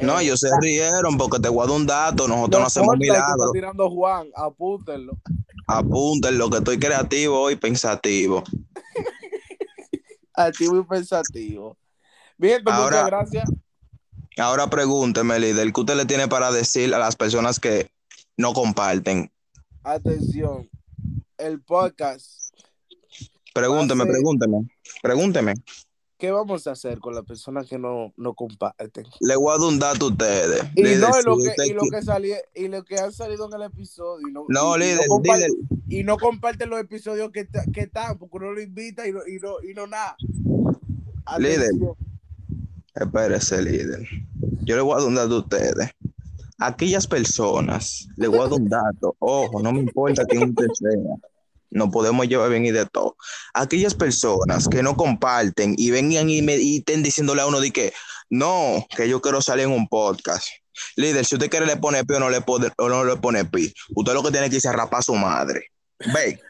No, 0.00 0.18
Eh, 0.18 0.24
ellos 0.24 0.40
se 0.40 0.48
rieron 0.60 1.16
porque 1.18 1.38
te 1.38 1.48
guardo 1.48 1.76
un 1.76 1.86
dato. 1.86 2.26
Nosotros 2.28 2.60
no, 2.60 2.66
hacemos 2.66 2.94
está 2.94 3.14
milagros. 3.14 3.52
tirando 3.52 3.90
Juan, 3.90 4.28
apúntenlo. 4.34 5.18
Apunten 5.66 6.38
lo 6.38 6.50
que 6.50 6.58
estoy 6.58 6.78
creativo 6.78 7.50
y 7.50 7.56
pensativo. 7.56 8.42
Activo 10.34 10.78
y 10.78 10.84
pensativo. 10.84 11.76
Bien, 12.38 12.62
pues 12.64 12.74
Ahora- 12.74 13.04
muchas 13.04 13.10
gracias. 13.10 13.50
Ahora 14.38 14.66
pregúnteme, 14.68 15.38
líder, 15.38 15.72
¿qué 15.74 15.80
usted 15.80 15.94
le 15.94 16.06
tiene 16.06 16.26
para 16.26 16.50
decir 16.50 16.94
a 16.94 16.98
las 16.98 17.16
personas 17.16 17.60
que 17.60 17.90
no 18.38 18.54
comparten? 18.54 19.30
Atención. 19.84 20.70
El 21.36 21.60
podcast 21.60 22.41
Pregúnteme, 23.54 24.06
pregúnteme, 24.06 24.68
pregúnteme. 25.02 25.54
¿Qué 26.18 26.30
vamos 26.30 26.68
a 26.68 26.70
hacer 26.72 27.00
con 27.00 27.16
las 27.16 27.24
personas 27.24 27.66
que 27.68 27.78
no, 27.78 28.12
no 28.16 28.34
comparten? 28.34 29.04
Le 29.20 29.34
voy 29.34 29.48
a 29.52 29.58
dar 29.58 29.68
un 29.68 29.78
dato 29.80 30.06
a 30.06 30.08
ustedes. 30.10 30.62
Y 30.76 30.82
Líder, 30.84 31.00
no, 31.00 31.08
y 31.08 31.12
si 31.14 31.24
lo 31.24 31.36
que, 31.36 31.66
y 31.66 31.72
lo 31.72 31.82
que 31.82 32.42
y 32.54 32.68
lo 32.68 32.84
que 32.84 32.96
han 33.00 33.12
salido 33.12 33.48
en 33.48 33.54
el 33.60 33.62
episodio. 33.66 34.28
Y 34.28 34.32
no, 34.32 34.44
No, 34.48 34.76
y- 34.76 34.80
líder, 34.80 35.06
líder. 35.20 35.50
y 35.88 36.04
no 36.04 36.16
comparten 36.18 36.70
los 36.70 36.80
episodios 36.80 37.30
que, 37.32 37.48
que 37.72 37.80
están, 37.80 38.18
porque 38.18 38.36
uno 38.36 38.52
lo 38.52 38.60
invita 38.62 39.06
y 39.08 39.10
no, 39.12 39.18
y 39.26 39.40
no, 39.40 39.54
y 39.68 39.74
no 39.74 39.88
nada. 39.88 40.14
Líder. 41.38 41.60
Atención. 41.66 41.94
Espérese, 42.94 43.62
líder. 43.62 44.06
Yo 44.64 44.76
le 44.76 44.82
voy 44.82 44.92
a 44.94 44.98
dar 44.98 45.08
un 45.08 45.14
dato 45.16 45.34
a 45.34 45.38
ustedes. 45.40 45.90
Aquellas 46.58 47.08
personas, 47.08 48.06
le 48.16 48.28
voy 48.28 48.38
a 48.38 48.42
dar 48.42 48.52
un 48.52 48.68
dato. 48.68 49.16
Ojo, 49.18 49.60
no 49.60 49.72
me 49.72 49.80
importa 49.80 50.24
quién 50.24 50.50
usted 50.50 50.66
sea. 50.74 51.16
No 51.72 51.90
podemos 51.90 52.28
llevar 52.28 52.50
bien 52.50 52.66
y 52.66 52.70
de 52.70 52.86
todo. 52.86 53.16
Aquellas 53.54 53.94
personas 53.94 54.68
que 54.68 54.82
no 54.82 54.96
comparten 54.96 55.74
y 55.78 55.90
vengan 55.90 56.28
y 56.28 56.42
me 56.42 56.56
y 56.56 56.78
estén 56.78 57.02
diciéndole 57.02 57.42
a 57.42 57.46
uno 57.46 57.60
de 57.60 57.70
que 57.70 57.92
no, 58.30 58.86
que 58.96 59.08
yo 59.08 59.20
quiero 59.20 59.42
salir 59.42 59.64
en 59.64 59.72
un 59.72 59.88
podcast. 59.88 60.46
Líder, 60.96 61.24
si 61.24 61.34
usted 61.34 61.50
quiere 61.50 61.66
le 61.66 61.76
pone 61.76 62.04
pi 62.04 62.14
o 62.14 62.20
no 62.20 62.30
le 62.30 62.40
pone, 62.40 62.68
o 62.78 62.88
no 62.88 63.04
le 63.04 63.16
pone 63.16 63.44
pi, 63.44 63.72
usted 63.94 64.14
lo 64.14 64.22
que 64.22 64.30
tiene 64.30 64.48
que 64.48 64.66
a 64.66 64.72
rapar 64.72 65.00
a 65.00 65.02
su 65.02 65.14
madre. 65.14 65.66
Ve. 65.98 66.40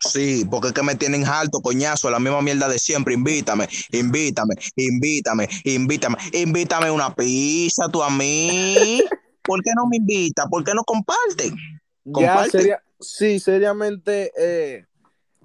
Sí, 0.00 0.46
porque 0.50 0.68
es 0.68 0.74
que 0.74 0.82
me 0.82 0.96
tienen 0.96 1.26
alto, 1.26 1.60
coñazo, 1.60 2.10
la 2.10 2.18
misma 2.18 2.42
mierda 2.42 2.68
de 2.68 2.78
siempre. 2.78 3.14
Invítame, 3.14 3.68
invítame, 3.90 4.54
invítame, 4.76 5.48
invítame, 5.64 6.16
invítame 6.32 6.90
una 6.90 7.14
pizza 7.14 7.88
tú 7.88 8.02
a 8.02 8.10
mí. 8.10 9.02
¿Por 9.42 9.62
qué 9.62 9.70
no 9.76 9.86
me 9.86 9.96
invita? 9.96 10.46
¿Por 10.48 10.64
qué 10.64 10.74
no 10.74 10.84
comparten? 10.84 11.56
Ya 12.04 12.44
sería, 12.50 12.82
sí, 13.00 13.40
seriamente, 13.40 14.30
eh, 14.36 14.86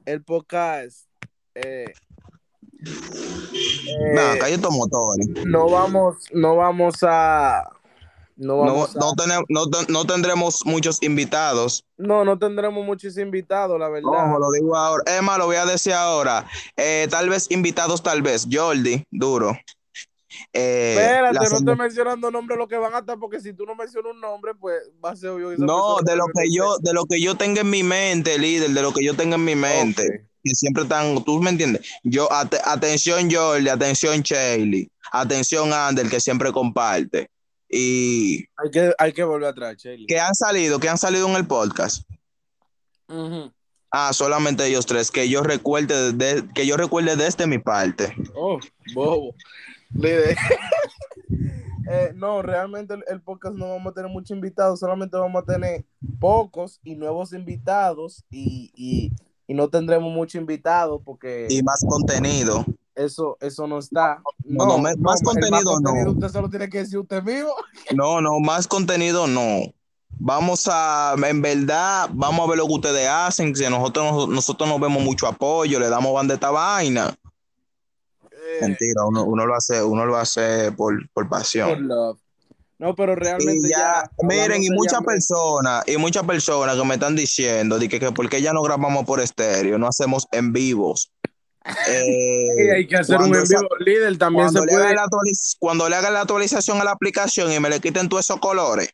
el 0.05 0.23
podcast. 0.23 1.07
Eh, 1.55 1.85
eh, 4.35 4.39
calle 4.39 4.57
motores. 4.69 5.27
no 5.45 5.69
vamos, 5.69 6.15
no 6.33 6.55
vamos 6.55 6.95
a. 7.03 7.63
No 8.35 8.63
No, 8.63 8.85
a- 8.85 8.89
no, 8.95 9.13
tenemos- 9.15 9.45
no, 9.49 9.65
no 9.89 10.05
tendremos 10.05 10.65
muchos 10.65 11.03
invitados. 11.03 11.83
no, 11.97 12.23
no 12.23 12.39
tendremos 12.39 12.85
muchos 12.85 13.17
invitados, 13.17 13.77
la 13.77 13.89
verdad. 13.89 14.09
Ojo, 14.09 14.39
lo 14.39 14.51
digo 14.53 14.77
ahora. 14.77 15.03
Emma, 15.17 15.37
lo 15.37 15.45
voy 15.47 15.57
a 15.57 15.65
decir 15.65 15.91
ahora. 15.91 16.45
Eh, 16.77 17.07
tal 17.09 17.27
vez 17.27 17.47
invitados, 17.51 18.01
tal 18.01 18.21
vez. 18.21 18.47
Jordi, 18.49 19.03
duro. 19.11 19.57
Eh, 20.53 20.93
Espérate, 20.97 21.49
no 21.49 21.57
estoy 21.57 21.75
mencionando 21.75 22.31
nombres 22.31 22.57
lo 22.57 22.67
que 22.67 22.77
van 22.77 22.93
a 22.93 22.99
estar, 22.99 23.17
porque 23.19 23.39
si 23.39 23.53
tú 23.53 23.65
no 23.65 23.75
mencionas 23.75 24.13
un 24.13 24.21
nombre, 24.21 24.53
pues 24.55 24.77
va 25.03 25.11
a 25.11 25.15
ser 25.15 25.29
obvio. 25.29 25.51
No, 25.57 25.97
de 26.03 26.15
lo 26.15 26.25
que 26.27 26.51
yo, 26.51 26.77
de 26.79 26.93
lo 26.93 27.05
que 27.05 27.21
yo 27.21 27.35
tenga 27.35 27.61
en 27.61 27.69
mi 27.69 27.83
mente, 27.83 28.37
líder, 28.37 28.69
de 28.71 28.81
lo 28.81 28.93
que 28.93 29.03
yo 29.03 29.15
tenga 29.15 29.35
en 29.35 29.45
mi 29.45 29.55
mente, 29.55 30.27
que 30.43 30.51
siempre 30.55 30.83
están, 30.83 31.23
tú 31.23 31.41
me 31.41 31.49
entiendes. 31.49 31.85
Yo, 32.03 32.31
ate- 32.31 32.61
atención 32.63 33.29
Jordi, 33.31 33.69
atención 33.69 34.21
Shaley, 34.21 34.89
atención 35.11 35.73
Ander, 35.73 36.07
que 36.09 36.19
siempre 36.19 36.51
comparte. 36.51 37.29
Y 37.71 38.45
Hay 38.57 38.71
que, 38.71 38.93
hay 38.97 39.13
que 39.13 39.23
volver 39.23 39.49
atrás, 39.49 39.75
Shelly. 39.77 40.07
que 40.07 40.19
han 40.19 40.33
salido, 40.33 40.79
que 40.79 40.89
han 40.89 40.97
salido 40.97 41.27
en 41.29 41.35
el 41.35 41.45
podcast. 41.45 42.03
Ah, 43.91 44.13
solamente 44.13 44.65
ellos 44.67 44.85
tres, 44.85 45.09
que 45.09 45.27
yo 45.29 45.41
recuerde, 45.41 46.13
de- 46.13 46.47
que 46.53 46.65
yo 46.67 46.77
recuerde 46.77 47.15
desde 47.15 47.47
mi 47.47 47.57
parte. 47.57 48.15
Oh, 48.35 48.59
bobo. 48.93 49.33
Líder. 49.93 50.35
Eh, 51.91 52.11
no, 52.13 52.43
realmente 52.43 52.93
el, 52.93 53.03
el 53.07 53.19
podcast 53.19 53.55
no 53.55 53.69
vamos 53.69 53.91
a 53.91 53.95
tener 53.95 54.11
muchos 54.11 54.29
invitados, 54.35 54.79
solamente 54.79 55.17
vamos 55.17 55.41
a 55.41 55.45
tener 55.45 55.85
pocos 56.19 56.79
y 56.83 56.93
nuevos 56.95 57.33
invitados 57.33 58.23
y, 58.29 58.71
y, 58.75 59.11
y 59.47 59.53
no 59.55 59.69
tendremos 59.69 60.13
muchos 60.13 60.39
invitados 60.39 61.01
porque 61.03 61.47
Y 61.49 61.63
más 61.63 61.83
contenido. 61.89 62.63
eso, 62.93 63.37
eso 63.41 63.65
no 63.65 63.79
está. 63.79 64.21
No, 64.45 64.67
no, 64.67 64.77
me- 64.77 64.95
más 64.97 65.19
contenido 65.23 65.79
no. 65.79 66.11
Usted 66.11 66.29
solo 66.29 66.47
tiene 66.47 66.69
que 66.69 66.79
decir 66.79 66.99
usted 66.99 67.23
mismo. 67.23 67.53
No, 67.95 68.21
no, 68.21 68.39
más 68.39 68.67
contenido 68.67 69.25
no. 69.25 69.61
Vamos 70.21 70.67
a, 70.71 71.15
en 71.25 71.41
verdad, 71.41 72.09
vamos 72.13 72.45
a 72.45 72.49
ver 72.49 72.57
lo 72.59 72.67
que 72.67 72.73
ustedes 72.73 73.07
hacen. 73.09 73.55
Si 73.55 73.63
nosotros, 73.67 74.27
nosotros 74.29 74.69
nos 74.69 74.79
vemos 74.79 75.01
mucho 75.01 75.25
apoyo, 75.25 75.79
le 75.79 75.89
damos 75.89 76.13
banda 76.13 76.33
a 76.33 76.35
esta 76.35 76.51
vaina. 76.51 77.15
Eh, 78.51 78.57
Mentira, 78.61 79.03
uno, 79.05 79.23
uno 79.25 79.45
lo 79.45 79.55
hace, 79.55 79.83
uno 79.83 80.05
lo 80.05 80.17
hace 80.17 80.71
por, 80.71 80.97
por 81.09 81.13
por 81.13 81.29
pasión. 81.29 81.87
love. 81.87 82.17
No, 82.79 82.95
pero 82.95 83.13
realmente 83.13 83.67
Y 83.67 83.71
ya, 83.71 84.03
ya. 84.03 84.09
miren, 84.27 84.63
y 84.63 84.69
muchas 84.69 85.01
personas, 85.03 85.83
y 85.87 85.97
muchas 85.97 86.23
personas 86.23 86.77
que 86.77 86.85
me 86.85 86.93
están 86.93 87.13
diciendo 87.15 87.77
de 87.77 87.89
que, 87.89 87.99
que 87.99 88.11
por 88.13 88.29
qué 88.29 88.41
ya 88.41 88.53
no 88.53 88.61
grabamos 88.61 89.03
por 89.05 89.19
estéreo, 89.19 89.77
no 89.77 89.87
hacemos 89.87 90.27
en 90.31 90.53
vivos. 90.53 91.11
Eh, 91.87 92.47
Sí, 92.57 92.69
hay 92.73 92.87
que 92.87 92.95
hacer 92.97 93.17
un 93.17 93.35
en 93.35 93.43
vivo. 93.43 93.67
Líder 93.79 94.17
también 94.17 94.45
cuando 94.45 94.61
se 94.61 94.65
le, 94.65 94.71
puede. 94.71 94.95
la 94.95 95.03
actualiz- 95.03 95.55
cuando 95.59 95.89
le 95.89 95.95
hagan 95.97 96.13
la 96.13 96.21
actualización 96.21 96.79
a 96.81 96.85
la 96.85 96.91
aplicación 96.91 97.51
y 97.51 97.59
me 97.59 97.69
le 97.69 97.79
quiten 97.81 98.07
todos 98.09 98.25
esos 98.25 98.39
colores. 98.39 98.89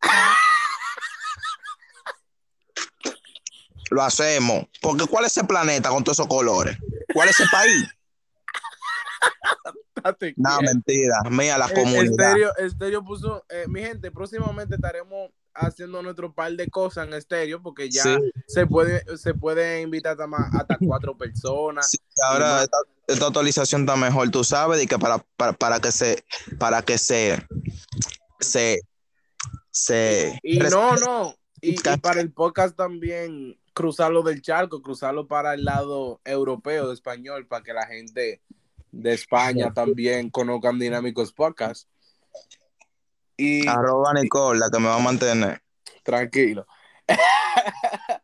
Lo 3.90 4.02
hacemos. 4.02 4.64
Porque 4.80 5.04
¿cuál 5.06 5.26
es 5.26 5.36
ese 5.36 5.46
planeta 5.46 5.90
con 5.90 6.02
todos 6.02 6.18
esos 6.18 6.28
colores? 6.28 6.76
¿Cuál 7.12 7.28
es 7.28 7.38
ese 7.38 7.48
país? 7.52 7.88
Date 10.02 10.34
No, 10.36 10.58
quieto. 10.58 10.72
mentira. 10.74 11.22
Mía, 11.30 11.58
la 11.58 11.66
Eh, 11.68 11.74
comunidad. 11.74 12.02
Estéreo, 12.04 12.56
Estéreo 12.56 13.04
puso, 13.04 13.44
eh, 13.48 13.66
mi 13.68 13.80
gente, 13.80 14.10
próximamente 14.10 14.74
estaremos 14.76 15.30
haciendo 15.54 16.02
nuestro 16.02 16.32
par 16.32 16.52
de 16.52 16.68
cosas 16.70 17.06
en 17.06 17.14
Estéreo 17.14 17.62
porque 17.62 17.90
ya 17.90 18.02
Sí, 18.04 18.16
se 18.46 18.66
puede 18.66 19.04
se 19.18 19.34
puede 19.34 19.82
invitar 19.82 20.12
hasta, 20.12 20.26
más- 20.26 20.52
hasta 20.54 20.78
cuatro 20.78 21.16
personas. 21.16 21.90
sí, 21.90 21.98
ahora 22.24 22.62
esta, 22.62 22.78
esta 23.06 23.26
actualización 23.26 23.82
está 23.82 23.96
mejor, 23.96 24.30
tú 24.30 24.44
sabes, 24.44 24.82
y 24.82 24.86
que 24.86 24.98
para, 24.98 25.18
para, 25.36 25.52
para 25.52 25.78
que 25.80 25.92
se, 25.92 26.24
para 26.58 26.80
que 26.82 26.96
se, 26.96 27.46
se, 28.40 28.80
se 29.70 30.38
Y 30.42 30.58
no, 30.58 30.96
no. 30.96 31.34
Y, 31.60 31.74
y 31.78 31.96
para 31.98 32.20
el 32.20 32.32
podcast 32.32 32.74
también 32.76 33.58
cruzarlo 33.74 34.22
del 34.22 34.42
charco, 34.42 34.82
cruzarlo 34.82 35.28
para 35.28 35.54
el 35.54 35.64
lado 35.64 36.20
europeo, 36.24 36.88
de 36.88 36.94
español, 36.94 37.46
para 37.46 37.62
que 37.62 37.72
la 37.72 37.86
gente 37.86 38.40
de 38.92 39.14
España 39.14 39.72
también 39.74 40.30
conozcan 40.30 40.78
Dinámicos 40.78 41.32
Podcast. 41.32 41.88
Y 43.36 43.66
arroba 43.66 44.12
Nicole, 44.14 44.60
la 44.60 44.70
que 44.70 44.78
me 44.78 44.86
va 44.86 44.96
a 44.96 45.00
mantener. 45.00 45.60
tranquilo. 46.04 46.66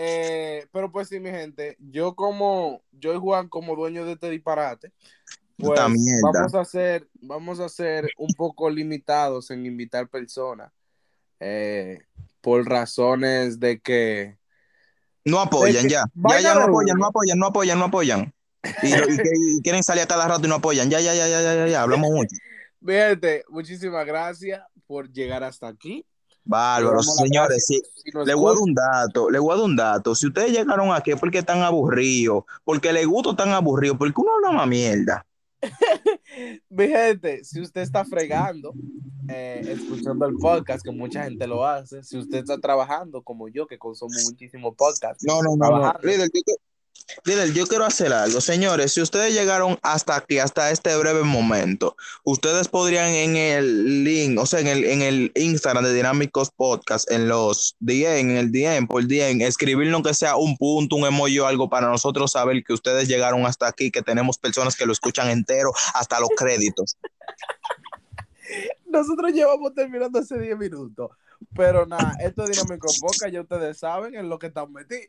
Eh, 0.00 0.64
pero 0.72 0.92
pues 0.92 1.08
sí, 1.08 1.18
mi 1.18 1.28
gente, 1.30 1.76
yo 1.80 2.14
como, 2.14 2.84
yo 2.92 3.14
y 3.14 3.18
Juan 3.18 3.48
como 3.48 3.74
dueño 3.74 4.04
de 4.04 4.12
este 4.12 4.30
disparate, 4.30 4.92
pues 5.56 5.80
vamos 6.22 6.54
a 6.54 6.60
hacer, 6.60 7.08
vamos 7.14 7.58
a 7.58 7.68
ser 7.68 8.08
un 8.16 8.32
poco 8.36 8.70
limitados 8.70 9.50
en 9.50 9.66
invitar 9.66 10.08
personas, 10.08 10.70
eh, 11.40 11.98
por 12.40 12.64
razones 12.64 13.58
de 13.58 13.80
que 13.80 14.38
No 15.24 15.40
apoyan 15.40 15.82
que- 15.82 15.94
ya. 15.94 16.04
Ya, 16.14 16.40
ya 16.42 16.54
no 16.54 16.60
apoyan, 16.60 16.96
no 16.96 17.06
apoyan, 17.06 17.38
no 17.40 17.46
apoyan, 17.46 17.78
no 17.80 17.84
apoyan. 17.86 18.32
Y, 18.82 18.86
y 18.86 18.92
y 19.58 19.62
quieren 19.62 19.82
salir 19.82 20.02
a 20.02 20.06
cada 20.06 20.28
rato 20.28 20.46
y 20.46 20.48
no 20.48 20.56
apoyan. 20.56 20.90
Ya, 20.90 21.00
ya, 21.00 21.14
ya, 21.14 21.28
ya, 21.28 21.40
ya, 21.42 21.66
ya. 21.66 21.82
Hablamos 21.82 22.10
mucho. 22.10 22.36
Gente, 22.84 23.44
muchísimas 23.48 24.06
gracias 24.06 24.62
por 24.86 25.10
llegar 25.10 25.42
hasta 25.44 25.68
aquí. 25.68 26.04
Bárbaro, 26.44 27.02
señores. 27.02 27.66
si 27.66 27.80
nos 28.14 28.26
le 28.26 28.32
voy 28.32 28.46
a 28.46 28.54
dar 28.54 28.62
un 28.62 28.74
dato, 28.74 29.30
le 29.30 29.38
voy 29.38 29.52
a 29.52 29.56
dar 29.56 29.64
un 29.66 29.76
dato. 29.76 30.14
Si 30.14 30.26
ustedes 30.26 30.50
llegaron 30.52 30.92
aquí 30.92 31.10
es 31.10 31.20
porque 31.20 31.38
están 31.38 31.60
aburridos, 31.60 32.44
porque 32.64 32.90
les 32.92 33.06
gusta 33.06 33.36
tan 33.36 33.50
aburrido, 33.50 33.98
porque 33.98 34.14
uno 34.16 34.30
habla 34.36 34.52
más 34.52 34.66
mierda. 34.66 35.26
Mi 36.70 36.88
gente, 36.88 37.44
si 37.44 37.60
usted 37.60 37.82
está 37.82 38.04
fregando, 38.04 38.72
eh, 39.28 39.60
escuchando 39.68 40.24
el 40.26 40.36
podcast, 40.36 40.82
que 40.82 40.90
mucha 40.90 41.24
gente 41.24 41.46
lo 41.46 41.66
hace, 41.66 42.02
si 42.02 42.16
usted 42.16 42.38
está 42.38 42.58
trabajando 42.58 43.22
como 43.22 43.48
yo, 43.48 43.66
que 43.66 43.76
consumo 43.76 44.14
muchísimo 44.24 44.72
podcast, 44.74 45.20
No, 45.24 45.42
no, 45.42 45.54
no, 45.56 45.68
no. 45.68 45.94
Líder, 46.02 46.30
yo, 46.32 46.40
que- 46.46 46.54
líder, 47.24 47.52
yo 47.52 47.66
quiero 47.66 47.84
hacer 47.84 48.12
algo. 48.12 48.40
Señores, 48.40 48.92
si 48.92 49.00
ustedes 49.00 49.34
llegaron 49.34 49.78
hasta 49.82 50.16
aquí, 50.16 50.38
hasta 50.38 50.70
este 50.70 50.96
breve 50.96 51.22
momento, 51.22 51.96
ustedes 52.24 52.68
podrían 52.68 53.08
en 53.08 53.36
el 53.36 54.04
link, 54.04 54.38
o 54.38 54.46
sea, 54.46 54.60
en 54.60 54.66
el, 54.66 54.84
en 54.84 55.02
el 55.02 55.32
Instagram 55.34 55.84
de 55.84 55.94
Dinámicos 55.94 56.50
Podcast, 56.50 57.10
en 57.10 57.28
los 57.28 57.76
DM, 57.80 58.30
en 58.30 58.36
el 58.36 58.52
DM, 58.52 58.86
por 58.86 59.06
DM, 59.06 59.42
escribirnos 59.42 60.02
que 60.02 60.14
sea 60.14 60.36
un 60.36 60.56
punto, 60.56 60.96
un 60.96 61.06
emoji 61.06 61.38
o 61.38 61.46
algo 61.46 61.68
para 61.68 61.88
nosotros 61.88 62.32
saber 62.32 62.62
que 62.64 62.72
ustedes 62.72 63.08
llegaron 63.08 63.46
hasta 63.46 63.66
aquí, 63.66 63.90
que 63.90 64.02
tenemos 64.02 64.38
personas 64.38 64.76
que 64.76 64.86
lo 64.86 64.92
escuchan 64.92 65.30
entero, 65.30 65.72
hasta 65.94 66.20
los 66.20 66.30
créditos. 66.36 66.96
nosotros 68.86 69.32
llevamos 69.32 69.74
terminando 69.74 70.18
hace 70.18 70.38
10 70.38 70.58
minutos. 70.58 71.10
Pero 71.54 71.86
nada, 71.86 72.14
esto 72.20 72.44
es 72.44 72.50
Dinámico 72.50 72.88
Podcast, 73.00 73.32
ya 73.32 73.40
ustedes 73.40 73.78
saben 73.78 74.14
en 74.14 74.28
lo 74.28 74.38
que 74.38 74.48
están 74.48 74.72
metidos. 74.72 75.08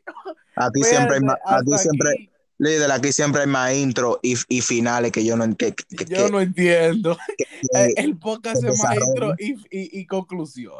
Aquí 0.56 0.82
siempre 0.82 1.16
hay 1.16 1.20
Fíjense, 1.20 1.24
más, 1.26 1.36
aquí 1.44 1.72
hasta 1.72 1.78
siempre, 1.78 2.10
aquí, 2.10 2.30
líder, 2.58 2.92
aquí 2.92 3.12
siempre 3.12 3.40
hay 3.42 3.46
más 3.48 3.72
intro 3.74 4.20
y, 4.22 4.34
y 4.48 4.60
finales 4.60 5.12
que 5.12 5.24
yo 5.24 5.36
no 5.36 5.44
que, 5.56 5.74
que- 5.74 6.04
yo 6.06 6.26
que- 6.26 6.30
no 6.32 6.40
entiendo. 6.40 7.16
Eh, 7.74 7.92
el 7.98 8.16
podcast 8.16 8.64
es 8.64 8.82
más 8.82 8.96
intro 8.96 9.34
y, 9.38 9.52
y, 9.70 10.00
y 10.00 10.06
conclusión. 10.06 10.72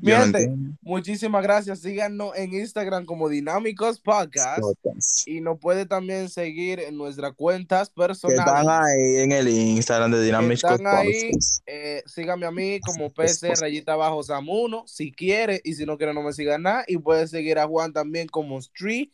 Mi 0.00 0.12
no 0.12 0.76
muchísimas 0.80 1.42
gracias. 1.42 1.80
Síganos 1.80 2.34
en 2.34 2.54
Instagram 2.54 3.04
como 3.04 3.28
Dinámicos 3.28 4.00
Podcast. 4.00 4.60
Podcast. 4.60 5.28
Y 5.28 5.40
nos 5.40 5.58
puede 5.58 5.84
también 5.84 6.30
seguir 6.30 6.80
en 6.80 6.96
nuestras 6.96 7.34
cuentas 7.34 7.90
que 7.90 7.94
personales. 7.94 8.40
están 8.40 8.68
ahí 8.68 9.16
en 9.18 9.32
el 9.32 9.48
Instagram 9.48 10.12
de 10.12 10.22
Dynamics 10.22 10.64
están 10.64 10.86
ahí. 10.86 11.30
Podcast. 11.30 11.62
Eh, 11.66 12.02
síganme 12.06 12.46
a 12.46 12.50
mí 12.50 12.80
como 12.80 13.10
PC 13.10 13.54
rayita 13.56 13.92
abajo 13.92 14.22
Samuno, 14.22 14.84
si 14.86 15.12
quiere, 15.12 15.60
y 15.64 15.74
si 15.74 15.84
no 15.84 15.98
quiere 15.98 16.14
no 16.14 16.22
me 16.22 16.32
siga 16.32 16.56
nada. 16.56 16.84
Y 16.86 16.96
puede 16.96 17.28
seguir 17.28 17.58
a 17.58 17.66
Juan 17.66 17.92
también 17.92 18.26
como 18.26 18.58
Street, 18.58 19.10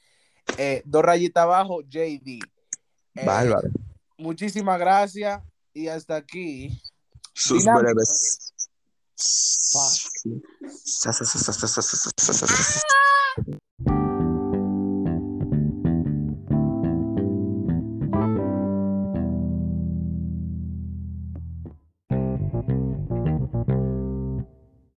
eh, 0.57 0.83
dos 0.85 1.03
rayitas 1.03 1.43
abajo 1.43 1.83
JD. 1.83 2.39
Eh, 3.17 3.25
Bárbaro. 3.25 3.69
muchísimas 4.19 4.79
gracias 4.79 5.41
y 5.75 5.89
hasta 5.89 6.17
aquí. 6.17 6.81
Sus 7.35 7.65
breves. 7.65 8.55
Fuck. 9.19 10.17